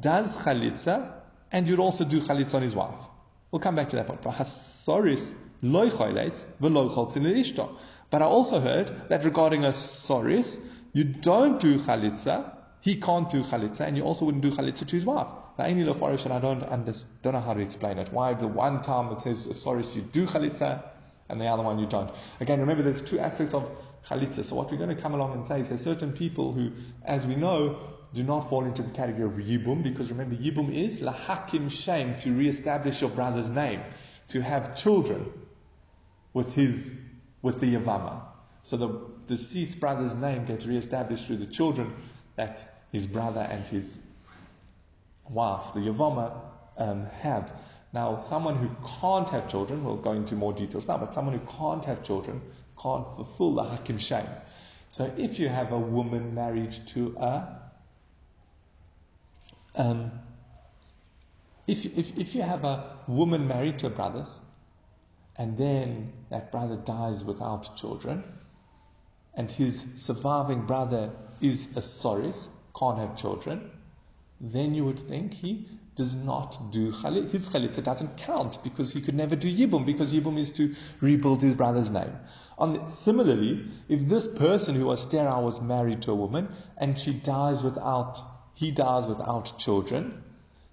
does 0.00 0.36
chalitza, 0.40 1.12
and 1.52 1.68
you'd 1.68 1.80
also 1.80 2.04
do 2.04 2.20
chalitza 2.20 2.54
on 2.54 2.62
his 2.62 2.74
wife. 2.74 2.94
We'll 3.50 3.60
come 3.60 3.76
back 3.76 3.90
to 3.90 3.96
that 3.96 4.08
point. 4.08 4.22
But 4.22 4.34
soris 4.34 5.34
loy 5.62 5.90
ishto. 5.90 7.76
But 8.10 8.22
I 8.22 8.24
also 8.24 8.60
heard 8.60 9.08
that 9.08 9.24
regarding 9.24 9.64
a 9.64 9.72
soris, 9.72 10.58
you 10.92 11.04
don't 11.04 11.60
do 11.60 11.78
chalitza, 11.78 12.52
he 12.80 12.96
can't 13.00 13.30
do 13.30 13.42
chalitza, 13.42 13.80
and 13.82 13.96
you 13.96 14.02
also 14.02 14.24
wouldn't 14.24 14.42
do 14.42 14.50
chalitza 14.50 14.86
to 14.86 14.96
his 14.96 15.04
wife. 15.04 15.28
and 15.58 16.32
I 16.32 16.40
don't, 16.40 16.62
understand, 16.64 17.12
don't 17.22 17.32
know 17.32 17.40
how 17.40 17.54
to 17.54 17.60
explain 17.60 17.98
it. 17.98 18.12
Why 18.12 18.34
the 18.34 18.46
one 18.46 18.82
time 18.82 19.12
it 19.12 19.22
says 19.22 19.46
soris 19.46 19.94
you 19.96 20.02
do 20.02 20.26
chalitza, 20.26 20.82
and 21.28 21.40
the 21.40 21.46
other 21.46 21.62
one 21.62 21.78
you 21.78 21.86
don't. 21.86 22.10
Again, 22.40 22.60
remember 22.60 22.82
there's 22.82 23.02
two 23.02 23.18
aspects 23.18 23.54
of 23.54 23.70
chalitza. 24.06 24.44
So 24.44 24.56
what 24.56 24.70
we're 24.70 24.78
going 24.78 24.94
to 24.94 25.00
come 25.00 25.14
along 25.14 25.32
and 25.32 25.46
say 25.46 25.60
is 25.60 25.68
there's 25.68 25.82
certain 25.82 26.12
people 26.12 26.52
who, 26.52 26.72
as 27.04 27.26
we 27.26 27.34
know, 27.34 27.78
do 28.14 28.22
not 28.22 28.48
fall 28.48 28.64
into 28.64 28.82
the 28.82 28.92
category 28.92 29.24
of 29.24 29.32
yibum, 29.34 29.82
because 29.82 30.10
remember 30.10 30.36
yibum 30.36 30.74
is 30.74 31.00
lahakim 31.00 31.70
shame, 31.70 32.16
to 32.16 32.32
re-establish 32.32 33.00
your 33.00 33.10
brother's 33.10 33.50
name, 33.50 33.80
to 34.28 34.40
have 34.40 34.76
children 34.76 35.32
with 36.32 36.54
his, 36.54 36.88
with 37.42 37.60
the 37.60 37.74
yavama. 37.74 38.22
So 38.62 38.76
the 38.76 39.00
deceased 39.26 39.80
brother's 39.80 40.14
name 40.14 40.44
gets 40.44 40.66
re-established 40.66 41.26
through 41.26 41.38
the 41.38 41.46
children 41.46 41.94
that 42.36 42.84
his 42.92 43.06
brother 43.06 43.40
and 43.40 43.66
his 43.66 43.98
wife, 45.28 45.74
the 45.74 45.80
yavama, 45.80 46.40
um, 46.78 47.06
have. 47.20 47.52
Now, 47.96 48.18
someone 48.18 48.56
who 48.56 48.68
can't 49.00 49.26
have 49.30 49.48
children, 49.48 49.82
we'll 49.82 49.96
go 49.96 50.12
into 50.12 50.34
more 50.34 50.52
details 50.52 50.86
now, 50.86 50.98
but 50.98 51.14
someone 51.14 51.38
who 51.38 51.46
can't 51.46 51.82
have 51.86 52.02
children 52.02 52.42
can't 52.82 53.06
fulfill 53.16 53.54
the 53.54 53.64
hakim 53.64 53.96
shame. 53.96 54.28
So 54.90 55.10
if 55.16 55.38
you 55.38 55.48
have 55.48 55.72
a 55.72 55.78
woman 55.78 56.34
married 56.34 56.72
to 56.88 57.16
a, 57.18 57.58
um, 59.76 60.10
if, 61.66 61.86
if, 61.86 62.18
if 62.18 62.34
you 62.34 62.42
have 62.42 62.64
a 62.64 62.98
woman 63.08 63.48
married 63.48 63.78
to 63.78 63.86
a 63.86 63.90
brother's, 63.98 64.42
and 65.34 65.56
then 65.56 66.12
that 66.28 66.52
brother 66.52 66.76
dies 66.76 67.24
without 67.24 67.78
children, 67.78 68.24
and 69.32 69.50
his 69.50 69.86
surviving 69.96 70.66
brother 70.66 71.12
is 71.40 71.66
a 71.76 71.80
soris, 71.80 72.48
can't 72.78 72.98
have 72.98 73.16
children, 73.16 73.70
then 74.38 74.74
you 74.74 74.84
would 74.84 75.00
think 75.00 75.32
he 75.32 75.66
does 75.96 76.14
not 76.14 76.70
do. 76.70 76.90
His 76.90 77.48
chalitza 77.48 77.82
doesn't 77.82 78.18
count 78.18 78.62
because 78.62 78.92
he 78.92 79.00
could 79.00 79.14
never 79.14 79.34
do 79.34 79.48
yibum 79.52 79.86
because 79.86 80.12
yibum 80.12 80.38
is 80.38 80.50
to 80.52 80.74
rebuild 81.00 81.42
his 81.42 81.54
brother's 81.54 81.90
name. 81.90 82.12
The, 82.58 82.86
similarly, 82.86 83.64
if 83.88 84.02
this 84.02 84.28
person 84.28 84.74
who 84.74 84.86
was 84.86 85.02
sterile 85.02 85.42
was 85.42 85.60
married 85.60 86.02
to 86.02 86.12
a 86.12 86.14
woman 86.14 86.48
and 86.76 86.98
she 86.98 87.12
dies 87.12 87.62
without, 87.62 88.20
he 88.54 88.70
dies 88.70 89.08
without 89.08 89.58
children, 89.58 90.22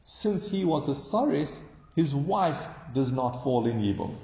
since 0.04 0.48
he 0.48 0.66
was 0.66 0.88
a 0.90 0.96
soris, 0.96 1.62
his 1.96 2.14
wife 2.14 2.68
does 2.94 3.12
not 3.12 3.44
fall 3.44 3.66
in 3.66 3.80
Yibum. 3.80 4.16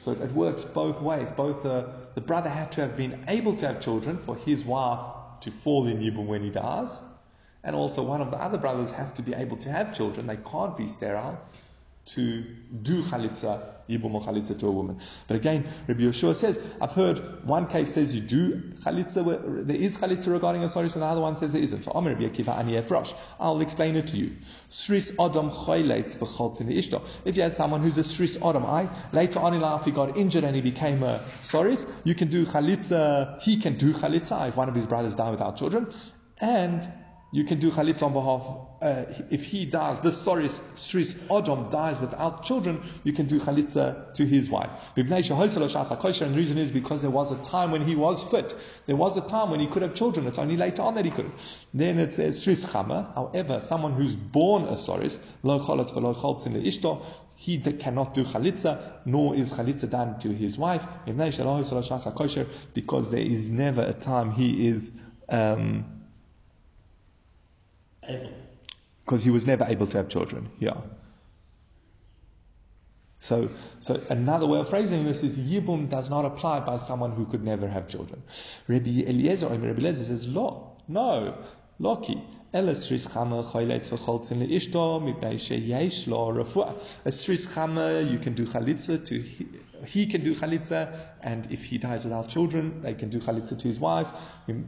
So 0.00 0.12
it 0.12 0.32
works 0.32 0.64
both 0.64 1.00
ways. 1.00 1.32
Both 1.32 1.62
the, 1.62 1.90
the 2.14 2.20
brother 2.20 2.50
had 2.50 2.72
to 2.72 2.80
have 2.82 2.96
been 2.96 3.24
able 3.28 3.56
to 3.56 3.66
have 3.66 3.80
children 3.80 4.18
for 4.24 4.36
his 4.36 4.64
wife 4.64 5.00
to 5.42 5.50
fall 5.50 5.86
in 5.86 5.98
Yibum 5.98 6.26
when 6.26 6.42
he 6.42 6.50
dies. 6.50 7.00
And 7.62 7.76
also 7.76 8.02
one 8.02 8.20
of 8.20 8.30
the 8.30 8.38
other 8.38 8.58
brothers 8.58 8.90
have 8.92 9.14
to 9.14 9.22
be 9.22 9.34
able 9.34 9.58
to 9.58 9.70
have 9.70 9.94
children. 9.94 10.26
They 10.26 10.38
can't 10.38 10.76
be 10.76 10.88
sterile 10.88 11.38
to 12.06 12.42
do 12.82 13.02
chalitza, 13.02 13.62
yibum 13.88 14.14
or 14.14 14.22
chalitza 14.22 14.58
to 14.58 14.66
a 14.66 14.70
woman. 14.70 14.98
But 15.28 15.36
again, 15.36 15.68
Rabbi 15.86 16.00
Yeshua 16.00 16.34
says, 16.34 16.58
I've 16.80 16.92
heard 16.92 17.44
one 17.46 17.68
case 17.68 17.92
says 17.94 18.14
you 18.14 18.22
do 18.22 18.72
chalitza, 18.82 19.66
there 19.66 19.76
is 19.76 19.98
chalitza 19.98 20.32
regarding 20.32 20.64
a 20.64 20.68
sorry, 20.68 20.86
and 20.86 21.02
the 21.02 21.06
other 21.06 21.20
one 21.20 21.36
says 21.36 21.52
there 21.52 21.62
isn't. 21.62 21.82
So 21.84 21.92
Amr 21.94 22.14
Rabbi 22.14 22.24
Akiva 22.24 22.56
Ani 22.58 22.72
Efrosh. 22.72 23.14
I'll 23.38 23.60
explain 23.60 23.96
it 23.96 24.08
to 24.08 24.16
you. 24.16 24.36
Sris 24.70 25.12
Adam 25.20 25.50
choyleit 25.50 26.16
v'choltz 26.16 26.60
in 26.60 26.66
the 26.66 26.78
ishto. 26.78 27.06
If 27.24 27.36
you 27.36 27.42
have 27.42 27.52
someone 27.52 27.82
who's 27.82 27.98
a 27.98 28.02
Sris 28.02 28.36
Adam, 28.42 28.64
I, 28.64 28.88
later 29.12 29.38
on 29.38 29.54
in 29.54 29.60
life 29.60 29.84
he 29.84 29.92
got 29.92 30.16
injured 30.16 30.44
and 30.44 30.56
he 30.56 30.62
became 30.62 31.02
a 31.02 31.22
soris, 31.42 31.86
you 32.04 32.14
can 32.14 32.28
do 32.28 32.46
chalitza, 32.46 33.40
he 33.42 33.58
can 33.58 33.76
do 33.76 33.92
chalitza 33.92 34.48
if 34.48 34.56
one 34.56 34.68
of 34.68 34.74
his 34.74 34.86
brothers 34.86 35.14
die 35.14 35.30
without 35.30 35.58
children, 35.58 35.92
and 36.40 36.90
you 37.32 37.44
can 37.44 37.60
do 37.60 37.70
chalitza 37.70 38.02
on 38.02 38.12
behalf, 38.12 38.42
uh, 38.82 39.04
if 39.30 39.44
he 39.44 39.64
dies, 39.64 40.00
this 40.00 40.20
sorry, 40.20 40.48
Sris 40.48 41.14
Odom 41.28 41.70
dies 41.70 42.00
without 42.00 42.44
children, 42.44 42.82
you 43.04 43.12
can 43.12 43.26
do 43.26 43.38
chalitza 43.38 44.12
to 44.14 44.26
his 44.26 44.50
wife. 44.50 44.70
And 44.96 45.08
the 45.08 46.32
reason 46.34 46.58
is 46.58 46.72
because 46.72 47.02
there 47.02 47.10
was 47.10 47.30
a 47.30 47.40
time 47.42 47.70
when 47.70 47.86
he 47.86 47.94
was 47.94 48.22
fit. 48.24 48.54
There 48.86 48.96
was 48.96 49.16
a 49.16 49.20
time 49.20 49.50
when 49.50 49.60
he 49.60 49.68
could 49.68 49.82
have 49.82 49.94
children. 49.94 50.26
It's 50.26 50.38
only 50.38 50.56
later 50.56 50.82
on 50.82 50.94
that 50.96 51.04
he 51.04 51.10
could. 51.10 51.30
Then 51.72 51.98
it 51.98 52.14
says 52.14 52.44
Sris 52.44 52.64
Chama. 52.64 53.14
However, 53.14 53.60
someone 53.60 53.92
who's 53.92 54.16
born 54.16 54.64
a 54.64 54.74
soris, 54.74 55.18
lo 55.42 55.60
cholot 55.60 55.92
v'lo 55.92 56.42
the 56.42 56.58
ishto, 56.58 57.04
he 57.36 57.58
cannot 57.58 58.12
do 58.12 58.24
chalitza, 58.24 59.00
nor 59.06 59.34
is 59.34 59.52
chalitza 59.52 59.88
done 59.88 60.18
to 60.18 60.28
his 60.28 60.58
wife, 60.58 60.84
because 62.74 63.10
there 63.10 63.20
is 63.20 63.48
never 63.48 63.82
a 63.82 63.94
time 63.94 64.32
he 64.32 64.68
is, 64.68 64.90
um, 65.28 65.99
because 69.04 69.24
he 69.24 69.30
was 69.30 69.46
never 69.46 69.64
able 69.64 69.86
to 69.88 69.96
have 69.96 70.08
children. 70.08 70.50
Yeah. 70.58 70.76
So, 73.20 73.50
so 73.80 74.00
another 74.08 74.46
way 74.46 74.60
of 74.60 74.70
phrasing 74.70 75.04
this 75.04 75.22
is 75.22 75.36
Yibum 75.36 75.90
does 75.90 76.08
not 76.08 76.24
apply 76.24 76.60
by 76.60 76.78
someone 76.78 77.12
who 77.12 77.26
could 77.26 77.44
never 77.44 77.68
have 77.68 77.86
children. 77.86 78.22
Rabbi 78.66 79.04
Eliezer, 79.06 79.46
or 79.46 79.50
Rabbi 79.50 79.78
Eliezer 79.78 80.04
says, 80.04 80.26
Lo, 80.26 80.76
no, 80.88 81.36
Loki. 81.78 82.22
A 82.52 82.62
stris 82.62 83.06
chama, 87.46 88.10
you 88.10 88.18
can 88.18 88.34
do 88.34 88.44
chalitza 88.44 89.04
to 89.06 89.24
he 89.84 90.06
can 90.06 90.24
do 90.24 90.34
chalitza, 90.34 90.96
and 91.22 91.50
if 91.50 91.64
he 91.64 91.78
dies 91.78 92.04
without 92.04 92.28
children, 92.28 92.82
they 92.82 92.94
can 92.94 93.08
do 93.08 93.18
chalitza 93.18 93.58
to 93.58 93.68
his 93.68 93.78
wife 93.78 94.08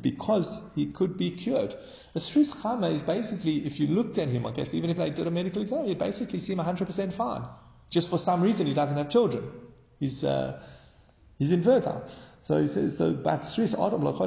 because 0.00 0.60
he 0.74 0.86
could 0.86 1.16
be 1.16 1.30
cured. 1.30 1.74
A 2.14 2.18
stris 2.18 2.54
chama 2.54 2.92
is 2.92 3.02
basically, 3.02 3.64
if 3.66 3.80
you 3.80 3.88
looked 3.88 4.18
at 4.18 4.28
him, 4.28 4.46
I 4.46 4.52
guess 4.52 4.74
even 4.74 4.90
if 4.90 4.96
they 4.96 5.10
did 5.10 5.26
a 5.26 5.30
medical 5.30 5.62
exam, 5.62 5.86
you'd 5.86 5.98
basically 5.98 6.38
seem 6.38 6.58
100% 6.58 7.12
fine. 7.12 7.44
Just 7.90 8.10
for 8.10 8.18
some 8.18 8.42
reason, 8.42 8.66
he 8.66 8.74
doesn't 8.74 8.96
have 8.96 9.10
children. 9.10 9.50
He's 10.00 10.24
uh, 10.24 10.62
he's 11.38 11.52
infertile. 11.52 12.08
So 12.42 12.60
he 12.60 12.66
says, 12.66 12.96
so, 12.96 13.12
but 13.12 13.42
Sris 13.42 13.72
Adam 13.74 14.02
But 14.02 14.20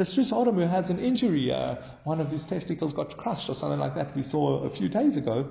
a 0.00 0.04
Sris 0.04 0.40
Adam 0.40 0.54
who 0.54 0.62
has 0.62 0.88
an 0.88 0.98
injury, 0.98 1.52
uh, 1.52 1.74
one 2.04 2.22
of 2.22 2.30
his 2.30 2.46
testicles 2.46 2.94
got 2.94 3.18
crushed 3.18 3.50
or 3.50 3.54
something 3.54 3.78
like 3.78 3.96
that 3.96 4.16
we 4.16 4.22
saw 4.22 4.62
a 4.62 4.70
few 4.70 4.88
days 4.88 5.18
ago, 5.18 5.50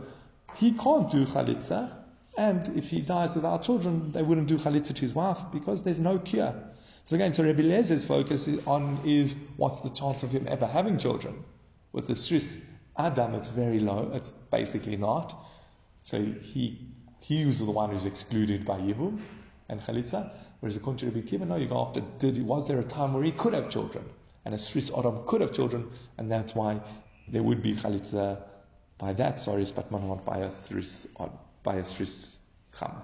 he 0.55 0.71
can't 0.71 1.11
do 1.11 1.23
chalitza. 1.25 1.91
And 2.37 2.77
if 2.77 2.89
he 2.89 3.01
dies 3.01 3.33
without 3.33 3.63
children, 3.63 4.11
they 4.11 4.21
wouldn't 4.21 4.47
do 4.47 4.57
chalitza 4.59 4.93
to 4.93 5.01
his 5.01 5.13
wife 5.13 5.39
because 5.51 5.81
there's 5.81 5.99
no 5.99 6.19
cure. 6.19 6.53
So 7.05 7.15
again, 7.15 7.33
so 7.33 7.43
Rebbe 7.43 7.63
Lezer's 7.63 8.03
focus 8.03 8.47
is 8.47 8.65
on 8.67 8.99
is 9.05 9.35
what's 9.55 9.79
the 9.79 9.89
chance 9.89 10.21
of 10.21 10.29
him 10.29 10.45
ever 10.47 10.67
having 10.67 10.99
children. 10.99 11.43
With 11.93 12.05
the 12.05 12.13
Sris 12.13 12.55
Adam, 12.95 13.33
it's 13.33 13.47
very 13.47 13.79
low. 13.79 14.11
It's 14.13 14.31
basically 14.51 14.97
not. 14.97 15.35
So 16.03 16.21
he 16.23 16.87
he 17.21 17.45
was 17.45 17.59
the 17.59 17.71
one 17.71 17.89
who's 17.89 18.05
excluded 18.05 18.65
by 18.65 18.77
Yibum 18.79 19.19
and 19.67 19.81
Chalitza. 19.81 20.31
Whereas 20.59 20.75
according 20.75 20.99
to 20.99 21.05
Rabbi 21.07 21.27
Kiva, 21.27 21.45
no, 21.45 21.55
you 21.55 21.67
go 21.67 21.85
after, 21.87 22.01
did, 22.19 22.43
was 22.43 22.67
there 22.67 22.79
a 22.79 22.83
time 22.83 23.13
where 23.13 23.23
he 23.23 23.31
could 23.31 23.53
have 23.53 23.69
children? 23.69 24.05
And 24.45 24.53
a 24.53 24.57
Sris 24.57 24.91
Adam 24.97 25.23
could 25.27 25.41
have 25.41 25.53
children, 25.53 25.89
and 26.17 26.31
that's 26.31 26.55
why 26.55 26.81
there 27.27 27.43
would 27.43 27.61
be 27.61 27.75
Chalitza 27.75 28.41
by 28.97 29.13
that 29.13 29.39
sorry, 29.39 29.65
but 29.75 29.91
not 29.91 30.25
by 30.25 30.39
a 30.39 30.49
Sris, 30.49 31.07
by 31.67 31.75
a 31.75 31.81
Sris 31.81 32.37
Chama. 32.73 33.03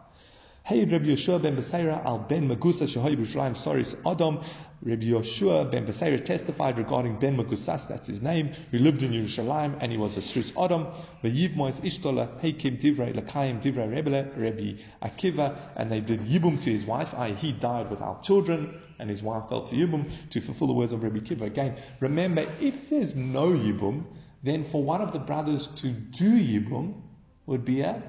Hey, 0.64 0.86
Rabbi 0.86 1.08
Yeshua 1.08 1.42
ben 1.42 1.58
Besaira 1.58 2.02
al 2.06 2.20
ben 2.20 2.48
Magusa 2.48 2.88
Shehoy 2.88 3.18
B'Yerushalayim 3.18 3.58
Soris 3.58 3.94
Adam. 4.10 4.40
Rabbi 4.82 5.08
Yeshua 5.08 5.70
ben 5.70 5.86
Besaira 5.86 6.24
testified 6.24 6.78
regarding 6.78 7.20
ben 7.20 7.36
Magusas, 7.36 7.90
that's 7.90 8.08
his 8.08 8.22
name, 8.22 8.54
who 8.72 8.80
lived 8.80 9.04
in 9.04 9.12
Yerushalayim 9.12 9.76
and 9.82 9.92
he 9.92 9.98
was 9.98 10.16
a 10.16 10.22
Sris 10.22 10.54
Adam. 10.56 10.88
V'yiv 11.22 11.58
Mois 11.58 11.78
Ishtola 11.82 12.40
Heikim 12.40 12.80
Divrei 12.80 13.14
Lakayim 13.14 13.62
Divrei 13.62 13.90
Rebele 13.90 14.32
Rabbi 14.38 14.82
Akiva, 15.06 15.58
and 15.76 15.92
they 15.92 16.00
did 16.00 16.22
Yibum 16.22 16.58
to 16.64 16.70
his 16.70 16.86
wife, 16.86 17.14
i.e. 17.16 17.34
he 17.34 17.52
died 17.52 17.90
without 17.90 18.24
children, 18.24 18.80
and 18.98 19.10
his 19.10 19.22
wife 19.22 19.50
fell 19.50 19.64
to 19.64 19.76
Yibum 19.76 20.10
to 20.30 20.40
fulfill 20.40 20.68
the 20.68 20.74
words 20.74 20.94
of 20.94 21.04
Rabbi 21.04 21.20
Akiva. 21.20 21.42
Again, 21.42 21.76
remember, 22.00 22.48
if 22.62 22.90
there's 22.90 23.14
no 23.14 23.50
Yibum, 23.50 24.06
then 24.42 24.64
for 24.64 24.82
one 24.82 25.02
of 25.02 25.12
the 25.12 25.20
brothers 25.20 25.68
to 25.82 25.90
do 25.90 26.32
Yibum 26.32 27.02
would 27.46 27.66
be 27.66 27.82
a 27.82 28.02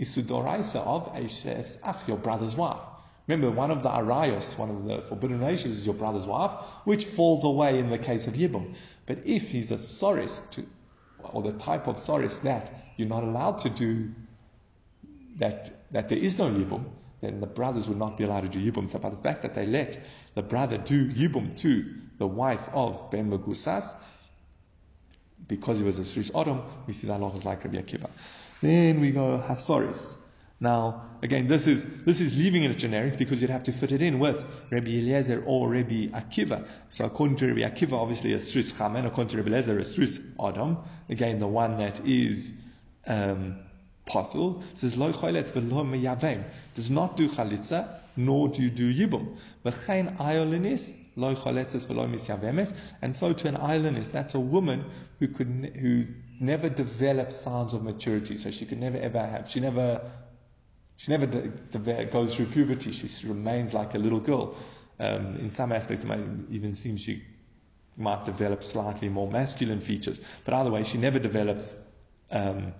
isudoraisa 0.00 0.76
of 0.76 1.12
Eshes 1.14 1.78
Ach, 1.84 2.08
your 2.08 2.16
brother's 2.16 2.56
wife. 2.56 2.80
Remember, 3.26 3.50
one 3.50 3.70
of 3.70 3.82
the 3.82 3.88
arayos, 3.88 4.58
one 4.58 4.70
of 4.70 4.84
the 4.84 5.02
forbidden 5.02 5.38
relations 5.38 5.78
is 5.78 5.86
your 5.86 5.94
brother's 5.94 6.26
wife, 6.26 6.50
which 6.84 7.04
falls 7.04 7.44
away 7.44 7.78
in 7.78 7.90
the 7.90 7.98
case 7.98 8.26
of 8.26 8.34
Yibum. 8.34 8.74
But 9.06 9.18
if 9.24 9.50
he's 9.50 9.70
a 9.70 9.76
soris, 9.76 10.40
to, 10.52 10.66
or 11.22 11.42
the 11.42 11.52
type 11.52 11.86
of 11.86 11.96
soris 11.96 12.40
that 12.42 12.72
you're 12.96 13.08
not 13.08 13.22
allowed 13.22 13.60
to 13.60 13.70
do, 13.70 14.10
that, 15.36 15.70
that 15.92 16.08
there 16.08 16.18
is 16.18 16.38
no 16.38 16.50
Yibum, 16.50 16.84
then 17.20 17.40
the 17.40 17.46
brothers 17.46 17.86
would 17.86 17.98
not 17.98 18.16
be 18.18 18.24
allowed 18.24 18.40
to 18.40 18.48
do 18.48 18.72
Yibum. 18.72 18.90
So 18.90 18.98
by 18.98 19.10
the 19.10 19.16
fact 19.16 19.42
that 19.42 19.54
they 19.54 19.66
let 19.66 20.04
the 20.34 20.42
brother 20.42 20.78
do 20.78 21.08
Yibum 21.08 21.56
to 21.58 21.94
the 22.18 22.26
wife 22.26 22.68
of 22.72 23.10
Ben 23.10 23.30
Magusas, 23.30 23.94
because 25.46 25.78
he 25.78 25.84
was 25.84 25.98
a 25.98 26.02
Sris 26.02 26.32
Odom, 26.32 26.64
we 26.86 26.92
see 26.92 27.06
that 27.06 27.20
law 27.20 27.32
is 27.34 27.44
like 27.44 27.64
Rabbi 27.64 27.78
Akiva. 27.78 28.10
Then 28.60 29.00
we 29.00 29.10
go 29.10 29.42
Hasoris. 29.46 30.16
Now, 30.62 31.06
again, 31.22 31.48
this 31.48 31.66
is, 31.66 31.84
this 32.04 32.20
is 32.20 32.36
leaving 32.36 32.64
it 32.64 32.74
generic 32.76 33.16
because 33.16 33.40
you'd 33.40 33.50
have 33.50 33.62
to 33.62 33.72
fit 33.72 33.92
it 33.92 34.02
in 34.02 34.18
with 34.18 34.44
Rabbi 34.70 34.90
Eliezer 34.90 35.42
or 35.46 35.70
Rabbi 35.70 36.08
Akiva. 36.08 36.66
So 36.90 37.06
according 37.06 37.36
to 37.36 37.46
Rabbi 37.46 37.60
Akiva, 37.60 37.94
obviously 37.94 38.34
a 38.34 38.38
Sris 38.38 38.74
Chamen, 38.74 39.06
according 39.06 39.28
to 39.28 39.38
Rabbi 39.38 39.48
Eliezer, 39.48 39.78
a 39.78 39.82
Sris 39.82 40.20
Adam. 40.38 40.76
Again, 41.08 41.40
the 41.40 41.46
one 41.46 41.78
that 41.78 42.06
is, 42.06 42.52
um, 43.06 43.56
possible. 44.10 44.62
says, 44.74 44.96
Lo 44.96 45.12
choletz 45.12 45.52
v'lo 45.52 45.84
meyavem. 45.84 46.44
Does 46.74 46.90
not 46.90 47.16
do 47.16 47.28
chalitza, 47.28 48.00
nor 48.16 48.48
do 48.48 48.62
you 48.62 48.70
do 48.70 48.92
yibum. 48.92 49.36
V'chein 49.64 50.16
ayolinis, 50.18 50.92
lo 51.16 51.34
choletzes 51.34 51.86
v'lo 51.86 52.10
misyavemes. 52.12 52.74
And 53.00 53.16
so 53.16 53.32
to 53.32 53.48
an 53.48 53.56
ayolinist, 53.56 54.10
that's 54.10 54.34
a 54.34 54.40
woman 54.40 54.84
who 55.18 55.28
could, 55.28 55.72
who 55.80 56.04
never 56.40 56.68
developed 56.68 57.32
signs 57.32 57.74
of 57.74 57.84
maturity. 57.84 58.36
So 58.36 58.50
she 58.50 58.66
could 58.66 58.80
never 58.80 58.98
ever 58.98 59.24
have, 59.24 59.50
she 59.50 59.60
never, 59.60 60.00
she 60.96 61.12
never 61.12 61.26
de- 61.26 61.48
de- 61.48 62.06
goes 62.06 62.34
through 62.34 62.46
puberty. 62.46 62.92
She 62.92 63.26
remains 63.26 63.74
like 63.74 63.94
a 63.94 63.98
little 63.98 64.20
girl. 64.20 64.56
Um, 64.98 65.36
in 65.36 65.50
some 65.50 65.72
aspects, 65.72 66.04
it 66.04 66.06
might 66.06 66.20
even 66.50 66.74
seem 66.74 66.96
she 66.96 67.22
might 67.96 68.24
develop 68.24 68.64
slightly 68.64 69.08
more 69.08 69.30
masculine 69.30 69.80
features. 69.80 70.20
But 70.44 70.54
either 70.54 70.70
way, 70.70 70.84
she 70.84 70.98
never 70.98 71.18
develops, 71.18 71.74
um, 72.30 72.72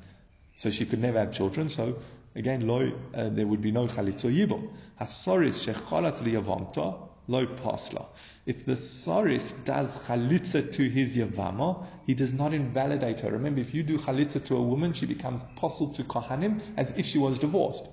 so 0.56 0.70
she 0.70 0.86
could 0.86 1.00
never 1.00 1.18
have 1.18 1.32
children. 1.32 1.68
So 1.68 1.98
again, 2.34 2.66
lo, 2.66 2.92
uh, 3.14 3.28
there 3.28 3.46
would 3.46 3.60
be 3.60 3.70
no 3.70 3.86
chalitz 3.86 4.24
or 4.24 4.30
yibum. 4.30 4.70
Hasoris 5.00 5.66
shechalat 5.66 6.18
liyavamta 6.18 7.09
lo 7.28 7.46
pasla. 7.46 8.06
If 8.46 8.66
the 8.66 8.76
Saris 8.76 9.52
does 9.64 9.96
chalitza 10.06 10.72
to 10.72 10.88
his 10.88 11.16
Yavama, 11.16 11.86
he 12.06 12.14
does 12.14 12.32
not 12.32 12.52
invalidate 12.52 13.20
her. 13.20 13.30
Remember, 13.32 13.60
if 13.60 13.74
you 13.74 13.82
do 13.82 13.98
chalitza 13.98 14.44
to 14.46 14.56
a 14.56 14.62
woman, 14.62 14.92
she 14.92 15.06
becomes 15.06 15.44
possible 15.56 15.92
to 15.94 16.04
Kohanim 16.04 16.60
as 16.76 16.90
if 16.92 17.06
she 17.06 17.18
was 17.18 17.38
divorced. 17.38 17.86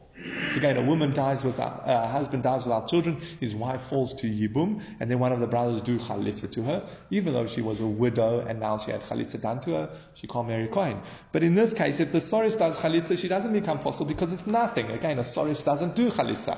So 0.52 0.58
again, 0.58 0.78
a 0.78 0.82
woman 0.82 1.14
dies 1.14 1.44
without, 1.44 1.88
uh, 1.88 2.04
a 2.06 2.08
husband 2.08 2.42
dies 2.42 2.64
without 2.64 2.88
children, 2.88 3.22
his 3.40 3.54
wife 3.54 3.82
falls 3.82 4.16
to 4.16 4.28
Yibum, 4.28 4.82
and 5.00 5.12
then 5.12 5.20
one 5.20 5.32
of 5.32 5.40
the 5.40 5.48
brothers 5.48 5.82
do 5.82 6.00
chalitza 6.00 6.52
to 6.54 6.64
her, 6.64 6.90
even 7.12 7.34
though 7.34 7.46
she 7.46 7.62
was 7.62 7.80
a 7.80 7.86
widow 7.86 8.40
and 8.40 8.60
now 8.60 8.78
she 8.78 8.92
had 8.92 9.02
chalitza 9.04 9.40
done 9.40 9.60
to 9.62 9.72
her, 9.72 9.98
she 10.16 10.26
can't 10.26 10.48
marry 10.48 10.68
Kohen. 10.68 11.02
But 11.32 11.44
in 11.44 11.54
this 11.54 11.74
case, 11.74 12.00
if 12.00 12.12
the 12.12 12.20
soris 12.20 12.58
does 12.58 12.80
chalitza, 12.80 13.18
she 13.18 13.28
doesn't 13.28 13.54
become 13.54 13.80
possible 13.80 14.06
because 14.06 14.34
it's 14.34 14.48
nothing. 14.48 14.90
Again, 14.90 15.20
a 15.20 15.24
soris 15.24 15.64
doesn't 15.64 15.96
do 15.96 16.10
chalitza. 16.10 16.58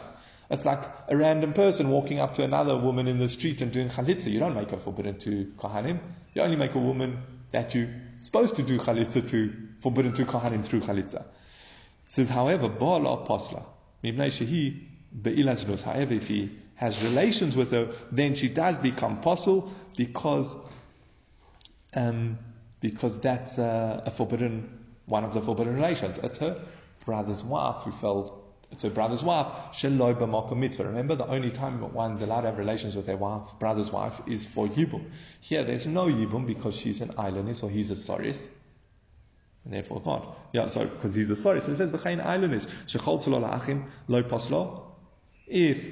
It's 0.50 0.66
like 0.66 0.84
a 1.08 1.16
random 1.16 1.54
person 1.54 1.90
walking 1.90 2.20
up 2.20 2.34
to 2.36 2.44
another 2.44 2.78
woman 2.78 3.08
in 3.08 3.20
the 3.20 3.30
street 3.30 3.62
and 3.62 3.72
doing 3.72 3.90
chalitza. 3.90 4.32
You 4.32 4.40
don't 4.40 4.56
make 4.56 4.72
her 4.72 4.78
forbidden 4.78 5.20
to 5.20 5.54
kohanim. 5.58 6.00
You 6.34 6.42
only 6.42 6.56
make 6.56 6.76
a 6.76 6.80
woman 6.80 7.22
that 7.52 7.76
you're 7.76 7.90
supposed 8.20 8.56
to 8.56 8.64
do 8.64 8.78
chalitza 8.78 9.28
to 9.30 9.54
forbidden 9.80 10.14
to 10.14 10.26
Kohanim 10.26 10.64
through 10.64 10.82
Chalitza. 10.82 11.22
It 11.22 12.12
says, 12.12 12.30
however, 12.30 12.70
Ba'ala 12.70 13.28
Posla, 13.28 13.64
Mibnei 14.04 14.30
Shehi. 14.30 14.86
However, 15.84 16.14
if 16.14 16.28
he 16.28 16.52
has 16.76 17.02
relations 17.04 17.56
with 17.56 17.72
her, 17.72 17.94
then 18.12 18.36
she 18.36 18.48
does 18.48 18.78
become 18.78 19.22
possible 19.22 19.74
because, 19.98 20.56
um, 21.96 22.38
because 22.80 23.20
that's 23.20 23.58
uh, 23.58 24.04
a 24.06 24.12
forbidden, 24.12 24.86
one 25.08 25.24
of 25.24 25.34
the 25.34 25.42
forbidden 25.42 25.74
relations. 25.74 26.20
It's 26.20 26.38
her 26.40 26.64
brother's 27.06 27.44
wife 27.44 27.78
who 27.84 27.92
fell 27.92 28.39
it's 28.72 28.84
her 28.84 28.90
brother's 28.90 29.24
wife, 29.24 29.48
Sheloi 29.74 30.16
b'makom 30.16 30.58
mitzvah. 30.58 30.86
Remember, 30.86 31.16
the 31.16 31.28
only 31.28 31.50
time 31.50 31.94
one's 31.94 32.22
allowed 32.22 32.42
to 32.42 32.48
have 32.48 32.58
relations 32.58 32.96
with 32.96 33.08
their 33.08 33.18
wife, 33.18 33.48
brother's 33.58 33.92
wife, 33.92 34.22
is 34.28 34.46
for 34.46 34.68
yibum. 34.68 35.06
Here, 35.42 35.64
there's 35.64 35.88
no 35.88 36.06
yibum 36.06 36.46
because 36.46 36.76
she's 36.76 37.02
an 37.02 37.10
ayolinis 37.10 37.64
or 37.64 37.70
he's 37.70 37.90
a 37.90 37.96
soris. 37.96 38.38
And 39.66 39.74
therefore 39.74 40.02
can't. 40.02 40.24
Yeah, 40.54 40.68
so, 40.68 40.86
because 40.86 41.14
he's 41.16 41.32
a 41.32 41.36
soris. 41.36 41.64
So 41.66 41.72
it 41.72 41.78
says, 41.78 41.90
v'chein 41.90 42.24
ayolinis. 42.24 42.68
Shechol 42.88 43.20
la'achim, 43.22 43.86
lo 44.08 44.22
poslo. 44.24 44.84
If 45.48 45.84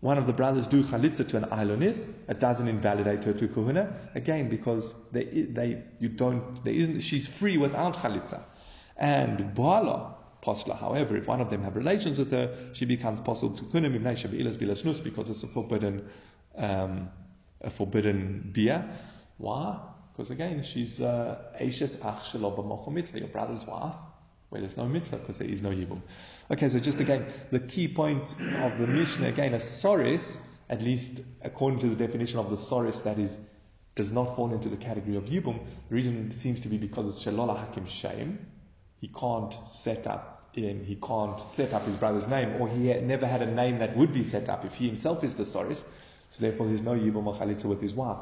one 0.00 0.16
of 0.16 0.26
the 0.26 0.32
brothers 0.32 0.66
do 0.66 0.82
chalitza 0.82 1.28
to 1.28 1.36
an 1.36 1.44
ayolinis, 1.44 2.08
it 2.28 2.40
doesn't 2.40 2.66
invalidate 2.66 3.24
her 3.24 3.34
to 3.34 3.46
kuhuna. 3.46 4.14
Again, 4.14 4.48
because 4.48 4.94
they, 5.12 5.24
they, 5.24 5.82
you 6.00 6.08
don't, 6.08 6.64
there 6.64 6.74
isn't, 6.74 7.00
she's 7.00 7.28
free 7.28 7.58
without 7.58 7.98
chalitza. 7.98 8.42
And 8.96 9.54
bala, 9.54 10.16
posla. 10.44 10.78
However, 10.78 11.16
if 11.16 11.26
one 11.26 11.40
of 11.40 11.50
them 11.50 11.62
have 11.62 11.76
relations 11.76 12.18
with 12.18 12.30
her, 12.30 12.54
she 12.72 12.84
becomes 12.84 13.20
posel 13.20 13.56
to 13.56 13.64
kunim 13.64 13.98
bilas 14.00 15.02
because 15.02 15.30
it's 15.30 15.42
a 15.42 15.46
forbidden, 15.46 16.08
um, 16.56 17.08
a 17.60 17.70
forbidden 17.70 18.50
bia. 18.52 18.88
Why? 19.38 19.78
Because 20.12 20.30
again, 20.30 20.62
she's 20.62 21.00
uh, 21.00 21.38
ach 21.58 21.80
mitzvah, 21.80 23.18
your 23.18 23.28
brother's 23.28 23.66
wife, 23.66 23.94
where 24.50 24.60
there's 24.60 24.76
no 24.76 24.86
mitzvah 24.86 25.16
because 25.16 25.38
there 25.38 25.48
is 25.48 25.60
no 25.60 25.70
yibum. 25.70 26.00
Okay, 26.50 26.68
so 26.68 26.78
just 26.78 27.00
again, 27.00 27.26
the 27.50 27.58
key 27.58 27.88
point 27.88 28.30
of 28.62 28.78
the 28.78 28.86
Mishnah, 28.86 29.26
again, 29.26 29.54
a 29.54 29.58
soris, 29.58 30.36
at 30.70 30.82
least 30.82 31.20
according 31.42 31.80
to 31.80 31.88
the 31.88 31.96
definition 31.96 32.38
of 32.38 32.50
the 32.50 32.56
soris, 32.56 33.02
that 33.02 33.18
is, 33.18 33.38
does 33.96 34.12
not 34.12 34.36
fall 34.36 34.52
into 34.52 34.68
the 34.68 34.76
category 34.76 35.16
of 35.16 35.24
yibum. 35.24 35.58
The 35.88 35.94
reason 35.94 36.30
seems 36.30 36.60
to 36.60 36.68
be 36.68 36.78
because 36.78 37.06
it's 37.06 37.24
shalola 37.24 37.58
hakim 37.58 37.86
shame. 37.86 38.46
He 39.00 39.08
can't 39.08 39.52
set 39.66 40.06
up 40.06 40.33
in, 40.58 40.84
he 40.84 40.96
can't 40.96 41.40
set 41.40 41.72
up 41.72 41.84
his 41.84 41.96
brother's 41.96 42.28
name, 42.28 42.60
or 42.60 42.68
he 42.68 42.88
had 42.88 43.04
never 43.04 43.26
had 43.26 43.42
a 43.42 43.50
name 43.50 43.78
that 43.78 43.96
would 43.96 44.12
be 44.12 44.24
set 44.24 44.48
up 44.48 44.64
if 44.64 44.74
he 44.74 44.86
himself 44.86 45.24
is 45.24 45.34
the 45.34 45.44
soris. 45.44 45.78
So 46.30 46.40
therefore, 46.40 46.66
there's 46.66 46.82
no 46.82 46.92
yibum 46.92 47.26
or 47.26 47.34
chalitza 47.34 47.66
with 47.66 47.80
his 47.80 47.94
wife, 47.94 48.18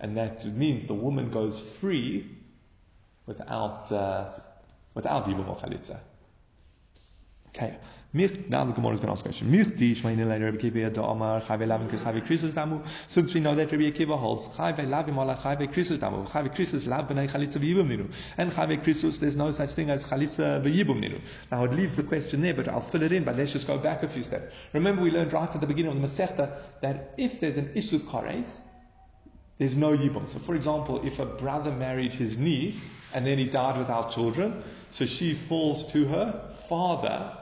and 0.00 0.16
that 0.16 0.44
means 0.44 0.84
the 0.84 0.94
woman 0.94 1.30
goes 1.30 1.60
free 1.60 2.26
without 3.26 3.90
uh, 3.90 4.30
without 4.94 5.26
yibum 5.26 5.48
or 5.48 5.56
Okay. 7.54 7.76
Now 8.16 8.64
the 8.64 8.72
Gemara 8.72 8.94
is 8.94 9.00
going 9.00 9.08
to 9.08 9.12
ask 9.12 9.20
a 9.20 9.28
question. 9.28 9.52
Since 13.08 13.34
we 13.34 13.40
know 13.40 13.54
that 13.56 13.72
Rabbi 13.72 13.90
Akiva 13.90 14.16
holds 14.16 14.44
Chayve 14.50 14.86
Lavim 14.86 15.16
Ola 15.16 15.34
Chayve 15.34 15.72
Krisus 15.72 15.98
Damu, 15.98 16.24
Chayve 16.28 16.54
Krisus 16.54 16.86
Lav 16.86 17.08
B'nei 17.08 17.28
Chalitza 17.28 17.58
V'Yibum 17.58 17.88
Ninu, 17.88 18.08
and 18.38 18.52
Chayve 18.52 18.84
Krisus 18.84 19.18
there's 19.18 19.34
no 19.34 19.50
such 19.50 19.70
thing 19.70 19.90
as 19.90 20.06
Chalitza 20.06 20.62
V'Yibum 20.62 21.00
Ninu. 21.00 21.20
Now 21.50 21.64
it 21.64 21.72
leaves 21.72 21.96
the 21.96 22.04
question 22.04 22.40
there, 22.40 22.54
but 22.54 22.68
I'll 22.68 22.80
fill 22.80 23.02
it 23.02 23.10
in. 23.10 23.24
But 23.24 23.36
let's 23.36 23.52
just 23.52 23.66
go 23.66 23.78
back 23.78 24.04
a 24.04 24.08
few 24.08 24.22
steps. 24.22 24.54
Remember, 24.72 25.02
we 25.02 25.10
learned 25.10 25.32
right 25.32 25.52
at 25.52 25.60
the 25.60 25.66
beginning 25.66 25.90
of 25.90 26.00
the 26.00 26.06
Masechta 26.06 26.56
that 26.82 27.14
if 27.18 27.40
there's 27.40 27.56
an 27.56 27.70
Isu 27.74 27.98
Kores, 27.98 28.60
there's 29.58 29.76
no 29.76 29.96
yibum. 29.96 30.28
So, 30.28 30.38
for 30.38 30.54
example, 30.54 31.04
if 31.04 31.18
a 31.18 31.26
brother 31.26 31.72
married 31.72 32.14
his 32.14 32.38
niece 32.38 32.80
and 33.12 33.26
then 33.26 33.38
he 33.38 33.46
died 33.46 33.76
without 33.76 34.12
children, 34.12 34.62
so 34.92 35.04
she 35.04 35.34
falls 35.34 35.92
to 35.92 36.06
her 36.06 36.48
father 36.68 37.38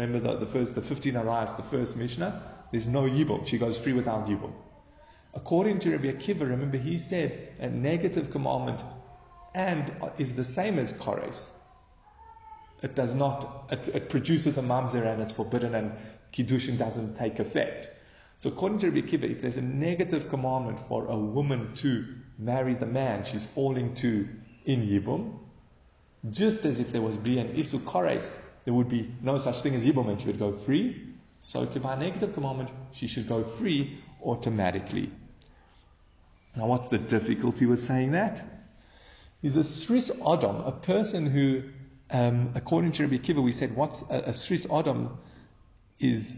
Remember 0.00 0.32
the, 0.32 0.38
the 0.38 0.46
first, 0.46 0.74
the 0.74 0.80
15 0.80 1.12
arayos, 1.12 1.56
the 1.58 1.62
first 1.62 1.94
Mishnah. 1.94 2.42
There's 2.70 2.86
no 2.86 3.02
Yibum. 3.02 3.46
She 3.46 3.58
goes 3.58 3.78
free 3.78 3.92
without 3.92 4.26
Yibum. 4.26 4.52
According 5.34 5.80
to 5.80 5.90
Rabbi 5.90 6.12
Akiva, 6.12 6.48
remember 6.48 6.78
he 6.78 6.96
said 6.96 7.52
a 7.58 7.68
negative 7.68 8.30
commandment 8.30 8.80
and 9.54 9.92
is 10.16 10.34
the 10.34 10.44
same 10.44 10.78
as 10.78 10.94
Kores. 10.94 11.50
It 12.82 12.94
does 12.94 13.12
not, 13.12 13.68
it, 13.70 13.88
it 13.88 14.08
produces 14.08 14.56
a 14.56 14.62
mamzer 14.62 15.04
and 15.04 15.20
it's 15.20 15.32
forbidden 15.32 15.74
and 15.74 15.92
Kiddushin 16.32 16.78
doesn't 16.78 17.18
take 17.18 17.38
effect. 17.38 17.88
So 18.38 18.48
according 18.48 18.78
to 18.78 18.90
Rabbi 18.90 19.06
Akiva, 19.06 19.30
if 19.30 19.42
there's 19.42 19.58
a 19.58 19.62
negative 19.62 20.30
commandment 20.30 20.80
for 20.80 21.08
a 21.08 21.16
woman 21.16 21.74
to 21.76 22.06
marry 22.38 22.72
the 22.72 22.86
man 22.86 23.26
she's 23.26 23.44
falling 23.44 23.94
to 23.96 24.26
in 24.64 24.80
Yibum, 24.80 25.38
just 26.30 26.64
as 26.64 26.80
if 26.80 26.90
there 26.90 27.02
was 27.02 27.18
be 27.18 27.38
an 27.38 27.48
Isu 27.54 27.80
Kores, 27.80 28.38
there 28.70 28.76
would 28.76 28.88
be 28.88 29.10
no 29.20 29.36
such 29.36 29.62
thing 29.62 29.74
as 29.74 29.84
Yibum 29.84 30.08
and 30.08 30.20
she 30.20 30.28
would 30.28 30.38
go 30.38 30.52
free. 30.52 31.02
So 31.40 31.66
to 31.66 31.80
by 31.80 31.98
negative 31.98 32.34
commandment, 32.34 32.70
she 32.92 33.08
should 33.08 33.28
go 33.28 33.42
free 33.42 33.98
automatically. 34.22 35.10
Now 36.54 36.68
what's 36.68 36.86
the 36.86 36.98
difficulty 36.98 37.66
with 37.66 37.84
saying 37.88 38.12
that? 38.12 38.46
Is 39.42 39.56
a 39.56 39.64
Sris 39.64 40.12
Adam, 40.24 40.60
a 40.60 40.70
person 40.70 41.26
who, 41.26 41.64
um, 42.12 42.52
according 42.54 42.92
to 42.92 43.02
Rabbi 43.02 43.16
Kiva, 43.16 43.42
we 43.42 43.50
said 43.50 43.74
what's 43.74 44.02
a, 44.02 44.18
a 44.18 44.32
Sris 44.34 44.72
Adam 44.72 45.18
is 45.98 46.36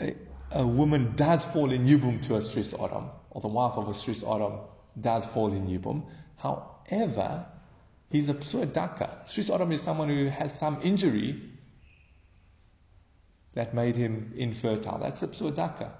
a, 0.00 0.14
a, 0.52 0.64
woman 0.64 1.16
does 1.16 1.44
fall 1.44 1.72
in 1.72 1.84
Yibum 1.84 2.22
to 2.28 2.36
a 2.36 2.42
Sris 2.42 2.74
Adam, 2.74 3.10
or 3.30 3.40
the 3.40 3.48
wife 3.48 3.76
of 3.76 3.88
a 3.88 3.92
Sris 3.92 4.22
Adam 4.22 4.60
does 5.00 5.26
fall 5.26 5.52
in 5.52 5.66
Yibum. 5.66 6.04
However, 6.36 7.46
He's 8.10 8.28
a 8.28 8.34
daka. 8.66 9.22
Sris 9.26 9.52
Adam 9.52 9.72
is 9.72 9.82
someone 9.82 10.08
who 10.08 10.26
has 10.26 10.56
some 10.56 10.80
injury 10.82 11.42
that 13.56 13.72
made 13.72 13.96
him 13.96 14.34
infertile. 14.36 14.98
That's 14.98 15.22
a 15.22 15.28
psua. 15.28 15.90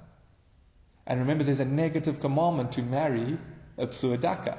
And 1.06 1.20
remember, 1.20 1.42
there's 1.42 1.58
a 1.58 1.64
negative 1.64 2.20
commandment 2.20 2.72
to 2.72 2.82
marry 2.82 3.38
a 3.78 3.86
psua. 3.86 4.58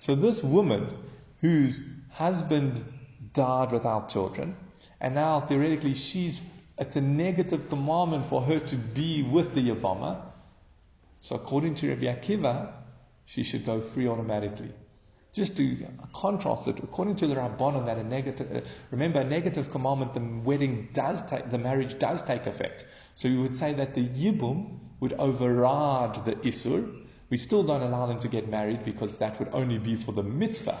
So 0.00 0.14
this 0.14 0.42
woman 0.42 0.96
whose 1.42 1.82
husband 2.10 2.82
died 3.34 3.70
without 3.70 4.08
children, 4.08 4.56
and 4.98 5.14
now 5.14 5.42
theoretically 5.42 5.94
she's, 5.94 6.40
it's 6.78 6.96
a 6.96 7.02
negative 7.02 7.68
commandment 7.68 8.26
for 8.26 8.40
her 8.40 8.58
to 8.60 8.76
be 8.76 9.22
with 9.22 9.54
the 9.54 9.70
Yavama. 9.70 10.22
So 11.20 11.36
according 11.36 11.74
to 11.76 11.90
Rabbi 11.90 12.06
Akiva, 12.06 12.72
she 13.26 13.42
should 13.42 13.66
go 13.66 13.82
free 13.82 14.08
automatically. 14.08 14.72
Just 15.32 15.56
to 15.58 15.86
contrast 16.14 16.66
it, 16.68 16.80
according 16.80 17.16
to 17.16 17.26
the 17.26 17.34
Rabbanon, 17.34 17.86
that 17.86 17.98
a 17.98 18.02
negative, 18.02 18.56
uh, 18.56 18.60
remember, 18.90 19.20
a 19.20 19.24
negative 19.24 19.70
commandment, 19.70 20.14
the 20.14 20.20
wedding 20.20 20.88
does 20.92 21.22
take, 21.28 21.50
the 21.50 21.58
marriage 21.58 21.98
does 21.98 22.22
take 22.22 22.46
effect. 22.46 22.86
So 23.14 23.28
you 23.28 23.42
would 23.42 23.54
say 23.54 23.74
that 23.74 23.94
the 23.94 24.06
Yibum 24.06 24.78
would 25.00 25.12
override 25.12 26.24
the 26.24 26.32
Isur. 26.36 27.04
We 27.30 27.36
still 27.36 27.62
don't 27.62 27.82
allow 27.82 28.06
them 28.06 28.20
to 28.20 28.28
get 28.28 28.48
married 28.48 28.84
because 28.84 29.18
that 29.18 29.38
would 29.38 29.50
only 29.52 29.78
be 29.78 29.96
for 29.96 30.12
the 30.12 30.22
mitzvah. 30.22 30.78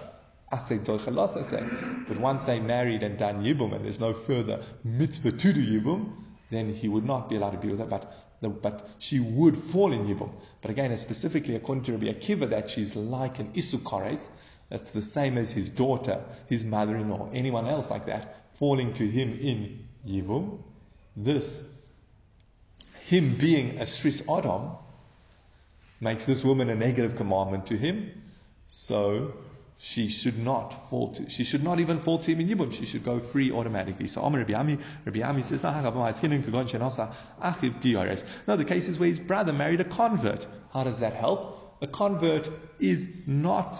But 0.50 2.18
once 2.18 2.44
they 2.44 2.58
married 2.58 3.02
and 3.02 3.18
done 3.18 3.44
Yibum 3.44 3.74
and 3.74 3.84
there's 3.84 4.00
no 4.00 4.14
further 4.14 4.64
mitzvah 4.82 5.32
to 5.32 5.52
do 5.52 5.80
Yibum, 5.80 6.12
then 6.50 6.72
he 6.72 6.88
would 6.88 7.04
not 7.04 7.28
be 7.28 7.36
allowed 7.36 7.50
to 7.50 7.58
be 7.58 7.68
with 7.68 7.78
her. 7.78 7.86
But 7.86 8.12
the, 8.40 8.48
but 8.48 8.88
she 8.98 9.20
would 9.20 9.56
fall 9.56 9.92
in 9.92 10.06
Yibum. 10.06 10.30
But 10.62 10.70
again, 10.70 10.96
specifically 10.96 11.56
according 11.56 11.84
to 11.84 11.92
Rabbi 11.92 12.06
Akiva, 12.06 12.50
that 12.50 12.70
she's 12.70 12.94
like 12.96 13.38
an 13.38 13.52
Isukares, 13.54 14.26
that's 14.68 14.90
the 14.90 15.02
same 15.02 15.38
as 15.38 15.50
his 15.50 15.70
daughter, 15.70 16.22
his 16.46 16.64
mother-in-law, 16.64 17.30
anyone 17.32 17.66
else 17.66 17.90
like 17.90 18.06
that, 18.06 18.36
falling 18.54 18.92
to 18.94 19.08
him 19.08 19.38
in 19.40 19.88
Yibum. 20.06 20.62
This, 21.16 21.62
him 23.06 23.36
being 23.36 23.78
a 23.78 23.84
Sris 23.84 24.22
Adam, 24.28 24.72
makes 26.00 26.24
this 26.26 26.44
woman 26.44 26.70
a 26.70 26.76
negative 26.76 27.16
commandment 27.16 27.66
to 27.66 27.76
him. 27.76 28.22
So 28.68 29.34
she 29.80 30.08
should 30.08 30.36
not 30.38 30.90
fall 30.90 31.12
to, 31.12 31.28
she 31.30 31.44
should 31.44 31.62
not 31.62 31.78
even 31.78 32.00
fall 32.00 32.18
to 32.18 32.32
him 32.32 32.40
in 32.40 32.48
Yibum. 32.48 32.72
She 32.72 32.84
should 32.84 33.04
go 33.04 33.20
free 33.20 33.52
automatically. 33.52 34.08
So 34.08 34.22
Amr 34.22 34.38
Rabbi 34.38 34.54
Ami, 34.54 34.78
Rabbi 35.04 35.22
Ami 35.22 35.42
says, 35.42 35.62
No, 35.62 35.70
the 38.56 38.64
case 38.66 38.88
is 38.88 38.98
where 38.98 39.08
his 39.08 39.20
brother 39.20 39.52
married 39.52 39.80
a 39.80 39.84
convert. 39.84 40.48
How 40.72 40.82
does 40.82 40.98
that 40.98 41.14
help? 41.14 41.78
A 41.80 41.86
convert 41.86 42.50
is 42.80 43.06
not 43.26 43.76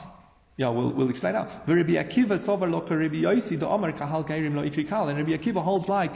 yeah, 0.58 0.70
we'll, 0.70 0.90
we'll 0.90 1.08
explain 1.08 1.34
now. 1.34 1.46
Rabbi 1.68 1.92
Akiva 1.92 2.36
sover 2.36 2.68
lo 2.68 2.80
Rabbi 2.80 3.22
Yosi 3.22 3.60
the 3.60 3.68
Omar 3.68 3.92
kahal 3.92 4.26
geirim 4.26 4.56
lo 4.56 4.68
ikri 4.68 4.88
kahal. 4.88 5.08
And 5.08 5.16
Rabbi 5.16 5.30
Akiva 5.30 5.62
holds 5.62 5.88
like 5.88 6.12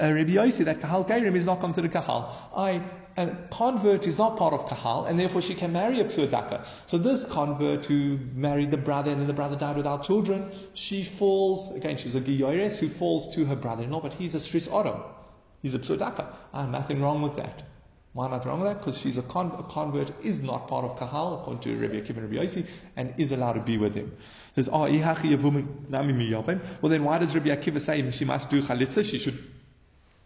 uh, 0.00 0.12
Rabbi 0.12 0.32
Yosi 0.32 0.64
that 0.64 0.80
kahal 0.80 1.04
geirim 1.04 1.34
is 1.36 1.44
not 1.44 1.60
considered 1.60 1.92
kahal. 1.92 2.32
I, 2.56 2.82
a 3.16 3.26
convert 3.50 4.06
is 4.06 4.16
not 4.16 4.38
part 4.38 4.54
of 4.54 4.66
kahal, 4.68 5.04
and 5.04 5.20
therefore 5.20 5.42
she 5.42 5.54
can 5.54 5.72
marry 5.72 6.00
a 6.00 6.04
psuadaka. 6.04 6.64
So 6.86 6.98
this 6.98 7.24
convert 7.24 7.84
who 7.86 8.18
married 8.34 8.70
the 8.70 8.78
brother 8.78 9.10
and 9.10 9.20
then 9.20 9.26
the 9.26 9.34
brother 9.34 9.56
died 9.56 9.76
without 9.76 10.04
children, 10.04 10.50
she 10.72 11.02
falls, 11.02 11.74
again, 11.74 11.98
she's 11.98 12.14
a 12.14 12.20
giyores 12.20 12.78
who 12.78 12.88
falls 12.88 13.34
to 13.34 13.44
her 13.44 13.56
brother-in-law, 13.56 14.00
but 14.00 14.14
he's 14.14 14.34
a 14.34 14.38
sris 14.38 14.68
odom. 14.68 15.02
He's 15.60 15.74
a 15.74 15.78
psuadaka. 15.78 16.26
Ah, 16.54 16.66
nothing 16.66 17.02
wrong 17.02 17.22
with 17.22 17.36
that. 17.36 17.62
Why 18.14 18.28
not 18.28 18.44
wrong 18.44 18.60
with 18.60 18.68
that? 18.68 18.78
Because 18.78 18.98
she's 18.98 19.16
a, 19.16 19.22
con- 19.22 19.54
a, 19.58 19.62
convert, 19.62 20.12
is 20.22 20.42
not 20.42 20.68
part 20.68 20.84
of 20.84 20.98
Kahal, 20.98 21.40
according 21.40 21.62
to 21.62 21.76
Rabbi 21.76 21.94
Akiva 21.94 22.18
and 22.18 22.30
Rabbi 22.30 22.44
Yossi, 22.44 22.66
and 22.94 23.14
is 23.16 23.32
allowed 23.32 23.54
to 23.54 23.60
be 23.60 23.78
with 23.78 23.94
him. 23.94 24.14
Says, 24.54 24.68
oh, 24.70 24.82
Well, 24.82 24.90
then 26.90 27.04
why 27.04 27.18
does 27.18 27.34
Rabbi 27.34 27.48
Akiva 27.48 27.80
say 27.80 28.10
she 28.10 28.26
must 28.26 28.50
do 28.50 28.60
chalitza? 28.60 29.02
She 29.02 29.18
should 29.18 29.42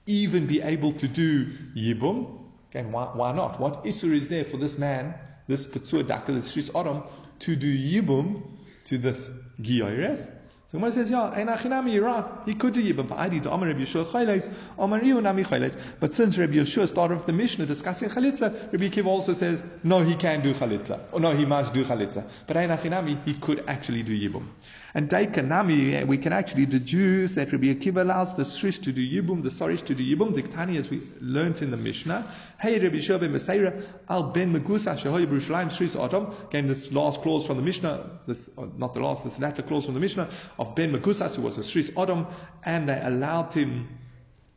even 0.06 0.46
be 0.46 0.62
able 0.62 0.92
to 0.92 1.08
do 1.08 1.46
yibum. 1.76 2.38
Again, 2.70 2.92
why, 2.92 3.04
why 3.12 3.32
not? 3.32 3.60
What 3.60 3.84
isur 3.84 4.12
is 4.12 4.28
there 4.28 4.44
for 4.44 4.56
this 4.56 4.78
man, 4.78 5.14
this 5.46 5.66
Petzur 5.66 6.06
Daka, 6.06 6.32
this 6.32 6.52
Shris 6.52 6.70
Adam, 6.78 7.02
to 7.40 7.56
do 7.56 7.66
yibum 7.76 8.42
to 8.84 8.98
this 8.98 9.30
Giyares? 9.60 10.30
The 10.72 10.78
Gemara 10.78 10.92
says, 10.92 11.10
yeah, 11.12 11.32
Einachinami, 11.32 11.92
you're 11.92 12.04
right. 12.04 12.24
He 12.44 12.54
could 12.54 12.74
do 12.74 12.82
Yibam. 12.82 13.06
Fa'adi, 13.06 13.40
the 13.40 13.52
Amar 13.52 13.68
Rabbi 13.68 13.82
Yeshua 13.82 14.04
Chayleitz, 14.04 14.52
Amar 14.76 15.00
Nami 15.00 15.44
Chayleitz. 15.44 15.78
But 16.00 16.12
since 16.12 16.36
Rabbi 16.36 16.54
Yeshua 16.54 16.88
started 16.88 17.18
off 17.18 17.26
the 17.26 17.32
Mishnah 17.32 17.66
discussing 17.66 18.08
Chalitza, 18.08 18.72
Rabbi 18.72 18.88
Kiv 18.88 19.06
also 19.06 19.32
says, 19.34 19.62
no, 19.84 20.00
he 20.00 20.16
can 20.16 20.42
do 20.42 20.52
Chalitza. 20.52 20.98
Or 21.12 21.20
no, 21.20 21.36
he 21.36 21.44
must 21.44 21.72
do 21.72 21.84
Chalitza. 21.84 22.28
But 22.48 22.56
Einachinami, 22.56 23.24
he 23.24 23.34
could 23.34 23.62
actually 23.68 24.02
do 24.02 24.12
Yibum. 24.12 24.48
And 24.96 25.10
Daikanami, 25.10 26.06
we 26.06 26.16
can 26.16 26.32
actually 26.32 26.64
deduce 26.64 27.34
that 27.34 27.52
Rabbi 27.52 27.66
Akiva 27.66 28.00
allows 28.00 28.34
the 28.34 28.44
Shrish 28.44 28.80
to 28.84 28.92
do 28.92 29.06
Yibum, 29.06 29.42
the 29.42 29.50
Sarish 29.50 29.84
to 29.84 29.94
do 29.94 30.02
Yibum, 30.02 30.34
the 30.34 30.42
Ktani, 30.42 30.78
as 30.78 30.88
we 30.88 31.02
learned 31.20 31.60
in 31.60 31.70
the 31.70 31.76
Mishnah. 31.76 32.26
Hey, 32.58 32.78
Rabbi 32.78 32.96
Yeshua 32.96 33.20
ben 33.20 33.30
Besaira, 33.34 33.84
al 34.08 34.30
ben 34.30 34.54
Megusa, 34.54 34.96
Shehoy 34.96 35.26
Yerushalayim, 35.26 35.70
Shris 35.70 36.02
Adam. 36.02 36.34
Again, 36.48 36.66
this 36.66 36.90
last 36.92 37.20
clause 37.20 37.46
from 37.46 37.58
the 37.58 37.62
Mishnah, 37.62 38.08
this, 38.26 38.48
uh, 38.56 38.64
not 38.78 38.94
the 38.94 39.00
last, 39.00 39.22
this 39.24 39.38
latter 39.38 39.60
clause 39.60 39.84
from 39.84 39.92
the 39.92 40.00
Mishnah, 40.00 40.30
of 40.58 40.74
Ben 40.74 40.90
Megusas, 40.90 41.34
who 41.34 41.42
was 41.42 41.58
a 41.58 41.62
Shris 41.62 41.90
Adam, 41.94 42.26
and 42.64 42.88
they 42.88 42.98
allowed 42.98 43.52
him, 43.52 43.86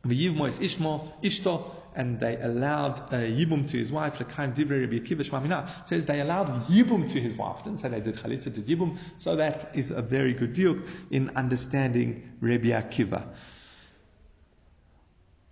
V'yivmo 0.06 0.50
Ishmo, 0.52 1.12
Ishto, 1.22 1.70
and 1.94 2.20
they 2.20 2.36
allowed 2.40 3.00
uh, 3.12 3.18
Yibum 3.18 3.66
to 3.68 3.78
his 3.78 3.90
wife, 3.90 4.18
Lekaim 4.18 4.54
Divrei 4.54 4.80
Rabbi 4.80 4.98
Akiva 5.04 5.22
Shmamina, 5.28 5.86
says 5.88 6.06
they 6.06 6.20
allowed 6.20 6.66
Yibum 6.66 7.08
to 7.12 7.20
his 7.20 7.36
wife, 7.36 7.64
didn't 7.64 7.80
say 7.80 7.88
they 7.88 8.00
did 8.00 8.16
Chalitza 8.16 8.54
to 8.54 8.60
Yibum, 8.62 8.98
so 9.18 9.36
that 9.36 9.72
is 9.74 9.90
a 9.90 10.02
very 10.02 10.32
good 10.34 10.52
deal 10.52 10.78
in 11.10 11.30
understanding 11.36 12.36
Rabbi 12.40 12.68
Akiva. 12.68 13.24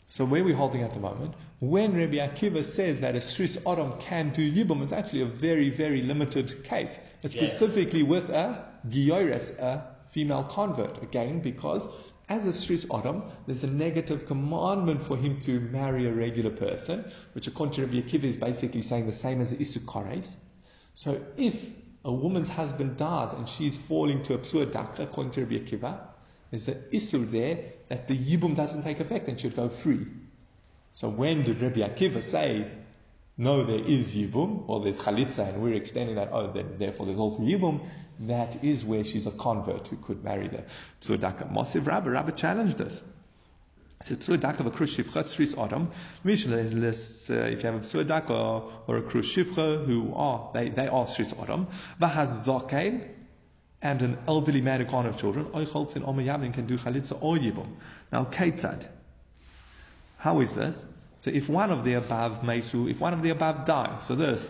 So 0.06 0.24
where 0.24 0.42
we're 0.42 0.54
holding 0.56 0.82
at 0.82 0.94
the 0.94 1.00
moment, 1.00 1.34
when 1.60 1.94
Rabbi 1.94 2.14
Akiva 2.16 2.64
says 2.64 3.00
that 3.00 3.14
a 3.14 3.18
Shris 3.18 3.58
Adam 3.70 4.00
can 4.00 4.30
do 4.30 4.50
Yibum, 4.50 4.82
it's 4.82 4.92
actually 4.92 5.20
a 5.20 5.26
very, 5.26 5.68
very 5.68 6.02
limited 6.02 6.64
case. 6.64 6.98
It's 7.22 7.34
Yeah. 7.34 7.46
specifically 7.46 8.02
with 8.02 8.30
a 8.30 8.64
Giyores, 8.88 9.58
a 9.58 9.84
female 10.06 10.44
convert. 10.44 11.02
Again, 11.02 11.40
because 11.40 11.86
as 12.28 12.44
a 12.44 12.52
Shris 12.52 12.86
Adam, 12.94 13.22
there's 13.46 13.64
a 13.64 13.70
negative 13.70 14.26
commandment 14.26 15.02
for 15.02 15.16
him 15.16 15.40
to 15.40 15.60
marry 15.60 16.06
a 16.06 16.12
regular 16.12 16.50
person, 16.50 17.04
which 17.32 17.46
to 17.74 17.86
Rabbi 17.86 18.00
Akiva 18.00 18.24
is 18.24 18.36
basically 18.36 18.82
saying 18.82 19.06
the 19.06 19.12
same 19.12 19.40
as 19.40 19.50
the 19.50 19.56
Isukares. 19.56 20.34
So 20.94 21.20
if 21.36 21.70
a 22.04 22.12
woman's 22.12 22.48
husband 22.48 22.96
dies 22.96 23.32
and 23.32 23.48
she's 23.48 23.78
falling 23.78 24.22
to 24.24 24.34
a 24.34 24.38
according 24.98 25.32
to 25.32 25.40
Rabbi 25.44 25.56
Akiva, 25.56 26.00
there's 26.50 26.68
an 26.68 26.82
issur 26.92 27.30
there 27.30 27.58
that 27.88 28.08
the 28.08 28.16
yibum 28.16 28.56
doesn't 28.56 28.82
take 28.82 29.00
effect 29.00 29.28
and 29.28 29.40
should 29.40 29.56
go 29.56 29.68
free. 29.68 30.06
So 30.92 31.08
when 31.08 31.44
did 31.44 31.60
Rabbi 31.60 31.80
Akiva 31.80 32.22
say, 32.22 32.70
no, 33.40 33.62
there 33.62 33.78
is 33.78 34.16
yibum, 34.16 34.64
or 34.68 34.80
there's 34.82 35.00
chalitza, 35.00 35.48
and 35.48 35.62
we're 35.62 35.74
extending 35.74 36.16
that, 36.16 36.30
oh, 36.32 36.50
then 36.52 36.74
therefore 36.76 37.06
there's 37.06 37.20
also 37.20 37.42
yibum, 37.42 37.86
that 38.20 38.64
is 38.64 38.84
where 38.84 39.04
she's 39.04 39.28
a 39.28 39.30
convert 39.30 39.86
who 39.86 39.96
could 39.96 40.24
marry 40.24 40.48
the 40.48 40.64
psur 41.00 41.16
dakra. 41.16 41.48
Mosiv 41.52 41.86
Rabba, 41.86 42.10
Rabba 42.10 42.32
challenged 42.32 42.80
us. 42.80 43.00
It's 44.00 44.10
a 44.10 44.16
pseudak 44.16 44.58
of 44.58 44.66
a 44.66 44.70
krush 44.72 44.96
shivcha, 44.96 45.22
tzris 45.22 45.56
adam. 45.56 45.92
Mishnah 46.24 46.56
lists 46.56 47.30
uh, 47.30 47.34
if 47.34 47.62
you 47.62 47.70
have 47.70 47.82
a 47.82 47.86
pseudak 47.86 48.28
or, 48.28 48.96
a 48.96 49.02
krush 49.02 49.36
shivcha 49.36 49.84
who 49.84 50.12
are, 50.14 50.50
they, 50.52 50.70
they 50.70 50.88
are 50.88 51.04
tzris 51.06 51.40
adam. 51.40 51.68
Vahaz 52.00 52.44
zakein, 52.44 53.08
and 53.80 54.02
an 54.02 54.18
elderly 54.26 54.60
man 54.60 54.80
who 54.80 54.86
can't 54.86 55.06
have 55.06 55.16
children. 55.16 55.46
Oicholtz 55.46 55.94
and 55.94 56.04
omayavin 56.04 56.52
can 56.52 56.66
do 56.66 56.76
chalitza 56.76 57.16
or 57.20 57.36
yibum. 57.36 57.76
Now, 58.10 58.24
ketzad. 58.24 58.84
How 60.16 60.40
is 60.40 60.52
this? 60.52 60.76
So 61.18 61.30
if 61.30 61.48
one 61.48 61.70
of 61.70 61.84
the 61.84 61.94
above 61.94 62.42
meisu, 62.42 62.90
if 62.90 63.00
one 63.00 63.12
of 63.12 63.22
the 63.22 63.30
above 63.30 63.64
die, 63.64 63.98
so 64.00 64.14
this, 64.14 64.48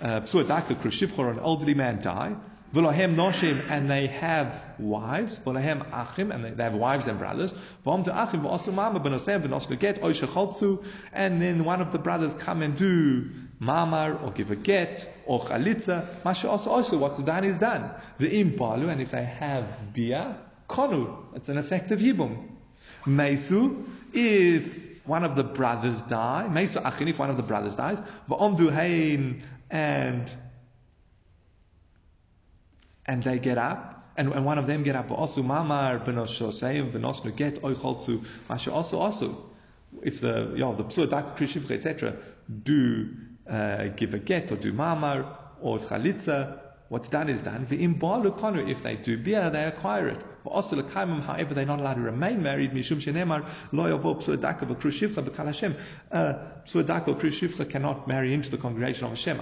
uh, 0.00 0.20
shivcha 0.20 1.18
or 1.18 1.30
an 1.30 1.38
elderly 1.38 1.74
man 1.74 2.02
die, 2.02 2.34
V'lohem 2.74 3.16
noshim, 3.16 3.70
and 3.70 3.90
they 3.90 4.06
have 4.06 4.62
wives. 4.78 5.38
V'lohem 5.38 5.84
achim, 5.92 6.32
and 6.32 6.56
they, 6.56 6.62
have 6.62 6.74
wives 6.74 7.06
and 7.06 7.18
brothers. 7.18 7.52
V'om 7.84 8.04
to 8.04 8.10
achim 8.10 8.40
v'osu 8.40 8.72
mama 8.72 8.98
b'nosem 8.98 9.42
v'nos 9.42 9.78
get 9.78 10.02
oy 10.02 10.14
shecholtzu, 10.14 10.82
and 11.12 11.42
then 11.42 11.66
one 11.66 11.82
of 11.82 11.92
the 11.92 11.98
brothers 11.98 12.34
come 12.34 12.62
and 12.62 12.74
do 12.76 13.30
mamar 13.60 14.22
or 14.22 14.30
give 14.30 14.50
a 14.50 14.56
get 14.56 15.22
or 15.26 15.40
chalitza. 15.40 16.06
Masha 16.24 16.48
also 16.48 16.70
also 16.70 16.96
what's 16.96 17.22
done 17.22 17.44
is 17.44 17.58
done. 17.58 17.90
V'im 18.18 18.56
palu, 18.56 18.88
and 18.88 19.02
if 19.02 19.10
they 19.10 19.24
have 19.24 19.92
bia 19.92 20.38
konu, 20.66 21.14
it's 21.34 21.50
an 21.50 21.58
effective 21.58 22.00
yibum. 22.00 22.48
Meisu, 23.04 23.84
if 24.14 24.91
one 25.04 25.24
of 25.24 25.36
the 25.36 25.44
brothers 25.44 26.02
die, 26.02 26.48
meisu 26.50 26.82
achin, 26.82 27.08
if 27.08 27.18
one 27.18 27.30
of 27.30 27.36
the 27.36 27.42
brothers 27.42 27.76
dies, 27.76 28.00
v'om 28.28 28.56
du 28.56 28.70
hein, 28.70 29.42
and 29.70 30.30
and 33.06 33.22
they 33.22 33.38
get 33.38 33.58
up, 33.58 34.12
and, 34.16 34.32
and 34.32 34.44
one 34.44 34.58
of 34.58 34.66
them 34.66 34.82
get 34.82 34.94
up, 34.94 35.10
also 35.10 35.42
mamar 35.42 36.04
benos 36.04 36.28
shosei 36.28 36.90
benos 36.90 37.22
nuget 37.22 37.58
oicholtzu 37.60 38.24
masha 38.48 38.72
also 38.72 38.98
also. 38.98 39.50
If 40.02 40.20
the 40.20 40.52
yeah 40.56 40.72
the 40.72 40.84
psur 40.84 41.10
dak 41.10 41.40
etc. 41.70 42.16
do 42.62 43.08
uh, 43.48 43.88
give 43.88 44.14
a 44.14 44.18
get 44.18 44.50
or 44.52 44.56
do 44.56 44.72
mamar 44.72 45.26
or 45.60 45.78
chalitza, 45.78 46.58
what's 46.92 47.08
done 47.08 47.30
is 47.30 47.40
done. 47.40 47.66
If 47.70 48.82
they 48.82 48.96
do 48.96 49.16
bia, 49.16 49.48
they 49.50 49.64
acquire 49.64 50.08
it. 50.08 50.20
However 50.44 51.54
they're 51.54 51.64
not 51.64 51.80
allowed 51.80 51.94
to 51.94 52.00
remain 52.02 52.42
married 52.42 52.72
mishum 52.72 52.98
shenemar 53.00 53.48
lo 53.72 53.84
yavo 53.84 54.22
psur 54.22 54.38
dak 54.38 54.60
of 54.60 54.68
krishivcha 54.68 55.26
bekal 55.26 55.46
Hashem. 55.46 55.74
Uh, 56.10 56.34
or 57.58 57.64
cannot 57.64 58.06
marry 58.06 58.34
into 58.34 58.50
the 58.50 58.58
congregation 58.58 59.06
of 59.06 59.12
Hashem. 59.12 59.40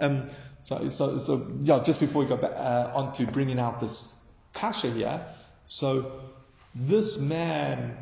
Um, 0.00 0.28
so, 0.64 0.88
so, 0.88 1.18
so, 1.18 1.52
yeah, 1.62 1.84
just 1.84 2.00
before 2.00 2.24
we 2.24 2.28
go 2.28 2.36
back 2.36 2.50
uh, 2.52 2.90
on 2.96 3.12
to 3.12 3.24
bringing 3.24 3.60
out 3.60 3.78
this 3.78 4.12
kasha 4.54 4.90
here, 4.90 5.24
so 5.66 6.20
this 6.74 7.16
man 7.16 7.96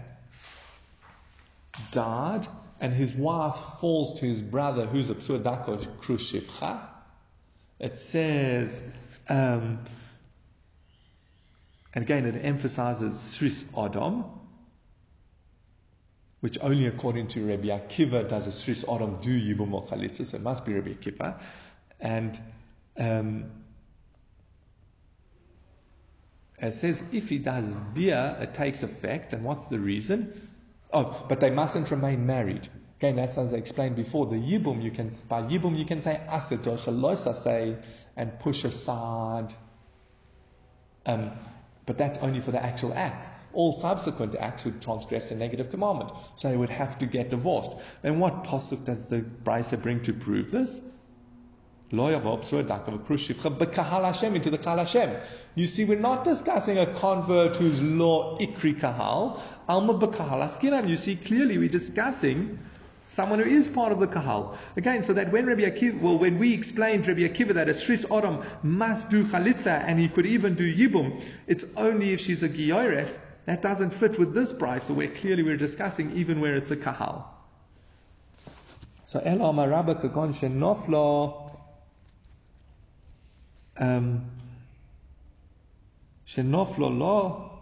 died, 1.90 2.48
and 2.80 2.94
his 2.94 3.12
wife 3.12 3.56
falls 3.80 4.20
to 4.20 4.26
his 4.26 4.40
brother, 4.40 4.86
who's 4.86 5.10
a 5.10 5.14
psuadako 5.14 5.86
krushivcha. 6.00 6.95
It 7.79 7.97
says, 7.97 8.83
um, 9.29 9.81
and 11.93 12.03
again, 12.03 12.24
it 12.24 12.43
emphasizes 12.43 13.14
Sris 13.14 13.64
Adam, 13.77 14.24
which 16.41 16.59
only 16.61 16.87
according 16.87 17.29
to 17.29 17.47
Rabbi 17.47 17.68
Akiva 17.68 18.29
does 18.29 18.47
a 18.47 18.51
Sris 18.51 18.85
Adam 18.93 19.18
do 19.20 19.31
Yibum 19.31 19.72
or 19.72 19.85
Chalitza, 19.87 20.24
so 20.24 20.37
it 20.37 20.43
must 20.43 20.64
be 20.64 20.72
Rabbi 20.72 20.95
Akiva. 20.95 21.41
And 22.01 22.39
um, 22.99 23.51
it 26.59 26.74
says 26.74 27.03
if 27.12 27.29
he 27.29 27.39
does 27.39 27.66
bia, 27.95 28.39
it 28.41 28.55
takes 28.55 28.83
effect. 28.83 29.33
And 29.33 29.45
what's 29.45 29.66
the 29.66 29.79
reason? 29.79 30.49
Oh, 30.93 31.27
but 31.29 31.41
they 31.41 31.51
mustn't 31.51 31.91
remain 31.91 32.27
married. 32.27 32.68
Again, 32.99 33.16
that's 33.16 33.36
as 33.36 33.53
I 33.53 33.57
explained 33.57 33.97
before. 33.97 34.26
The 34.26 34.36
yibum 34.36 34.82
you 34.82 34.90
can 34.90 35.11
by 35.28 35.42
yibum 35.42 35.78
you 35.78 35.84
can 35.84 36.01
say 36.01 36.18
shalosa 36.30 37.34
say 37.34 37.76
and 38.16 38.38
push 38.38 38.64
aside. 38.64 39.55
Um, 41.05 41.32
but 41.84 41.99
that's 41.99 42.18
only 42.18 42.40
for 42.40 42.53
the 42.53 42.62
actual 42.62 42.94
act. 42.94 43.28
All 43.53 43.72
subsequent 43.72 44.34
acts 44.34 44.64
would 44.64 44.80
transgress 44.82 45.28
the 45.28 45.34
negative 45.34 45.70
commandment, 45.70 46.11
so 46.34 46.49
they 46.49 46.57
would 46.57 46.70
have 46.70 46.99
to 46.99 47.07
get 47.07 47.30
divorced. 47.30 47.70
Then 48.03 48.18
what 48.18 48.44
pasuk 48.44 48.84
does 48.86 49.05
the 49.07 49.20
Brisa 49.20 49.80
bring 49.80 50.03
to 50.03 50.12
prove 50.12 50.51
this? 50.51 50.80
A 51.92 51.94
into 54.34 54.51
the 54.51 54.59
kahal 54.59 54.78
Hashem. 54.78 55.16
You 55.55 55.66
see, 55.66 55.84
we're 55.84 56.01
not 56.01 56.24
discussing 56.24 56.78
a 56.78 56.86
convert 56.86 57.57
who's 57.57 57.80
law 57.80 58.38
ikri 58.38 58.80
kahal, 58.80 59.40
alma 59.68 59.94
askiram. 59.94 60.88
You 60.88 60.97
see, 60.97 61.14
clearly 61.14 61.59
we're 61.59 61.68
discussing 61.68 62.59
someone 63.09 63.38
who 63.38 63.48
is 63.48 63.68
part 63.68 63.92
of 63.92 64.00
the 64.00 64.07
kahal. 64.07 64.57
Again, 64.76 65.02
so 65.02 65.12
that 65.12 65.32
when 65.32 65.46
Rabbi 65.46 65.62
Akiva, 65.62 66.00
well, 66.00 66.18
when 66.18 66.38
we 66.38 66.52
explained 66.52 67.07
Rabbi 67.07 67.20
Akiva 67.20 67.54
that 67.54 67.68
a 67.68 67.72
Sris 67.72 68.04
Adam 68.16 68.44
must 68.62 69.09
do 69.09 69.24
chalitza 69.24 69.84
and 69.86 69.98
he 69.98 70.09
could 70.09 70.26
even 70.26 70.54
do 70.54 70.74
yibum, 70.74 71.22
it's 71.46 71.64
only 71.76 72.12
if 72.12 72.20
she's 72.20 72.42
a 72.42 72.48
giyores. 72.48 73.18
That 73.46 73.62
doesn't 73.62 73.90
fit 73.90 74.18
with 74.18 74.34
this 74.34 74.52
price, 74.52 74.84
so 74.84 74.94
where 74.94 75.09
clearly 75.09 75.42
we're 75.44 75.57
discussing 75.57 76.16
even 76.16 76.40
where 76.40 76.54
it's 76.54 76.70
a 76.72 76.76
kahal. 76.76 77.32
So 79.04 79.20
El 79.20 79.38
Amarabba 79.38 80.02
Kagon 80.02 80.34
Shenoflo 80.34 81.46
um, 83.78 84.30
Shenoflo 86.26 86.98
Lo. 86.98 87.52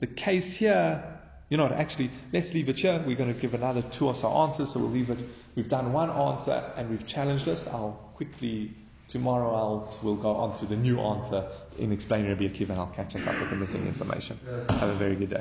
The 0.00 0.06
case 0.06 0.56
here 0.56 1.19
you 1.50 1.56
know 1.56 1.64
what, 1.64 1.72
actually, 1.72 2.10
let's 2.32 2.54
leave 2.54 2.68
it 2.68 2.78
here. 2.78 3.02
We're 3.04 3.16
going 3.16 3.34
to 3.34 3.38
give 3.38 3.54
another 3.54 3.82
two 3.82 4.06
or 4.06 4.14
so 4.14 4.28
answers, 4.28 4.72
so 4.72 4.78
we'll 4.78 4.90
leave 4.90 5.10
it. 5.10 5.18
We've 5.56 5.68
done 5.68 5.92
one 5.92 6.08
answer 6.08 6.72
and 6.76 6.88
we've 6.88 7.06
challenged 7.06 7.48
us. 7.48 7.66
I'll 7.66 8.12
quickly, 8.14 8.72
tomorrow 9.08 9.52
I'll, 9.52 9.98
we'll 10.02 10.14
go 10.14 10.30
on 10.36 10.56
to 10.58 10.66
the 10.66 10.76
new 10.76 11.00
answer 11.00 11.48
in 11.76 11.90
explaining 11.90 12.30
Rabbi 12.30 12.44
Akiva 12.44 12.70
and 12.70 12.78
I'll 12.78 12.86
catch 12.86 13.16
us 13.16 13.26
up 13.26 13.38
with 13.40 13.50
the 13.50 13.56
missing 13.56 13.86
information. 13.88 14.38
Have 14.70 14.90
a 14.90 14.94
very 14.94 15.16
good 15.16 15.30
day. 15.30 15.38